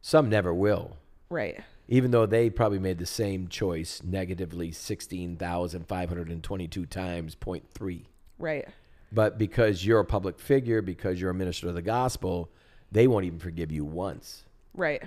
Some 0.00 0.28
never 0.28 0.54
will. 0.54 0.96
Right. 1.28 1.60
even 1.88 2.10
though 2.10 2.26
they 2.26 2.50
probably 2.50 2.78
made 2.78 2.98
the 2.98 3.06
same 3.06 3.48
choice 3.48 4.02
negatively 4.04 4.72
16,522 4.72 6.86
times 6.86 7.34
0.3. 7.36 8.04
Right. 8.38 8.66
But 9.12 9.38
because 9.38 9.86
you're 9.86 10.00
a 10.00 10.04
public 10.04 10.38
figure, 10.40 10.82
because 10.82 11.20
you're 11.20 11.30
a 11.30 11.34
minister 11.34 11.68
of 11.68 11.74
the 11.74 11.82
gospel, 11.82 12.50
they 12.90 13.06
won't 13.06 13.24
even 13.24 13.38
forgive 13.38 13.70
you 13.70 13.84
once. 13.84 14.44
Right. 14.74 15.02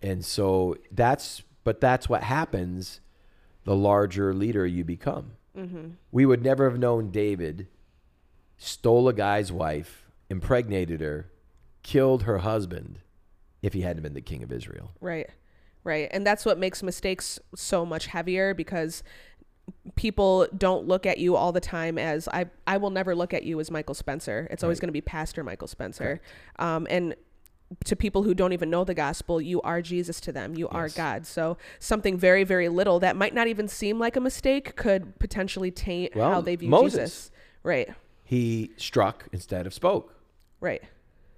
And 0.00 0.24
so 0.24 0.76
that's, 0.90 1.42
but 1.64 1.80
that's 1.80 2.08
what 2.08 2.22
happens 2.22 3.00
the 3.64 3.76
larger 3.76 4.32
leader 4.32 4.66
you 4.66 4.84
become. 4.84 5.32
Mm-hmm. 5.56 5.88
We 6.10 6.24
would 6.24 6.42
never 6.42 6.70
have 6.70 6.78
known 6.78 7.10
David 7.10 7.66
stole 8.56 9.06
a 9.08 9.12
guy's 9.12 9.52
wife, 9.52 10.06
impregnated 10.30 11.02
her, 11.02 11.30
killed 11.82 12.22
her 12.22 12.38
husband 12.38 13.00
if 13.62 13.72
he 13.72 13.82
hadn't 13.82 14.02
been 14.02 14.14
the 14.14 14.20
king 14.20 14.42
of 14.42 14.52
Israel. 14.52 14.92
Right. 15.00 15.28
Right. 15.84 16.08
And 16.12 16.26
that's 16.26 16.44
what 16.44 16.58
makes 16.58 16.82
mistakes 16.82 17.38
so 17.54 17.86
much 17.86 18.06
heavier 18.06 18.54
because 18.54 19.02
people 19.94 20.46
don't 20.56 20.86
look 20.86 21.06
at 21.06 21.18
you 21.18 21.36
all 21.36 21.52
the 21.52 21.60
time 21.60 21.96
as 21.98 22.28
I 22.28 22.46
I 22.66 22.76
will 22.76 22.90
never 22.90 23.14
look 23.14 23.32
at 23.32 23.44
you 23.44 23.60
as 23.60 23.70
Michael 23.70 23.94
Spencer. 23.94 24.48
It's 24.50 24.62
always 24.62 24.80
going 24.80 24.88
to 24.88 24.92
be 24.92 25.00
Pastor 25.00 25.44
Michael 25.44 25.68
Spencer. 25.68 26.20
Um 26.58 26.86
and 26.90 27.14
to 27.84 27.94
people 27.94 28.24
who 28.24 28.34
don't 28.34 28.52
even 28.52 28.68
know 28.68 28.82
the 28.82 28.94
gospel, 28.94 29.40
you 29.40 29.62
are 29.62 29.80
Jesus 29.80 30.20
to 30.22 30.32
them. 30.32 30.56
You 30.56 30.68
are 30.70 30.88
God. 30.88 31.24
So 31.24 31.56
something 31.78 32.18
very 32.18 32.42
very 32.44 32.68
little 32.68 32.98
that 33.00 33.14
might 33.16 33.32
not 33.32 33.46
even 33.46 33.68
seem 33.68 33.98
like 33.98 34.16
a 34.16 34.20
mistake 34.20 34.74
could 34.76 35.18
potentially 35.18 35.70
taint 35.70 36.16
Well, 36.16 36.32
how 36.32 36.40
they 36.40 36.56
view 36.56 36.68
Moses. 36.68 36.94
Jesus. 36.94 37.30
Right. 37.62 37.88
He 38.24 38.72
struck 38.76 39.28
instead 39.32 39.66
of 39.66 39.74
spoke. 39.74 40.14
Right. 40.60 40.82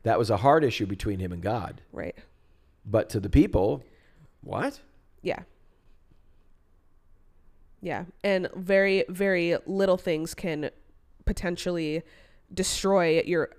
That 0.03 0.19
was 0.19 0.31
a 0.31 0.37
hard 0.39 0.65
issue 0.65 0.87
between 0.87 1.19
him 1.19 1.33
and 1.33 1.43
God. 1.43 1.81
Right. 1.93 2.17
But 2.85 3.11
to 3.11 3.21
the 3.21 3.31
people, 3.31 3.85
what? 4.43 4.81
Yeah. 5.23 5.41
Yeah. 7.81 8.05
And 8.25 8.49
very, 8.55 9.05
very 9.09 9.57
little 9.67 9.97
things 9.97 10.35
can 10.35 10.71
potentially 11.25 12.03
destroy 12.53 13.23
your 13.23 13.51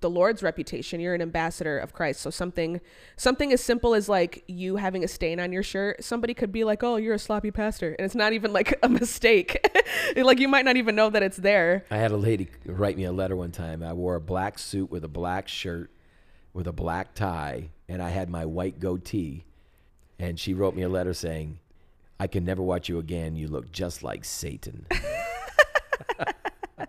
the 0.00 0.10
Lord's 0.10 0.42
reputation. 0.42 1.00
You're 1.00 1.14
an 1.14 1.22
ambassador 1.22 1.78
of 1.78 1.92
Christ. 1.92 2.20
So 2.20 2.30
something 2.30 2.80
something 3.16 3.52
as 3.52 3.62
simple 3.62 3.94
as 3.94 4.08
like 4.08 4.44
you 4.48 4.76
having 4.76 5.04
a 5.04 5.08
stain 5.08 5.40
on 5.40 5.52
your 5.52 5.62
shirt, 5.62 6.02
somebody 6.04 6.34
could 6.34 6.52
be 6.52 6.64
like, 6.64 6.82
Oh, 6.82 6.96
you're 6.96 7.14
a 7.14 7.18
sloppy 7.18 7.50
pastor. 7.50 7.94
And 7.98 8.04
it's 8.04 8.14
not 8.14 8.32
even 8.32 8.52
like 8.52 8.78
a 8.82 8.88
mistake. 8.88 9.64
like 10.16 10.40
you 10.40 10.48
might 10.48 10.64
not 10.64 10.76
even 10.76 10.94
know 10.94 11.10
that 11.10 11.22
it's 11.22 11.36
there. 11.36 11.84
I 11.90 11.96
had 11.96 12.10
a 12.10 12.16
lady 12.16 12.48
write 12.66 12.96
me 12.96 13.04
a 13.04 13.12
letter 13.12 13.36
one 13.36 13.52
time. 13.52 13.82
I 13.82 13.92
wore 13.92 14.16
a 14.16 14.20
black 14.20 14.58
suit 14.58 14.90
with 14.90 15.04
a 15.04 15.08
black 15.08 15.48
shirt 15.48 15.90
with 16.52 16.66
a 16.66 16.72
black 16.72 17.14
tie, 17.14 17.70
and 17.88 18.02
I 18.02 18.10
had 18.10 18.28
my 18.28 18.44
white 18.44 18.78
goatee. 18.78 19.44
And 20.18 20.38
she 20.38 20.54
wrote 20.54 20.76
me 20.76 20.82
a 20.82 20.88
letter 20.88 21.14
saying, 21.14 21.58
I 22.20 22.26
can 22.26 22.44
never 22.44 22.62
watch 22.62 22.88
you 22.88 22.98
again. 22.98 23.34
You 23.34 23.48
look 23.48 23.72
just 23.72 24.02
like 24.02 24.24
Satan. 24.24 24.86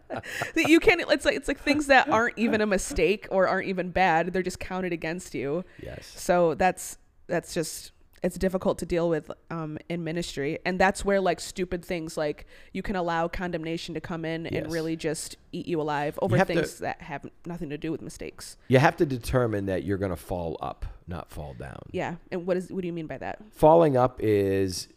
That 0.56 0.70
you 0.70 0.80
can't 0.80 1.02
it's 1.10 1.26
like 1.26 1.36
it's 1.36 1.48
like 1.48 1.60
things 1.60 1.88
that 1.88 2.10
aren't 2.10 2.38
even 2.38 2.62
a 2.62 2.66
mistake 2.66 3.28
or 3.32 3.48
aren't 3.48 3.68
even 3.68 3.90
bad. 3.90 4.34
They're 4.34 4.44
just 4.44 4.60
counted 4.60 4.94
against 4.94 5.34
you. 5.36 5.66
yes. 5.82 6.12
so 6.16 6.54
that's 6.56 6.98
that's 7.28 7.54
just 7.54 7.92
it's 8.22 8.38
difficult 8.38 8.78
to 8.80 8.86
deal 8.86 9.10
with 9.10 9.30
um, 9.52 9.78
in 9.90 10.02
ministry 10.02 10.58
and 10.66 10.80
that's 10.80 11.04
where 11.04 11.20
like 11.20 11.42
stupid 11.42 11.84
things 11.84 12.16
like 12.16 12.46
you 12.72 12.82
can 12.82 12.96
allow 12.96 13.28
condemnation 13.28 13.94
to 13.96 14.00
come 14.02 14.24
in 14.24 14.48
and 14.48 14.72
really 14.72 14.96
just 14.96 15.36
eat 15.52 15.68
you 15.68 15.82
alive 15.82 16.18
over 16.22 16.38
to- 16.38 16.46
things 16.46 16.80
that 16.80 17.02
have 17.02 17.26
nothing 17.46 17.70
to 17.70 17.78
do 17.78 17.92
with 17.92 18.02
mistakes 18.02 18.56
You 18.70 18.80
have 18.80 18.96
to 18.98 19.06
determine 19.06 19.66
that 19.66 19.84
you're 19.84 19.98
going 19.98 20.12
to 20.12 20.16
fall 20.16 20.58
up, 20.62 20.86
not 21.06 21.32
fall 21.32 21.54
down. 21.54 21.82
yeah 21.92 22.16
and 22.32 22.46
what 22.48 22.56
is 22.56 22.72
what 22.72 22.82
do 22.82 22.88
you 22.88 22.94
mean 22.94 23.08
by 23.08 23.18
that 23.18 23.40
Falling 23.52 23.98
up 23.98 24.20
is 24.22 24.88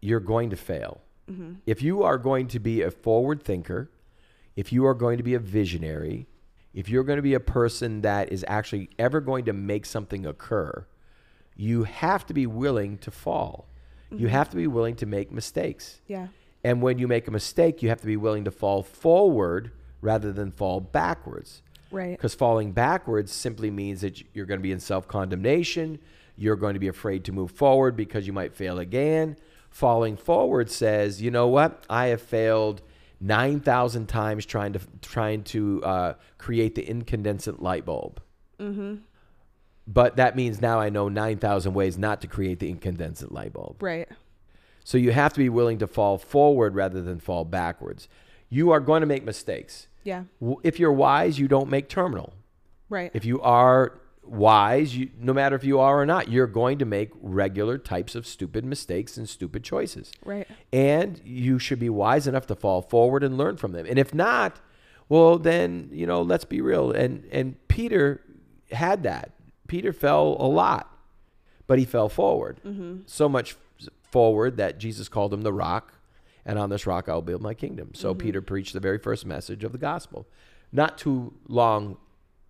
you're 0.00 0.18
going 0.20 0.50
to 0.50 0.56
fail. 0.56 1.00
mm-hmm. 1.30 1.54
If 1.66 1.82
you 1.82 2.02
are 2.02 2.18
going 2.18 2.48
to 2.48 2.58
be 2.58 2.82
a 2.82 2.90
forward 2.90 3.42
thinker, 3.44 3.90
if 4.56 4.72
you 4.72 4.86
are 4.86 4.94
going 4.94 5.18
to 5.18 5.22
be 5.22 5.34
a 5.34 5.38
visionary, 5.38 6.26
if 6.74 6.88
you're 6.88 7.04
going 7.04 7.16
to 7.16 7.22
be 7.22 7.34
a 7.34 7.40
person 7.40 8.00
that 8.00 8.32
is 8.32 8.44
actually 8.48 8.90
ever 8.98 9.20
going 9.20 9.44
to 9.44 9.52
make 9.52 9.86
something 9.86 10.26
occur, 10.26 10.86
you 11.54 11.84
have 11.84 12.26
to 12.26 12.34
be 12.34 12.46
willing 12.46 12.98
to 12.98 13.10
fall. 13.10 13.68
You 14.10 14.18
mm-hmm. 14.18 14.26
have 14.28 14.50
to 14.50 14.56
be 14.56 14.66
willing 14.66 14.96
to 14.96 15.06
make 15.06 15.30
mistakes. 15.30 16.00
yeah 16.06 16.28
And 16.64 16.82
when 16.82 16.98
you 16.98 17.08
make 17.08 17.28
a 17.28 17.30
mistake, 17.30 17.82
you 17.82 17.88
have 17.88 18.00
to 18.00 18.06
be 18.06 18.16
willing 18.16 18.44
to 18.44 18.50
fall 18.50 18.82
forward 18.82 19.72
rather 20.00 20.32
than 20.32 20.50
fall 20.50 20.80
backwards. 20.80 21.62
right 21.90 22.12
Because 22.12 22.34
falling 22.34 22.72
backwards 22.72 23.32
simply 23.32 23.70
means 23.70 24.00
that 24.02 24.22
you're 24.34 24.46
going 24.46 24.60
to 24.60 24.62
be 24.62 24.72
in 24.72 24.80
self 24.80 25.08
condemnation. 25.08 25.98
You're 26.36 26.56
going 26.56 26.74
to 26.74 26.80
be 26.80 26.88
afraid 26.88 27.24
to 27.24 27.32
move 27.32 27.50
forward 27.50 27.96
because 27.96 28.26
you 28.26 28.32
might 28.32 28.54
fail 28.54 28.78
again. 28.78 29.36
Falling 29.70 30.16
forward 30.16 30.70
says, 30.70 31.20
you 31.20 31.30
know 31.30 31.48
what? 31.48 31.84
I 31.88 32.06
have 32.06 32.22
failed 32.22 32.82
9,000 33.20 34.06
times 34.06 34.44
trying 34.46 34.72
to, 34.74 34.80
trying 35.02 35.42
to 35.44 35.82
uh, 35.84 36.14
create 36.38 36.74
the 36.74 36.82
incandescent 36.88 37.62
light 37.62 37.84
bulb. 37.84 38.20
mm-hmm. 38.60 38.96
But 39.88 40.16
that 40.16 40.34
means 40.34 40.60
now 40.60 40.80
I 40.80 40.88
know 40.88 41.08
9,000 41.08 41.72
ways 41.72 41.96
not 41.96 42.20
to 42.22 42.26
create 42.26 42.58
the 42.58 42.68
incandescent 42.68 43.30
light 43.32 43.52
bulb. 43.52 43.80
right 43.82 44.08
So 44.82 44.98
you 44.98 45.12
have 45.12 45.32
to 45.34 45.38
be 45.38 45.48
willing 45.48 45.78
to 45.78 45.86
fall 45.86 46.18
forward 46.18 46.74
rather 46.74 47.00
than 47.02 47.20
fall 47.20 47.44
backwards. 47.44 48.08
You 48.48 48.72
are 48.72 48.80
going 48.80 49.00
to 49.02 49.06
make 49.06 49.24
mistakes. 49.24 49.86
yeah 50.02 50.24
If 50.64 50.80
you're 50.80 50.92
wise, 50.92 51.38
you 51.38 51.46
don't 51.46 51.70
make 51.70 51.88
terminal. 51.88 52.32
right 52.88 53.12
If 53.14 53.24
you 53.24 53.40
are 53.42 54.00
wise, 54.26 54.96
you, 54.96 55.10
no 55.18 55.32
matter 55.32 55.56
if 55.56 55.64
you 55.64 55.78
are 55.78 56.00
or 56.00 56.06
not, 56.06 56.28
you're 56.28 56.46
going 56.46 56.78
to 56.78 56.84
make 56.84 57.10
regular 57.20 57.78
types 57.78 58.14
of 58.14 58.26
stupid 58.26 58.64
mistakes 58.64 59.16
and 59.16 59.28
stupid 59.28 59.64
choices. 59.64 60.12
right 60.24 60.46
And 60.72 61.20
you 61.24 61.58
should 61.58 61.78
be 61.78 61.88
wise 61.88 62.26
enough 62.26 62.46
to 62.48 62.54
fall 62.54 62.82
forward 62.82 63.22
and 63.22 63.38
learn 63.38 63.56
from 63.56 63.72
them. 63.72 63.86
And 63.86 63.98
if 63.98 64.12
not, 64.14 64.60
Well, 65.08 65.38
then 65.38 65.88
you 65.92 66.06
know, 66.06 66.22
let's 66.22 66.44
be 66.44 66.60
real. 66.60 66.90
And 66.90 67.24
and 67.30 67.56
Peter 67.68 68.20
had 68.72 69.02
that. 69.04 69.32
Peter 69.68 69.92
fell 69.92 70.36
a 70.38 70.46
lot, 70.46 70.90
but 71.66 71.78
he 71.78 71.84
fell 71.84 72.08
forward. 72.08 72.60
Mm-hmm. 72.64 73.02
So 73.06 73.28
much 73.28 73.56
forward 74.02 74.56
that 74.56 74.78
Jesus 74.78 75.08
called 75.08 75.32
him 75.32 75.42
the 75.42 75.52
rock, 75.52 75.94
and 76.44 76.58
on 76.58 76.70
this 76.70 76.86
rock 76.86 77.08
I'll 77.08 77.22
build 77.22 77.42
my 77.42 77.54
kingdom. 77.54 77.90
So 77.94 78.10
mm-hmm. 78.10 78.18
Peter 78.18 78.42
preached 78.42 78.72
the 78.72 78.80
very 78.80 78.98
first 78.98 79.26
message 79.26 79.64
of 79.64 79.72
the 79.72 79.78
gospel. 79.78 80.26
Not 80.72 80.98
too 80.98 81.34
long 81.48 81.96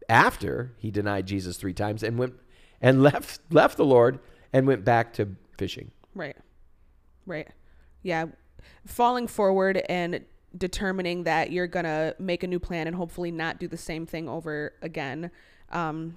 after 0.09 0.73
he 0.79 0.91
denied 0.91 1.27
Jesus 1.27 1.57
three 1.57 1.73
times 1.75 2.03
and 2.03 2.19
went 2.19 2.35
and 2.81 3.03
left 3.09 3.41
left 3.51 3.77
the 3.77 3.85
Lord 3.85 4.19
and 4.53 4.67
went 4.67 4.85
back 4.85 5.13
to 5.15 5.37
fishing. 5.59 5.91
Right. 6.15 6.37
Right. 7.27 7.49
Yeah. 8.03 8.27
Falling 8.87 9.27
forward 9.27 9.83
and 9.89 10.25
determining 10.57 11.25
that 11.25 11.53
you're 11.53 11.67
going 11.67 11.85
to 11.85 12.15
make 12.19 12.43
a 12.43 12.47
new 12.47 12.59
plan 12.59 12.87
and 12.87 12.97
hopefully 12.97 13.31
not 13.31 13.59
do 13.59 13.69
the 13.69 13.77
same 13.77 14.07
thing 14.07 14.29
over 14.29 14.73
again 14.81 15.31
um, 15.71 16.17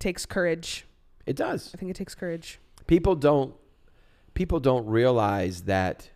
takes 0.00 0.26
courage. 0.26 0.86
It 1.24 1.36
does. 1.36 1.70
I 1.72 1.78
think 1.78 1.90
it 1.90 1.96
takes 1.96 2.14
courage. 2.14 2.58
people 2.86 3.14
don't 3.14 3.54
people 4.34 4.60
don't 4.60 4.84
realize 4.86 5.62
that 5.62 6.10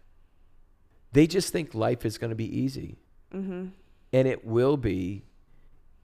they 1.12 1.26
just 1.26 1.53
think 1.53 1.74
life 1.74 2.05
is 2.05 2.18
going 2.18 2.30
to 2.30 2.36
be 2.36 2.59
easy 2.59 2.99
Mm-hmm. 3.32 3.66
and 4.12 4.28
it 4.28 4.44
will 4.44 4.76
be 4.76 5.22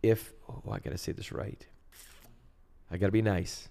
if 0.05 0.32
oh 0.48 0.62
i 0.70 0.78
gotta 0.78 0.98
say 0.98 1.12
this 1.12 1.32
right 1.32 1.66
i 2.90 2.96
gotta 2.96 3.12
be 3.12 3.22
nice 3.22 3.68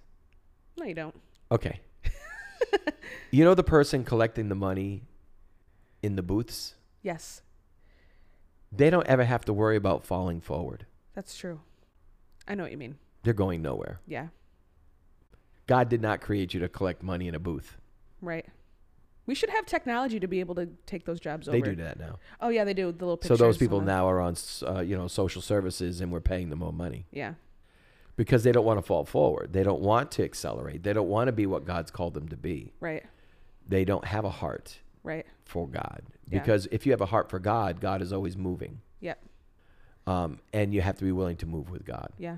No, 0.77 0.85
you 0.85 0.95
don't. 0.95 1.15
okay 1.51 1.79
you 3.31 3.43
know 3.43 3.53
the 3.53 3.63
person 3.63 4.03
collecting 4.03 4.49
the 4.49 4.55
money 4.55 5.03
in 6.01 6.15
the 6.15 6.23
booths 6.23 6.75
Yes, 7.01 7.41
they 8.71 8.89
don't 8.89 9.05
ever 9.07 9.25
have 9.25 9.43
to 9.45 9.53
worry 9.53 9.75
about 9.75 10.05
falling 10.05 10.39
forward 10.41 10.85
that's 11.13 11.37
true. 11.37 11.59
I 12.47 12.55
know 12.55 12.63
what 12.63 12.71
you 12.71 12.77
mean. 12.77 12.95
they're 13.23 13.33
going 13.33 13.61
nowhere 13.61 13.99
Yeah. 14.07 14.27
god 15.67 15.87
did 15.89 16.01
not 16.01 16.21
create 16.21 16.53
you 16.53 16.59
to 16.61 16.69
collect 16.69 17.03
money 17.03 17.27
in 17.27 17.35
a 17.35 17.39
booth 17.39 17.77
Right. 18.21 18.45
We 19.25 19.35
should 19.35 19.49
have 19.51 19.65
technology 19.65 20.19
to 20.19 20.27
be 20.27 20.39
able 20.41 20.55
to 20.55 20.67
take 20.85 21.05
those 21.05 21.19
jobs 21.19 21.47
over. 21.47 21.57
they 21.57 21.61
do 21.61 21.75
that 21.77 21.97
now 21.99 22.19
Oh 22.41 22.49
yeah, 22.49 22.63
they 22.65 22.73
do. 22.73 22.91
The 22.91 23.05
little 23.05 23.17
pictures. 23.17 23.37
so 23.39 23.43
those 23.45 23.57
people 23.57 23.79
now 23.81 24.07
are 24.09 24.19
on 24.19 24.35
uh, 24.67 24.81
you 24.81 24.97
know 24.97 25.07
social 25.07 25.41
services 25.41 26.01
and 26.01 26.11
we're 26.11 26.19
paying 26.21 26.49
them 26.49 26.59
more 26.59 26.73
money 26.73 27.05
Yeah. 27.11 27.35
because 28.17 28.43
they 28.43 28.51
don't 28.51 28.65
want 28.65 28.79
to 28.79 28.83
fall 28.85 29.05
forward. 29.05 29.53
They 29.53 29.63
don't 29.63 29.81
want 29.81 30.11
to 30.11 30.23
accelerate. 30.23 30.83
They 30.83 30.93
don't 30.93 31.07
want 31.07 31.27
to 31.29 31.31
be 31.31 31.45
what 31.45 31.65
God's 31.65 31.89
called 31.91 32.13
them 32.13 32.27
to 32.29 32.37
be. 32.37 32.73
Right. 32.79 33.03
They 33.67 33.85
don't 33.85 34.05
have 34.05 34.25
a 34.25 34.29
heart 34.29 34.79
Right. 35.03 35.25
for 35.45 35.67
God. 35.67 36.01
Yeah. 36.29 36.39
Because 36.39 36.67
if 36.71 36.85
you 36.85 36.91
have 36.91 37.01
a 37.01 37.05
heart 37.05 37.29
for 37.29 37.39
God, 37.39 37.79
God 37.79 38.01
is 38.01 38.11
always 38.13 38.35
moving. 38.37 38.81
Yep. 38.99 39.19
Um, 40.05 40.39
and 40.51 40.73
you 40.73 40.81
have 40.81 40.97
to 40.97 41.05
be 41.05 41.11
willing 41.13 41.37
to 41.37 41.45
move 41.45 41.69
with 41.69 41.85
God. 41.85 42.09
Yeah. 42.17 42.37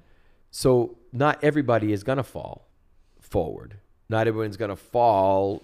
So 0.52 0.98
not 1.12 1.44
everybody 1.44 1.92
is 1.94 2.04
going 2.04 2.18
to 2.18 2.24
fall 2.24 2.68
forward. 3.20 3.78
Not 4.08 4.28
everyone's 4.28 4.58
going 4.58 4.70
to 4.70 4.76
fall 4.76 5.64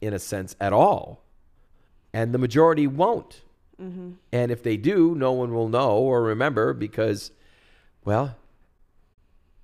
in 0.00 0.12
a 0.12 0.18
sense 0.18 0.56
at 0.60 0.72
all. 0.72 1.22
And 2.12 2.32
the 2.32 2.38
majority 2.38 2.86
won't. 2.86 3.42
Mm-hmm. 3.80 4.12
And 4.32 4.50
if 4.50 4.62
they 4.62 4.76
do, 4.76 5.14
no 5.14 5.32
one 5.32 5.52
will 5.52 5.68
know 5.68 5.98
or 5.98 6.22
remember 6.22 6.72
because, 6.72 7.32
well, 8.04 8.36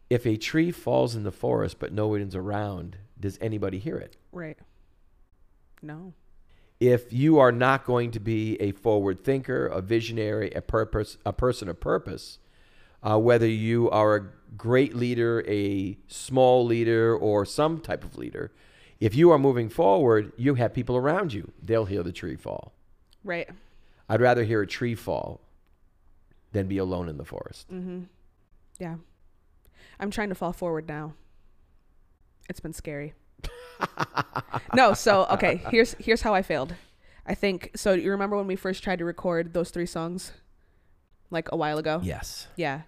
if 0.09 0.27
a 0.27 0.37
tree 0.37 0.73
falls 0.73 1.15
in 1.15 1.23
the 1.23 1.31
forest 1.31 1.79
but 1.79 1.93
no 1.93 2.09
one's 2.09 2.35
around, 2.35 2.97
does 3.19 3.39
anybody 3.41 3.79
hear 3.79 3.97
it? 3.97 4.17
Right. 4.33 4.59
No. 5.81 6.15
If 6.81 7.13
you 7.13 7.39
are 7.39 7.53
not 7.53 7.85
going 7.85 8.11
to 8.13 8.21
be 8.21 8.61
a 8.61 8.73
forward 8.73 9.23
thinker, 9.23 9.67
a 9.67 9.81
visionary, 9.81 10.51
a 10.53 10.63
purpose, 10.63 11.19
a 11.25 11.33
person 11.33 11.69
of 11.69 11.79
purpose, 11.79 12.39
uh, 13.03 13.19
whether 13.19 13.47
you 13.47 13.89
are 13.91 14.17
a 14.17 14.29
great 14.57 14.95
leader, 14.95 15.45
a 15.47 15.99
small 16.09 16.65
leader, 16.65 17.15
or 17.15 17.45
some 17.45 17.81
type 17.81 18.03
of 18.03 18.19
leader, 18.19 18.51
if 19.01 19.15
you 19.15 19.31
are 19.31 19.39
moving 19.39 19.69
forward, 19.69 20.33
you 20.37 20.55
have 20.55 20.75
people 20.75 20.97
around 20.97 21.33
you. 21.33 21.51
They'll 21.63 21.87
hear 21.87 22.03
the 22.03 22.13
tree 22.13 22.37
fall. 22.37 22.73
Right. 23.25 23.49
I'd 24.09 24.21
rather 24.21 24.45
hear 24.45 24.63
a 24.63 24.67
tree 24.67 24.95
fall 24.95 25.41
than 26.53 26.67
be 26.67 26.79
alone 26.79 27.09
in 27.09 27.17
the 27.17 27.25
forest. 27.25 27.71
Mm-hmm. 27.73 28.03
Yeah. 28.79 28.97
I'm 29.99 30.11
trying 30.11 30.29
to 30.29 30.35
fall 30.35 30.53
forward 30.53 30.89
now. 30.89 31.15
It's 32.49 32.61
been 32.61 32.73
scary. 32.73 33.15
no, 34.75 34.93
so 34.93 35.27
okay, 35.31 35.63
here's 35.71 35.95
here's 35.95 36.21
how 36.21 36.35
I 36.35 36.43
failed. 36.43 36.75
I 37.27 37.35
think 37.35 37.71
so 37.77 37.93
you 37.93 38.11
remember 38.11 38.37
when 38.37 38.47
we 38.47 38.57
first 38.57 38.83
tried 38.83 38.99
to 38.99 39.05
record 39.05 39.55
those 39.55 39.71
three 39.71 39.87
songs? 39.87 40.33
Like 41.31 41.51
a 41.53 41.57
while 41.57 41.79
ago? 41.79 42.01
Yes. 42.03 42.49
Yeah. 42.57 42.83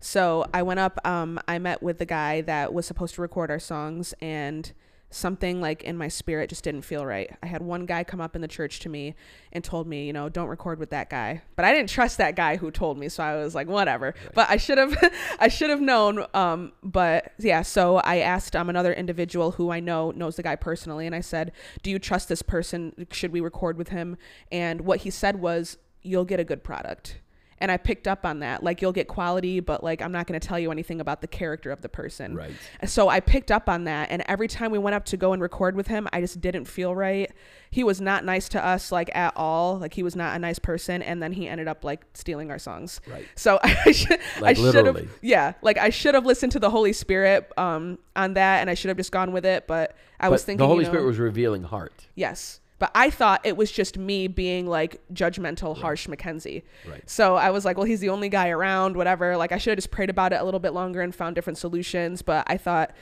So 0.00 0.46
I 0.54 0.62
went 0.62 0.78
up, 0.78 1.04
um, 1.04 1.40
I 1.48 1.58
met 1.58 1.82
with 1.82 1.98
the 1.98 2.06
guy 2.06 2.42
that 2.42 2.72
was 2.72 2.86
supposed 2.86 3.16
to 3.16 3.22
record 3.22 3.50
our 3.50 3.58
songs 3.58 4.14
and 4.20 4.72
something 5.10 5.60
like 5.60 5.82
in 5.82 5.96
my 5.96 6.08
spirit 6.08 6.50
just 6.50 6.64
didn't 6.64 6.82
feel 6.82 7.06
right. 7.06 7.34
I 7.42 7.46
had 7.46 7.62
one 7.62 7.86
guy 7.86 8.04
come 8.04 8.20
up 8.20 8.36
in 8.36 8.42
the 8.42 8.48
church 8.48 8.80
to 8.80 8.88
me 8.88 9.14
and 9.52 9.64
told 9.64 9.86
me, 9.86 10.06
you 10.06 10.12
know, 10.12 10.28
don't 10.28 10.48
record 10.48 10.78
with 10.78 10.90
that 10.90 11.08
guy. 11.08 11.42
But 11.56 11.64
I 11.64 11.72
didn't 11.72 11.88
trust 11.88 12.18
that 12.18 12.36
guy 12.36 12.56
who 12.56 12.70
told 12.70 12.98
me, 12.98 13.08
so 13.08 13.22
I 13.22 13.36
was 13.36 13.54
like, 13.54 13.68
whatever. 13.68 14.14
But 14.34 14.50
I 14.50 14.56
should 14.58 14.78
have 14.78 14.96
I 15.38 15.48
should 15.48 15.70
have 15.70 15.80
known 15.80 16.26
um 16.34 16.72
but 16.82 17.32
yeah, 17.38 17.62
so 17.62 17.98
I 17.98 18.18
asked 18.18 18.54
um 18.54 18.68
another 18.68 18.92
individual 18.92 19.52
who 19.52 19.70
I 19.70 19.80
know 19.80 20.10
knows 20.10 20.36
the 20.36 20.42
guy 20.42 20.56
personally 20.56 21.06
and 21.06 21.14
I 21.14 21.20
said, 21.20 21.52
"Do 21.82 21.90
you 21.90 21.98
trust 21.98 22.28
this 22.28 22.42
person? 22.42 23.06
Should 23.10 23.32
we 23.32 23.40
record 23.40 23.78
with 23.78 23.88
him?" 23.88 24.16
And 24.52 24.82
what 24.82 25.00
he 25.00 25.10
said 25.10 25.40
was, 25.40 25.78
"You'll 26.02 26.24
get 26.24 26.40
a 26.40 26.44
good 26.44 26.62
product." 26.62 27.20
And 27.60 27.70
I 27.70 27.76
picked 27.76 28.06
up 28.08 28.24
on 28.24 28.40
that. 28.40 28.62
Like 28.62 28.80
you'll 28.82 28.92
get 28.92 29.08
quality, 29.08 29.60
but 29.60 29.82
like 29.82 30.00
I'm 30.02 30.12
not 30.12 30.26
going 30.26 30.38
to 30.38 30.46
tell 30.46 30.58
you 30.58 30.70
anything 30.70 31.00
about 31.00 31.20
the 31.20 31.26
character 31.26 31.70
of 31.70 31.82
the 31.82 31.88
person. 31.88 32.34
Right. 32.34 32.52
So 32.86 33.08
I 33.08 33.20
picked 33.20 33.50
up 33.50 33.68
on 33.68 33.84
that, 33.84 34.10
and 34.10 34.22
every 34.26 34.48
time 34.48 34.70
we 34.70 34.78
went 34.78 34.94
up 34.94 35.04
to 35.06 35.16
go 35.16 35.32
and 35.32 35.42
record 35.42 35.76
with 35.76 35.88
him, 35.88 36.08
I 36.12 36.20
just 36.20 36.40
didn't 36.40 36.66
feel 36.66 36.94
right. 36.94 37.30
He 37.70 37.84
was 37.84 38.00
not 38.00 38.24
nice 38.24 38.48
to 38.50 38.64
us, 38.64 38.90
like 38.90 39.14
at 39.14 39.32
all. 39.36 39.78
Like 39.78 39.94
he 39.94 40.02
was 40.02 40.16
not 40.16 40.34
a 40.34 40.38
nice 40.38 40.58
person, 40.58 41.02
and 41.02 41.22
then 41.22 41.32
he 41.32 41.48
ended 41.48 41.68
up 41.68 41.84
like 41.84 42.04
stealing 42.14 42.50
our 42.50 42.58
songs. 42.58 43.00
Right. 43.06 43.26
So 43.34 43.58
I 43.62 43.92
should, 43.92 44.20
Like, 44.40 44.58
I 44.58 44.60
should 44.60 44.74
have, 44.74 44.94
literally. 44.94 45.08
yeah, 45.22 45.52
like 45.62 45.78
I 45.78 45.90
should 45.90 46.14
have 46.14 46.24
listened 46.26 46.52
to 46.52 46.58
the 46.58 46.70
Holy 46.70 46.92
Spirit 46.92 47.52
um 47.56 47.98
on 48.16 48.34
that, 48.34 48.60
and 48.60 48.70
I 48.70 48.74
should 48.74 48.88
have 48.88 48.96
just 48.96 49.12
gone 49.12 49.32
with 49.32 49.44
it. 49.44 49.66
But 49.66 49.96
I 50.20 50.28
was 50.28 50.44
thinking 50.44 50.58
the 50.58 50.66
Holy 50.66 50.80
you 50.80 50.84
know, 50.84 50.92
Spirit 50.94 51.06
was 51.06 51.18
revealing 51.18 51.62
heart. 51.62 52.06
Yes. 52.14 52.60
But 52.78 52.92
I 52.94 53.10
thought 53.10 53.40
it 53.44 53.56
was 53.56 53.72
just 53.72 53.98
me 53.98 54.28
being 54.28 54.66
like 54.66 55.00
judgmental, 55.12 55.76
harsh 55.76 56.06
Mackenzie. 56.06 56.64
Right. 56.88 57.02
So 57.08 57.34
I 57.34 57.50
was 57.50 57.64
like, 57.64 57.76
well, 57.76 57.86
he's 57.86 58.00
the 58.00 58.10
only 58.10 58.28
guy 58.28 58.50
around, 58.50 58.96
whatever. 58.96 59.36
Like 59.36 59.50
I 59.50 59.58
should 59.58 59.70
have 59.70 59.78
just 59.78 59.90
prayed 59.90 60.10
about 60.10 60.32
it 60.32 60.40
a 60.40 60.44
little 60.44 60.60
bit 60.60 60.72
longer 60.72 61.00
and 61.00 61.14
found 61.14 61.34
different 61.34 61.58
solutions. 61.58 62.22
But 62.22 62.44
I 62.46 62.56
thought, 62.56 62.92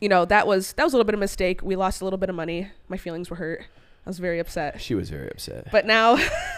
you 0.00 0.08
know, 0.08 0.24
that 0.26 0.46
was 0.46 0.72
that 0.74 0.84
was 0.84 0.92
a 0.92 0.96
little 0.96 1.06
bit 1.06 1.14
of 1.14 1.20
a 1.20 1.24
mistake. 1.24 1.62
We 1.62 1.74
lost 1.74 2.00
a 2.00 2.04
little 2.04 2.18
bit 2.18 2.30
of 2.30 2.36
money. 2.36 2.70
My 2.88 2.96
feelings 2.96 3.28
were 3.28 3.36
hurt. 3.36 3.64
I 4.06 4.08
was 4.10 4.20
very 4.20 4.38
upset. 4.38 4.80
She 4.80 4.94
was 4.94 5.10
very 5.10 5.28
upset. 5.28 5.66
But 5.72 5.84
now, 5.84 6.16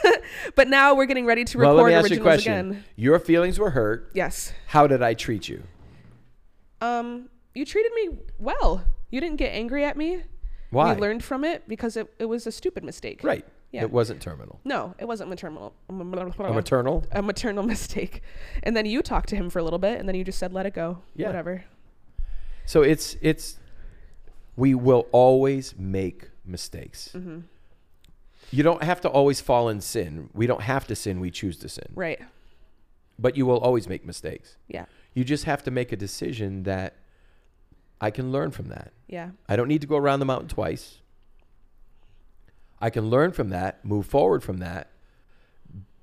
but 0.54 0.68
now 0.68 0.94
we're 0.94 1.06
getting 1.06 1.24
ready 1.24 1.46
to 1.46 1.58
record 1.58 1.76
well, 1.76 1.84
let 1.84 1.88
me 1.88 1.94
ask 1.94 2.10
you 2.10 2.18
a 2.18 2.20
question. 2.20 2.72
again. 2.72 2.84
Your 2.96 3.18
feelings 3.18 3.58
were 3.58 3.70
hurt. 3.70 4.10
Yes. 4.12 4.52
How 4.66 4.86
did 4.86 5.02
I 5.02 5.14
treat 5.14 5.48
you? 5.48 5.62
Um, 6.82 7.30
you 7.54 7.64
treated 7.64 7.92
me 7.94 8.18
well. 8.38 8.84
You 9.10 9.22
didn't 9.22 9.36
get 9.36 9.54
angry 9.54 9.82
at 9.82 9.96
me. 9.96 10.24
Why? 10.70 10.94
We 10.94 11.00
learned 11.00 11.24
from 11.24 11.44
it 11.44 11.66
because 11.66 11.96
it, 11.96 12.12
it 12.18 12.26
was 12.26 12.46
a 12.46 12.52
stupid 12.52 12.84
mistake. 12.84 13.20
right. 13.22 13.44
Yeah. 13.70 13.82
It 13.82 13.90
wasn't 13.90 14.22
terminal. 14.22 14.60
No, 14.64 14.94
it 14.98 15.04
wasn't 15.04 15.28
maternal. 15.28 15.74
A 15.90 15.92
maternal? 15.92 17.04
a 17.12 17.20
maternal 17.20 17.62
mistake. 17.74 18.22
And 18.62 18.74
then 18.74 18.86
you 18.86 19.02
talked 19.02 19.28
to 19.28 19.36
him 19.36 19.50
for 19.50 19.58
a 19.58 19.62
little 19.62 19.78
bit, 19.78 19.98
and 20.00 20.08
then 20.08 20.14
you 20.14 20.24
just 20.24 20.38
said, 20.38 20.54
"Let 20.54 20.64
it 20.64 20.72
go." 20.72 21.02
Yeah. 21.14 21.26
Whatever. 21.26 21.64
So 22.64 22.80
it's 22.82 23.16
it's 23.20 23.58
we 24.56 24.74
will 24.74 25.06
always 25.12 25.74
make 25.78 26.30
mistakes. 26.46 27.10
Mm-hmm. 27.14 27.40
You 28.50 28.62
don't 28.62 28.82
have 28.82 29.00
to 29.02 29.08
always 29.08 29.40
fall 29.40 29.68
in 29.68 29.80
sin. 29.80 30.30
We 30.32 30.46
don't 30.46 30.62
have 30.62 30.86
to 30.86 30.96
sin, 30.96 31.20
we 31.20 31.30
choose 31.30 31.58
to 31.58 31.68
sin. 31.68 31.88
Right. 31.94 32.20
But 33.18 33.36
you 33.36 33.44
will 33.44 33.58
always 33.58 33.88
make 33.88 34.06
mistakes. 34.06 34.56
Yeah. 34.66 34.86
You 35.12 35.24
just 35.24 35.44
have 35.44 35.62
to 35.64 35.70
make 35.70 35.92
a 35.92 35.96
decision 35.96 36.62
that 36.62 36.96
I 38.00 38.10
can 38.10 38.32
learn 38.32 38.50
from 38.50 38.68
that. 38.68 38.92
Yeah. 39.06 39.30
I 39.48 39.56
don't 39.56 39.68
need 39.68 39.80
to 39.80 39.86
go 39.86 39.96
around 39.96 40.20
the 40.20 40.26
mountain 40.26 40.48
twice. 40.48 40.98
I 42.80 42.90
can 42.90 43.10
learn 43.10 43.32
from 43.32 43.50
that, 43.50 43.84
move 43.84 44.06
forward 44.06 44.42
from 44.42 44.58
that, 44.58 44.90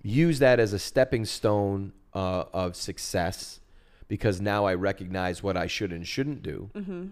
use 0.02 0.40
that 0.40 0.60
as 0.60 0.74
a 0.74 0.80
stepping 0.80 1.26
stone 1.26 1.94
uh, 2.14 2.46
of 2.54 2.76
success 2.76 3.60
because 4.08 4.42
now 4.42 4.66
I 4.66 4.76
recognize 4.76 5.42
what 5.42 5.58
I 5.58 5.68
should 5.68 5.92
and 5.92 6.06
shouldn't 6.06 6.44
do. 6.44 6.70
Mm-hmm. 6.76 7.08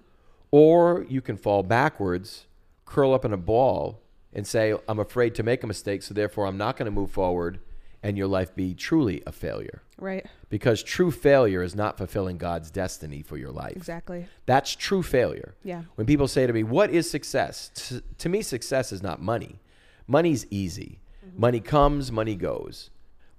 Or 0.51 1.05
you 1.09 1.21
can 1.21 1.37
fall 1.37 1.63
backwards, 1.63 2.45
curl 2.85 3.13
up 3.13 3.25
in 3.25 3.33
a 3.33 3.37
ball, 3.37 4.01
and 4.33 4.45
say, 4.45 4.75
I'm 4.87 4.99
afraid 4.99 5.35
to 5.35 5.43
make 5.43 5.63
a 5.63 5.67
mistake, 5.67 6.03
so 6.03 6.13
therefore 6.13 6.45
I'm 6.45 6.57
not 6.57 6.77
going 6.77 6.85
to 6.85 6.91
move 6.91 7.11
forward, 7.11 7.59
and 8.03 8.17
your 8.17 8.27
life 8.27 8.53
be 8.53 8.73
truly 8.73 9.23
a 9.25 9.31
failure. 9.31 9.81
Right. 9.97 10.25
Because 10.49 10.83
true 10.83 11.09
failure 11.11 11.63
is 11.63 11.75
not 11.75 11.97
fulfilling 11.97 12.37
God's 12.37 12.69
destiny 12.69 13.21
for 13.21 13.37
your 13.37 13.51
life. 13.51 13.75
Exactly. 13.77 14.27
That's 14.45 14.75
true 14.75 15.01
failure. 15.01 15.55
Yeah. 15.63 15.83
When 15.95 16.05
people 16.05 16.27
say 16.27 16.45
to 16.45 16.53
me, 16.53 16.63
What 16.63 16.89
is 16.89 17.09
success? 17.09 17.71
T- 17.73 18.01
to 18.17 18.29
me, 18.29 18.41
success 18.41 18.91
is 18.91 19.01
not 19.01 19.21
money. 19.21 19.59
Money's 20.07 20.45
easy. 20.51 20.99
Mm-hmm. 21.25 21.39
Money 21.41 21.59
comes, 21.61 22.11
money 22.11 22.35
goes. 22.35 22.89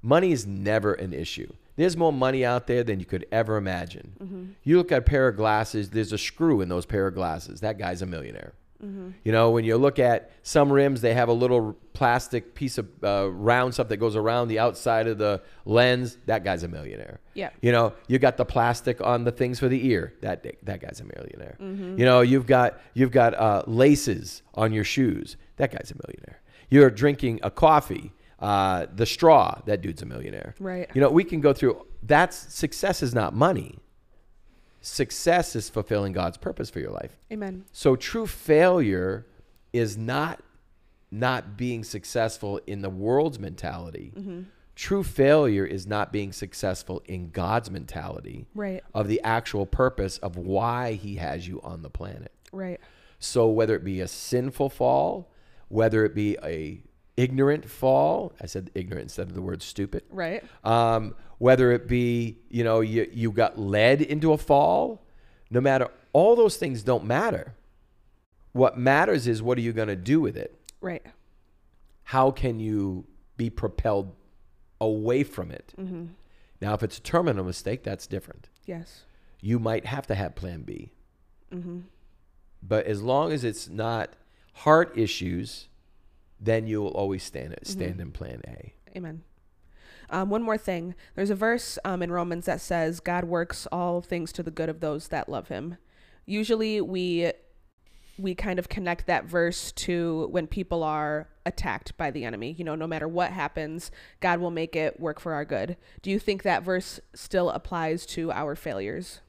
money 0.03 0.33
is 0.33 0.47
never 0.47 0.95
an 0.95 1.13
issue. 1.13 1.53
There's 1.77 1.97
more 1.97 2.13
money 2.13 2.45
out 2.45 2.67
there 2.69 2.85
than 2.85 3.01
you 3.01 3.07
could 3.07 3.27
ever 3.33 3.57
imagine. 3.57 4.13
Mm-hmm. 4.23 4.45
You 4.63 4.77
look 4.79 4.93
at 4.93 4.99
a 4.99 5.03
pair 5.03 5.27
of 5.29 5.37
glasses, 5.37 5.91
there's 5.91 6.13
a 6.13 6.19
screw 6.19 6.61
in 6.61 6.69
those 6.69 6.87
pair 6.87 7.07
of 7.09 7.15
glasses. 7.15 7.61
That 7.61 7.79
guy's 7.79 8.01
a 8.01 8.07
millionaire. 8.07 8.53
You 9.25 9.33
know, 9.33 9.51
when 9.51 9.65
you 9.65 9.77
look 9.77 9.99
at 9.99 10.31
some 10.43 10.73
rims, 10.73 11.01
they 11.01 11.15
have 11.15 11.29
a 11.29 11.33
little 11.33 11.77
plastic 11.93 12.55
piece 12.55 12.79
of 12.79 12.89
uh, 13.03 13.31
round 13.31 13.75
stuff 13.75 13.89
that 13.89 13.99
goes 13.99 14.17
around 14.17 14.49
the 14.49 14.59
outside 14.59 15.07
of 15.07 15.19
the 15.19 15.43
lens. 15.65 16.19
That 16.27 16.45
guy's 16.45 16.63
a 16.63 16.69
millionaire. 16.69 17.21
Yeah. 17.35 17.51
You 17.63 17.73
know, 17.73 17.95
you 18.09 18.19
got 18.19 18.37
the 18.37 18.45
plastic 18.45 19.01
on 19.01 19.25
the 19.25 19.33
things 19.33 19.59
for 19.59 19.69
the 19.69 19.87
ear. 19.89 20.15
That 20.21 20.45
that 20.65 20.81
guy's 20.81 21.01
a 21.01 21.05
millionaire. 21.05 21.57
You 21.61 22.05
know, 22.05 22.21
you've 22.21 22.47
got 22.47 22.81
you've 22.95 23.13
got 23.13 23.35
uh, 23.35 23.63
laces 23.67 24.43
on 24.55 24.73
your 24.73 24.85
shoes. 24.85 25.37
That 25.57 25.71
guy's 25.71 25.91
a 25.91 25.97
millionaire. 26.07 26.41
You're 26.69 26.91
drinking 26.91 27.41
a 27.43 27.51
coffee. 27.51 28.13
Uh, 28.41 28.87
the 28.95 29.07
straw. 29.07 29.61
That 29.65 29.81
dude's 29.81 30.03
a 30.03 30.07
millionaire. 30.07 30.55
Right. 30.59 30.91
You 30.93 31.01
know, 31.01 31.09
we 31.09 31.25
can 31.25 31.41
go 31.41 31.53
through. 31.55 31.87
That's 32.03 32.37
success 32.53 33.03
is 33.03 33.15
not 33.15 33.35
money. 33.35 33.79
Success 34.87 35.57
is 35.57 35.71
fulfilling 35.71 36.13
God's 36.13 36.37
purpose 36.37 36.69
for 36.69 36.79
your 36.79 36.91
life. 36.91 37.17
Amen. 37.33 37.65
So 37.73 37.97
true 37.97 38.27
failure 38.27 39.25
is 39.73 39.97
not 39.97 40.43
not 41.11 41.57
being 41.57 41.83
successful 41.85 42.61
in 42.67 42.83
the 42.83 42.91
world's 42.91 43.39
mentality. 43.39 44.13
True 44.75 45.03
failure 45.03 45.65
is 45.65 45.87
not 45.87 46.13
being 46.13 46.33
successful 46.33 47.03
in 47.07 47.31
God's 47.31 47.71
mentality 47.71 48.47
Right. 48.55 48.83
of 48.93 49.09
the 49.09 49.23
actual 49.23 49.65
purpose 49.65 50.19
of 50.19 50.37
why 50.37 50.95
he 50.95 51.15
has 51.17 51.49
you 51.49 51.63
on 51.63 51.81
the 51.83 51.89
planet. 51.91 52.33
Right. 52.53 52.79
So 53.21 53.49
whether 53.49 53.75
it 53.77 53.85
be 53.85 54.01
a 54.03 54.09
sinful 54.09 54.69
fall, 54.69 55.31
whether 55.69 56.05
it 56.05 56.15
be 56.15 56.37
a 56.43 56.83
ignorant 57.17 57.71
fall, 57.71 58.33
I 58.41 58.47
said 58.47 58.71
ignorant 58.75 59.05
instead 59.05 59.29
of 59.29 59.35
the 59.35 59.41
word 59.43 59.63
stupid. 59.63 60.03
Right. 60.11 60.43
Um, 60.65 61.15
whether 61.45 61.73
it 61.73 61.87
be, 61.87 62.39
you 62.49 62.65
know, 62.65 62.81
you, 62.81 63.07
you 63.13 63.31
got 63.31 63.59
led 63.59 64.01
into 64.01 64.33
a 64.33 64.39
fall, 64.39 65.05
no 65.51 65.61
matter, 65.61 65.89
all 66.15 66.35
those 66.35 66.57
things 66.57 66.83
don't 66.83 67.05
matter. 67.05 67.55
What 68.53 68.79
matters 68.79 69.27
is 69.27 69.43
what 69.43 69.59
are 69.59 69.61
you 69.61 69.75
going 69.75 69.89
to 69.89 69.97
do 69.97 70.23
with 70.23 70.39
it? 70.39 70.59
Right. 70.81 71.05
How 72.05 72.31
can 72.31 72.61
you 72.61 73.05
be 73.37 73.51
propelled 73.51 74.15
away 74.81 75.23
from 75.23 75.51
it? 75.51 75.75
Now, 76.63 76.73
if 76.73 76.83
it's 76.83 76.97
a 76.97 77.03
terminal 77.03 77.45
mistake, 77.45 77.83
that's 77.83 78.07
different. 78.07 78.49
Yes. 78.65 79.03
You 79.43 79.59
might 79.59 79.85
have 79.85 80.07
to 80.07 80.15
have 80.15 80.35
plan 80.35 80.63
B. 80.63 80.93
Mm-hmm. 81.53 81.81
But 82.63 82.87
as 82.87 83.03
long 83.03 83.33
as 83.33 83.45
it's 83.45 83.69
not 83.69 84.15
heart 84.55 84.97
issues, 84.97 85.69
then 86.41 86.67
you'll 86.67 86.89
always 86.89 87.23
stand, 87.23 87.53
at 87.53 87.67
stand 87.67 88.01
in 88.01 88.13
plan 88.13 88.41
A. 88.49 88.73
Amen. 88.97 89.25
Um, 90.11 90.31
one 90.31 90.43
more 90.43 90.59
thing. 90.59 90.95
There's 91.15 91.31
a 91.31 91.35
verse 91.35 91.79
um, 91.85 92.03
in 92.03 92.13
Romans 92.13 92.47
that 92.47 92.61
says, 92.61 93.01
God 93.01 93.25
works 93.25 93.67
all 93.73 94.01
things 94.01 94.33
to 94.33 94.43
the 94.43 94.51
good 94.51 94.69
of 94.69 94.81
those 94.81 95.09
that 95.09 95.29
love 95.29 95.49
him. 95.49 95.77
Usually 96.27 96.81
we 96.81 97.33
we 98.17 98.35
kind 98.35 98.59
of 98.61 98.69
connect 98.69 99.07
that 99.07 99.25
verse 99.25 99.73
to 99.73 100.29
when 100.31 100.47
people 100.47 100.85
are 100.85 101.29
attacked 101.45 101.97
by 101.97 102.11
the 102.13 102.25
enemy. 102.25 102.55
You 102.57 102.65
know, 102.65 102.77
no 102.77 102.87
matter 102.87 103.09
what 103.09 103.33
happens, 103.33 103.91
God 104.21 104.39
will 104.39 104.53
make 104.53 104.77
it 104.77 105.01
work 105.01 105.19
for 105.19 105.33
our 105.33 105.45
good. 105.45 105.77
Do 106.01 106.11
you 106.11 106.21
think 106.21 106.45
that 106.45 106.63
verse 106.63 107.01
still 107.13 107.51
applies 107.51 108.07
to 108.07 108.31
our 108.31 108.55
failures? 108.55 109.21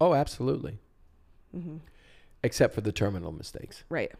Oh, 0.00 0.14
absolutely. 0.14 0.78
Except 2.42 2.74
for 2.74 2.82
the 2.82 2.92
terminal 2.92 3.32
mistakes. 3.32 3.84
Right. 3.88 4.12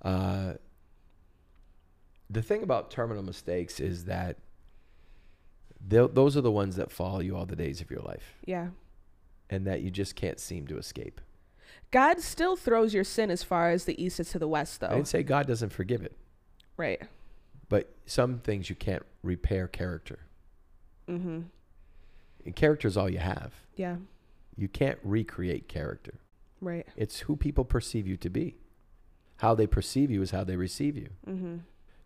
Uh, 0.00 0.54
the 2.30 2.40
thing 2.40 2.62
about 2.62 2.90
terminal 2.90 3.22
mistakes 3.22 3.80
is 3.80 4.06
that 4.06 4.38
those 5.86 6.36
are 6.36 6.40
the 6.40 6.50
ones 6.50 6.76
that 6.76 6.90
follow 6.90 7.20
you 7.20 7.36
all 7.36 7.46
the 7.46 7.56
days 7.56 7.80
of 7.80 7.90
your 7.90 8.00
life 8.00 8.36
Yeah. 8.46 8.68
and 9.48 9.66
that 9.66 9.80
you 9.82 9.90
just 9.90 10.14
can't 10.14 10.38
seem 10.38 10.66
to 10.68 10.78
escape. 10.78 11.20
God 11.90 12.20
still 12.20 12.54
throws 12.56 12.94
your 12.94 13.04
sin 13.04 13.30
as 13.30 13.42
far 13.42 13.70
as 13.70 13.84
the 13.84 14.00
east 14.02 14.20
is 14.20 14.30
to 14.30 14.38
the 14.38 14.46
west, 14.48 14.82
I 14.84 14.88
though. 14.88 14.94
didn't 14.96 15.08
say 15.08 15.22
God 15.22 15.46
doesn't 15.46 15.70
forgive 15.70 16.02
it, 16.02 16.16
Right. 16.76 17.02
but 17.68 17.92
some 18.06 18.38
things 18.38 18.68
you 18.70 18.76
can't 18.76 19.04
repair 19.22 19.66
character. 19.66 20.20
Mm-hmm. 21.08 21.40
And 22.44 22.56
character 22.56 22.86
is 22.88 22.96
all 22.96 23.10
you 23.10 23.18
have. 23.18 23.52
Yeah. 23.76 23.96
You 24.56 24.68
can't 24.68 24.98
recreate 25.02 25.68
character. 25.68 26.14
Right. 26.60 26.86
It's 26.96 27.20
who 27.20 27.36
people 27.36 27.64
perceive 27.64 28.06
you 28.06 28.16
to 28.18 28.30
be. 28.30 28.56
How 29.38 29.54
they 29.54 29.66
perceive 29.66 30.10
you 30.10 30.20
is 30.22 30.30
how 30.32 30.44
they 30.44 30.56
receive 30.56 30.96
you. 30.96 31.08
Mm-hmm. 31.26 31.56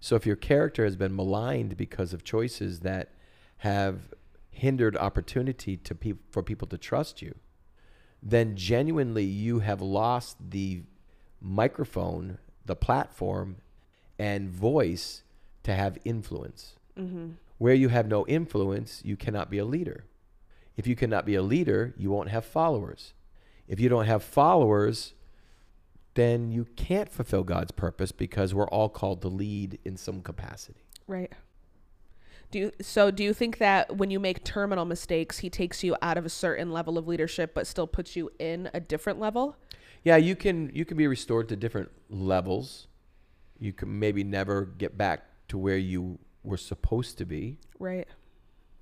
So 0.00 0.16
if 0.16 0.24
your 0.26 0.36
character 0.36 0.84
has 0.84 0.96
been 0.96 1.14
maligned 1.16 1.76
because 1.76 2.12
of 2.12 2.22
choices 2.24 2.80
that 2.80 3.08
have 3.64 4.10
hindered 4.50 4.94
opportunity 4.94 5.74
to 5.78 5.94
peop 5.94 6.18
for 6.30 6.42
people 6.42 6.68
to 6.68 6.76
trust 6.76 7.22
you, 7.22 7.34
then 8.22 8.54
genuinely 8.56 9.24
you 9.24 9.60
have 9.60 9.80
lost 9.80 10.36
the 10.50 10.82
microphone, 11.40 12.36
the 12.66 12.76
platform, 12.76 13.56
and 14.18 14.50
voice 14.50 15.22
to 15.62 15.74
have 15.74 15.96
influence. 16.04 16.76
Mm-hmm. 16.98 17.30
Where 17.56 17.72
you 17.72 17.88
have 17.88 18.06
no 18.06 18.26
influence, 18.26 19.00
you 19.02 19.16
cannot 19.16 19.50
be 19.50 19.56
a 19.56 19.64
leader. 19.64 20.04
If 20.76 20.86
you 20.86 20.94
cannot 20.94 21.24
be 21.24 21.34
a 21.34 21.42
leader, 21.42 21.94
you 21.96 22.10
won't 22.10 22.28
have 22.28 22.44
followers. 22.44 23.14
If 23.66 23.80
you 23.80 23.88
don't 23.88 24.04
have 24.04 24.22
followers, 24.22 25.14
then 26.12 26.52
you 26.52 26.66
can't 26.76 27.10
fulfill 27.10 27.44
God's 27.44 27.72
purpose 27.72 28.12
because 28.12 28.52
we're 28.52 28.68
all 28.68 28.90
called 28.90 29.22
to 29.22 29.28
lead 29.28 29.78
in 29.86 29.96
some 29.96 30.20
capacity. 30.20 30.84
Right. 31.06 31.32
Do 32.54 32.60
you, 32.60 32.72
so 32.80 33.10
do 33.10 33.24
you 33.24 33.34
think 33.34 33.58
that 33.58 33.96
when 33.96 34.12
you 34.12 34.20
make 34.20 34.44
terminal 34.44 34.84
mistakes, 34.84 35.38
he 35.38 35.50
takes 35.50 35.82
you 35.82 35.96
out 36.00 36.16
of 36.16 36.24
a 36.24 36.28
certain 36.28 36.70
level 36.70 36.96
of 36.96 37.08
leadership 37.08 37.52
but 37.52 37.66
still 37.66 37.88
puts 37.88 38.14
you 38.14 38.30
in 38.38 38.70
a 38.72 38.78
different 38.78 39.18
level? 39.18 39.56
Yeah, 40.04 40.18
you 40.18 40.36
can 40.36 40.70
you 40.72 40.84
can 40.84 40.96
be 40.96 41.08
restored 41.08 41.48
to 41.48 41.56
different 41.56 41.90
levels. 42.08 42.86
You 43.58 43.72
can 43.72 43.98
maybe 43.98 44.22
never 44.22 44.66
get 44.66 44.96
back 44.96 45.24
to 45.48 45.58
where 45.58 45.76
you 45.76 46.20
were 46.44 46.56
supposed 46.56 47.18
to 47.18 47.24
be. 47.24 47.58
Right. 47.80 48.06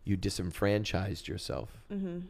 You 0.05 0.19
disenfranchised 0.19 1.27
yourself. 1.27 1.71
Mm-hmm. 1.91 2.27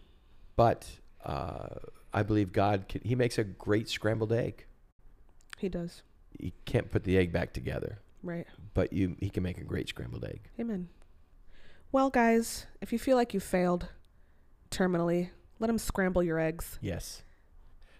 But 0.54 0.90
uh, 1.24 1.70
I 2.14 2.22
believe 2.22 2.52
God 2.52 2.86
can, 2.88 3.00
he 3.04 3.16
makes 3.16 3.36
a 3.36 3.42
great 3.42 3.88
scrambled 3.88 4.32
egg. 4.32 4.64
He 5.58 5.68
does. 5.68 6.02
You 6.38 6.52
can't 6.66 6.88
put 6.88 7.02
the 7.02 7.18
egg 7.18 7.32
back 7.32 7.52
together, 7.52 7.98
Right. 8.22 8.46
but 8.74 8.92
you 8.92 9.16
he 9.18 9.28
can 9.28 9.42
make 9.42 9.58
a 9.58 9.64
great 9.64 9.88
scrambled 9.88 10.24
egg. 10.24 10.42
Amen. 10.60 10.88
Well, 11.92 12.08
guys, 12.08 12.64
if 12.80 12.90
you 12.90 12.98
feel 12.98 13.18
like 13.18 13.34
you 13.34 13.40
failed 13.40 13.88
terminally, 14.70 15.28
let 15.58 15.68
him 15.68 15.76
scramble 15.76 16.22
your 16.22 16.40
eggs. 16.40 16.78
Yes. 16.80 17.22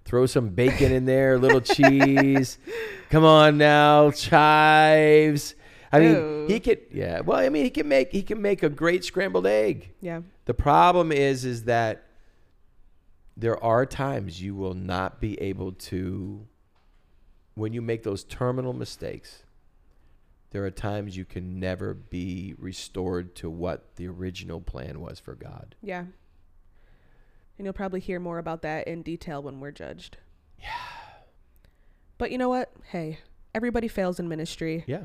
Throw 0.07 0.25
some 0.25 0.49
bacon 0.49 0.91
in 0.91 1.05
there, 1.05 1.35
a 1.35 1.39
little 1.39 1.61
cheese. 1.61 2.59
Come 3.11 3.25
on 3.25 3.59
now, 3.59 4.11
chives. 4.11 5.55
I 5.93 6.01
mean, 6.01 6.15
Ew. 6.15 6.47
he 6.49 6.55
oh. 6.55 6.61
could 6.61 6.81
yeah, 6.91 7.21
well, 7.21 7.39
I 7.39 7.51
mean, 7.51 7.65
he 7.65 7.71
can 7.71 7.87
make 7.87 8.11
he 8.13 8.23
can 8.23 8.41
make 8.41 8.63
a 8.63 8.71
great 8.71 9.05
scrambled 9.05 9.47
egg. 9.47 9.91
Yeah. 10.01 10.23
The 10.47 10.55
problem 10.55 11.13
is 11.13 11.45
is 11.45 11.65
that 11.65 12.07
there 13.37 13.63
are 13.63 13.85
times 13.85 14.41
you 14.41 14.55
will 14.55 14.75
not 14.75 15.21
be 15.21 15.39
able 15.39 15.73
to 15.73 16.47
when 17.55 17.75
you 17.75 17.83
make 17.83 18.05
those 18.05 18.25
terminal 18.25 18.73
mistakes. 18.73 19.42
There 20.53 20.65
are 20.65 20.71
times 20.71 21.17
you 21.17 21.25
can 21.25 21.59
never 21.59 21.95
be 21.95 22.55
restored 22.59 23.35
to 23.37 23.49
what 23.49 23.97
the 23.97 24.07
original 24.07 24.61
plan 24.61 25.01
was 25.01 25.19
for 25.19 25.35
God. 25.35 25.75
Yeah. 25.83 26.05
And 27.57 27.67
you'll 27.67 27.73
probably 27.73 28.01
hear 28.01 28.21
more 28.21 28.39
about 28.39 28.61
that 28.63 28.87
in 28.87 29.03
detail 29.03 29.43
when 29.43 29.61
we're 29.61 29.71
judged. 29.71 30.19
Yeah. 30.59 30.69
But 32.19 32.31
you 32.31 32.39
know 32.39 32.51
what? 32.51 32.71
Hey, 32.85 33.21
everybody 33.55 33.89
fails 33.89 34.21
in 34.21 34.29
ministry. 34.29 34.85
Yeah. 34.87 35.05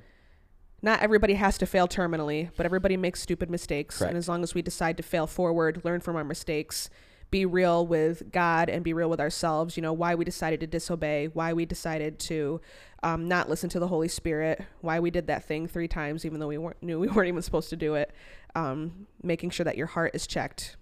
Not 0.81 1.01
everybody 1.01 1.35
has 1.35 1.57
to 1.59 1.65
fail 1.65 1.87
terminally, 1.87 2.49
but 2.57 2.65
everybody 2.65 2.97
makes 2.97 3.21
stupid 3.21 3.49
mistakes. 3.49 3.99
Correct. 3.99 4.11
And 4.11 4.17
as 4.17 4.27
long 4.27 4.43
as 4.43 4.53
we 4.53 4.61
decide 4.61 4.97
to 4.97 5.03
fail 5.03 5.27
forward, 5.27 5.83
learn 5.85 6.01
from 6.01 6.17
our 6.17 6.25
mistakes, 6.25 6.89
be 7.29 7.45
real 7.45 7.85
with 7.85 8.31
God 8.31 8.69
and 8.69 8.83
be 8.83 8.93
real 8.93 9.09
with 9.09 9.19
ourselves, 9.19 9.75
you 9.75 9.83
know, 9.83 9.93
why 9.93 10.15
we 10.15 10.23
decided 10.23 10.59
to 10.61 10.67
disobey, 10.67 11.27
why 11.27 11.51
we 11.53 11.65
decided 11.65 12.19
to 12.19 12.61
um, 13.03 13.27
not 13.27 13.49
listen 13.49 13.69
to 13.71 13.79
the 13.79 13.87
Holy 13.87 14.07
Spirit, 14.07 14.63
why 14.81 14.99
we 14.99 15.11
did 15.11 15.27
that 15.27 15.43
thing 15.43 15.67
three 15.67 15.87
times, 15.89 16.25
even 16.25 16.39
though 16.39 16.47
we 16.47 16.57
weren't, 16.57 16.81
knew 16.81 16.99
we 16.99 17.07
weren't 17.13 17.27
even 17.27 17.41
supposed 17.41 17.69
to 17.69 17.75
do 17.75 17.95
it, 17.95 18.11
um, 18.55 19.07
making 19.21 19.49
sure 19.49 19.63
that 19.65 19.77
your 19.77 19.87
heart 19.87 20.11
is 20.13 20.25
checked. 20.25 20.77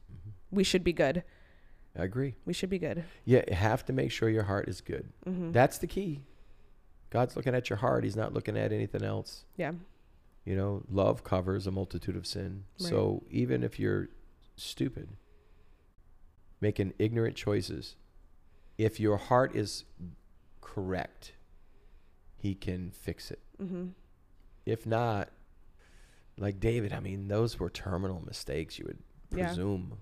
We 0.52 0.64
should 0.64 0.84
be 0.84 0.94
good. 0.94 1.24
I 1.98 2.04
agree. 2.04 2.36
We 2.46 2.54
should 2.54 2.70
be 2.70 2.78
good. 2.80 3.04
Yeah, 3.24 3.42
you 3.48 3.56
have 3.56 3.84
to 3.86 3.94
make 3.94 4.12
sure 4.12 4.30
your 4.30 4.44
heart 4.44 4.68
is 4.70 4.82
good. 4.82 5.10
hmm 5.24 5.52
That's 5.52 5.78
the 5.80 5.88
key. 5.88 6.22
God's 7.10 7.36
looking 7.36 7.56
at 7.56 7.70
your 7.70 7.78
heart. 7.78 8.04
He's 8.04 8.16
not 8.18 8.34
looking 8.34 8.58
at 8.58 8.72
anything 8.72 9.04
else. 9.04 9.46
yeah. 9.58 9.72
You 10.44 10.56
know, 10.56 10.84
love 10.92 11.24
covers 11.24 11.66
a 11.66 11.72
multitude 11.72 12.16
of 12.16 12.28
sin. 12.28 12.66
Right. 12.80 12.90
So 12.90 13.24
even 13.32 13.64
if 13.64 13.80
you're 13.80 14.10
stupid, 14.58 15.10
making 16.62 16.94
ignorant 17.00 17.36
choices, 17.36 17.96
if 18.78 19.00
your 19.00 19.18
heart 19.18 19.56
is 19.56 19.86
correct, 20.62 21.34
he 22.38 22.56
can 22.56 22.92
fix 22.92 23.32
it. 23.32 23.40
hmm 23.58 23.88
If 24.66 24.86
not, 24.86 25.30
Like 26.38 26.60
David, 26.60 26.92
I 26.92 27.00
mean, 27.00 27.30
those 27.30 27.60
were 27.62 27.70
terminal 27.70 28.22
mistakes, 28.26 28.78
you 28.78 28.84
would 28.88 28.98
Yeah. 29.34 29.46
presume. 29.48 30.00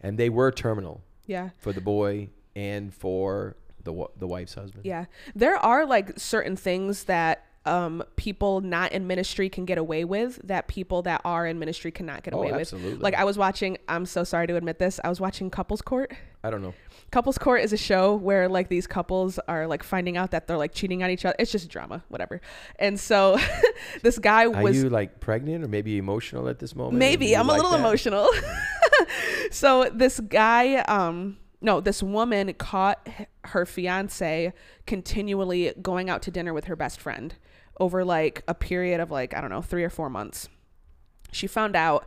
And 0.00 0.16
they 0.16 0.28
were 0.30 0.52
terminal 0.52 1.02
Yeah. 1.26 1.50
for 1.58 1.72
the 1.72 1.80
boy 1.80 2.30
and 2.54 2.94
for 2.94 3.56
the 3.82 3.92
the 4.16 4.28
wife's 4.28 4.54
husband. 4.54 4.86
Yeah. 4.86 5.06
There 5.34 5.56
are 5.56 5.84
like 5.86 6.18
certain 6.20 6.54
things 6.56 7.04
that 7.04 7.43
um 7.66 8.02
people 8.16 8.60
not 8.60 8.92
in 8.92 9.06
ministry 9.06 9.48
can 9.48 9.64
get 9.64 9.78
away 9.78 10.04
with 10.04 10.38
that 10.44 10.68
people 10.68 11.02
that 11.02 11.20
are 11.24 11.46
in 11.46 11.58
ministry 11.58 11.90
cannot 11.90 12.22
get 12.22 12.34
Oh, 12.34 12.38
away 12.38 12.52
with. 12.52 12.60
absolutely. 12.60 12.98
Like 12.98 13.14
I 13.14 13.24
was 13.24 13.38
watching 13.38 13.78
I'm 13.88 14.04
so 14.06 14.22
sorry 14.24 14.46
to 14.48 14.56
admit 14.56 14.78
this. 14.78 15.00
I 15.02 15.08
was 15.08 15.20
watching 15.20 15.50
Couples 15.50 15.80
Court. 15.82 16.12
I 16.42 16.50
don't 16.50 16.60
know. 16.62 16.74
Couples 17.10 17.38
Court 17.38 17.62
is 17.62 17.72
a 17.72 17.76
show 17.78 18.14
where 18.16 18.48
like 18.48 18.68
these 18.68 18.86
couples 18.86 19.38
are 19.48 19.66
like 19.66 19.82
finding 19.82 20.16
out 20.18 20.30
that 20.32 20.46
they're 20.46 20.58
like 20.58 20.74
cheating 20.74 21.02
on 21.02 21.08
each 21.10 21.24
other. 21.24 21.36
It's 21.38 21.50
just 21.52 21.68
drama, 21.70 22.04
whatever. 22.08 22.40
And 22.78 23.00
so 23.00 23.38
this 24.02 24.18
guy 24.18 24.44
Are 24.44 24.62
was 24.62 24.76
you 24.82 24.90
like 24.90 25.20
pregnant 25.20 25.64
or 25.64 25.68
maybe 25.68 25.96
emotional 25.96 26.48
at 26.48 26.58
this 26.58 26.74
moment? 26.76 26.98
maybe 26.98 27.34
I'm 27.34 27.48
a 27.48 27.54
little 27.54 27.70
that? 27.70 27.80
emotional. 27.80 28.28
so 29.50 29.90
this 29.92 30.20
guy 30.20 30.76
um 30.82 31.38
no, 31.60 31.80
this 31.80 32.02
woman 32.02 32.52
caught 32.54 33.08
her 33.44 33.64
fiance 33.64 34.52
continually 34.86 35.72
going 35.80 36.10
out 36.10 36.20
to 36.22 36.30
dinner 36.30 36.52
with 36.52 36.66
her 36.66 36.76
best 36.76 37.00
friend 37.00 37.36
over 37.78 38.04
like 38.04 38.42
a 38.48 38.54
period 38.54 39.00
of 39.00 39.10
like 39.10 39.34
I 39.34 39.40
don't 39.40 39.50
know, 39.50 39.62
3 39.62 39.84
or 39.84 39.90
4 39.90 40.10
months. 40.10 40.48
She 41.32 41.46
found 41.46 41.74
out 41.74 42.06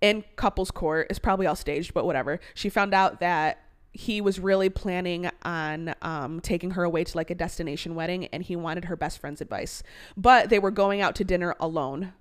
in 0.00 0.24
couples 0.36 0.70
court, 0.70 1.06
it's 1.08 1.18
probably 1.18 1.46
all 1.46 1.56
staged, 1.56 1.94
but 1.94 2.04
whatever. 2.04 2.38
She 2.54 2.68
found 2.68 2.92
out 2.92 3.20
that 3.20 3.62
he 3.92 4.20
was 4.20 4.38
really 4.38 4.68
planning 4.68 5.30
on 5.42 5.94
um, 6.02 6.40
taking 6.40 6.72
her 6.72 6.84
away 6.84 7.02
to 7.02 7.16
like 7.16 7.30
a 7.30 7.34
destination 7.34 7.94
wedding 7.94 8.26
and 8.26 8.42
he 8.42 8.54
wanted 8.54 8.84
her 8.84 8.96
best 8.96 9.18
friend's 9.18 9.40
advice. 9.40 9.82
But 10.16 10.50
they 10.50 10.58
were 10.58 10.70
going 10.70 11.00
out 11.00 11.14
to 11.16 11.24
dinner 11.24 11.54
alone 11.58 12.12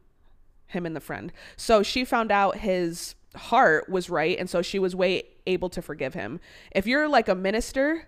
him 0.67 0.85
and 0.85 0.95
the 0.95 1.01
friend. 1.01 1.33
So 1.57 1.83
she 1.83 2.05
found 2.05 2.31
out 2.31 2.57
his 2.57 3.15
heart 3.35 3.89
was 3.89 4.09
right 4.09 4.39
and 4.39 4.49
so 4.49 4.61
she 4.61 4.79
was 4.79 4.95
way 4.95 5.23
able 5.45 5.69
to 5.69 5.81
forgive 5.81 6.13
him. 6.13 6.39
If 6.71 6.87
you're 6.87 7.09
like 7.09 7.27
a 7.27 7.35
minister 7.35 8.07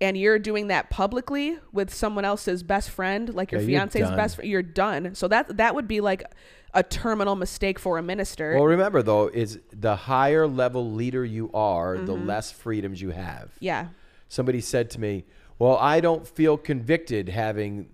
and 0.00 0.16
you're 0.16 0.38
doing 0.38 0.68
that 0.68 0.90
publicly 0.90 1.58
with 1.72 1.92
someone 1.94 2.24
else's 2.24 2.62
best 2.62 2.90
friend, 2.90 3.32
like 3.34 3.52
your 3.52 3.60
Yeah, 3.60 3.66
fiance's 3.78 4.10
best 4.10 4.36
friend, 4.36 4.50
you're 4.50 4.62
done. 4.62 5.14
So 5.14 5.28
that 5.28 5.56
that 5.56 5.74
would 5.74 5.86
be 5.88 6.00
like 6.00 6.22
a 6.74 6.82
terminal 6.82 7.36
mistake 7.36 7.78
for 7.78 7.98
a 7.98 8.02
minister. 8.02 8.54
Well, 8.54 8.64
remember 8.64 9.02
though, 9.02 9.28
is 9.28 9.60
the 9.70 9.94
higher 9.94 10.46
level 10.48 10.90
leader 10.92 11.24
you 11.24 11.50
are, 11.54 11.98
the 11.98 12.12
Mm-hmm. 12.14 12.26
less 12.26 12.50
freedoms 12.50 13.00
you 13.00 13.10
have. 13.10 13.50
yeah. 13.60 13.88
Somebody 14.28 14.60
said 14.60 14.90
to 14.90 15.00
me, 15.00 15.24
"Well, 15.60 15.76
I 15.76 16.00
don't 16.00 16.26
feel 16.26 16.56
convicted 16.56 17.28
having 17.28 17.88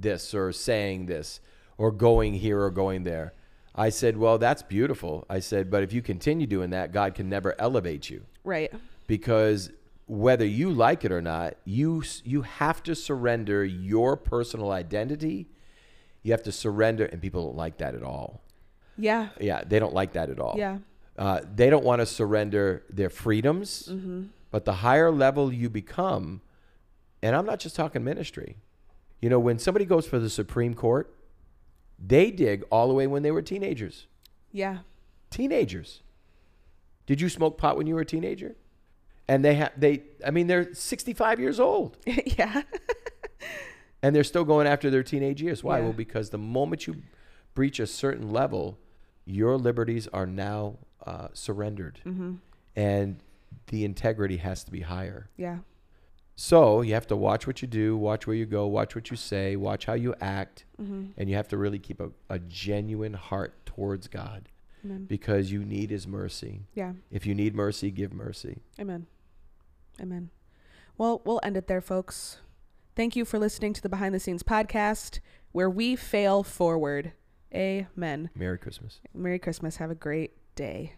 this 0.00 0.34
or 0.34 0.50
saying 0.50 1.06
this 1.06 1.40
or 1.78 1.92
going 1.92 2.34
here 2.34 2.60
or 2.60 2.70
going 2.72 3.04
there." 3.04 3.32
I 3.76 3.90
said, 3.90 4.16
"Well, 4.16 4.38
that's 4.38 4.62
beautiful." 4.62 5.24
I 5.30 5.38
said, 5.38 5.70
"But 5.70 5.84
if 5.84 5.92
you 5.92 6.02
continue 6.02 6.48
doing 6.48 6.70
that, 6.70 6.90
God 6.90 7.14
can 7.14 7.28
never 7.28 7.54
elevate 7.60 8.10
you 8.10 8.24
Right. 8.42 8.72
because 9.06 9.70
whether 10.06 10.44
you 10.44 10.70
like 10.70 11.04
it 11.04 11.12
or 11.12 11.22
not, 11.22 11.54
you 11.64 12.02
you 12.24 12.42
have 12.42 12.82
to 12.84 12.94
surrender 12.94 13.64
your 13.64 14.16
personal 14.16 14.70
identity. 14.70 15.48
You 16.22 16.32
have 16.32 16.42
to 16.44 16.52
surrender, 16.52 17.04
and 17.06 17.20
people 17.20 17.46
don't 17.46 17.56
like 17.56 17.78
that 17.78 17.94
at 17.94 18.02
all. 18.02 18.42
Yeah. 18.96 19.28
Yeah, 19.40 19.62
they 19.66 19.78
don't 19.78 19.92
like 19.94 20.12
that 20.12 20.30
at 20.30 20.38
all. 20.38 20.54
Yeah. 20.56 20.78
Uh, 21.18 21.40
they 21.54 21.68
don't 21.70 21.84
want 21.84 22.00
to 22.00 22.06
surrender 22.06 22.82
their 22.90 23.10
freedoms, 23.10 23.88
Mm-hmm. 23.90 24.24
but 24.50 24.64
the 24.64 24.72
higher 24.74 25.10
level 25.10 25.52
you 25.52 25.68
become, 25.70 26.40
and 27.22 27.36
I'm 27.36 27.46
not 27.46 27.60
just 27.60 27.76
talking 27.76 28.02
ministry. 28.04 28.56
You 29.20 29.28
know, 29.30 29.38
when 29.38 29.58
somebody 29.58 29.84
goes 29.84 30.06
for 30.06 30.18
the 30.18 30.28
Supreme 30.30 30.74
Court, 30.74 31.14
they 31.98 32.30
dig 32.30 32.64
all 32.70 32.88
the 32.88 32.94
way 32.94 33.06
when 33.06 33.22
they 33.22 33.30
were 33.30 33.42
teenagers. 33.42 34.06
Yeah. 34.50 34.78
Teenagers. 35.30 36.00
Did 37.06 37.20
you 37.20 37.28
smoke 37.28 37.58
pot 37.58 37.76
when 37.76 37.86
you 37.86 37.94
were 37.94 38.00
a 38.02 38.06
teenager? 38.06 38.56
And 39.28 39.44
they 39.44 39.54
have 39.54 39.72
they 39.76 40.02
I 40.26 40.30
mean 40.30 40.46
they're 40.48 40.74
65 40.74 41.40
years 41.40 41.58
old 41.58 41.96
yeah. 42.06 42.62
and 44.02 44.14
they're 44.14 44.24
still 44.24 44.44
going 44.44 44.66
after 44.66 44.90
their 44.90 45.02
teenage 45.02 45.40
years. 45.42 45.64
Why? 45.64 45.78
Yeah. 45.78 45.84
Well, 45.84 45.92
because 45.92 46.30
the 46.30 46.38
moment 46.38 46.86
you 46.86 47.02
breach 47.54 47.80
a 47.80 47.86
certain 47.86 48.30
level, 48.32 48.78
your 49.24 49.56
liberties 49.56 50.08
are 50.12 50.26
now 50.26 50.76
uh, 51.06 51.28
surrendered, 51.32 52.00
Mm-hmm. 52.04 52.34
and 52.76 53.20
the 53.68 53.84
integrity 53.84 54.38
has 54.38 54.64
to 54.64 54.70
be 54.70 54.80
higher. 54.80 55.30
Yeah. 55.36 55.58
So 56.36 56.80
you 56.82 56.94
have 56.94 57.06
to 57.06 57.16
watch 57.16 57.46
what 57.46 57.62
you 57.62 57.68
do, 57.68 57.96
watch 57.96 58.26
where 58.26 58.34
you 58.36 58.44
go, 58.46 58.66
watch 58.66 58.94
what 58.96 59.10
you 59.10 59.16
say, 59.16 59.54
watch 59.56 59.86
how 59.86 59.94
you 59.94 60.14
act, 60.20 60.64
Mm-hmm. 60.82 61.12
and 61.16 61.30
you 61.30 61.36
have 61.36 61.48
to 61.48 61.56
really 61.56 61.78
keep 61.78 62.00
a, 62.00 62.10
a 62.28 62.38
genuine 62.40 63.14
heart 63.14 63.64
towards 63.64 64.08
God 64.08 64.48
Amen. 64.84 65.04
because 65.04 65.52
you 65.52 65.64
need 65.64 65.90
His 65.90 66.06
mercy. 66.06 66.62
Yeah. 66.74 66.92
If 67.12 67.24
you 67.26 67.34
need 67.34 67.54
mercy, 67.54 67.90
give 67.92 68.12
mercy. 68.12 68.58
Amen. 68.80 69.06
Amen. 70.00 70.30
Well, 70.96 71.22
we'll 71.24 71.40
end 71.42 71.56
it 71.56 71.66
there, 71.66 71.80
folks. 71.80 72.38
Thank 72.96 73.16
you 73.16 73.24
for 73.24 73.38
listening 73.38 73.72
to 73.74 73.82
the 73.82 73.88
Behind 73.88 74.14
the 74.14 74.20
Scenes 74.20 74.42
podcast 74.42 75.20
where 75.52 75.70
we 75.70 75.96
fail 75.96 76.42
forward. 76.42 77.12
Amen. 77.54 78.30
Merry 78.34 78.58
Christmas. 78.58 79.00
Merry 79.12 79.38
Christmas. 79.38 79.76
Have 79.76 79.90
a 79.90 79.96
great 79.96 80.32
day. 80.54 80.94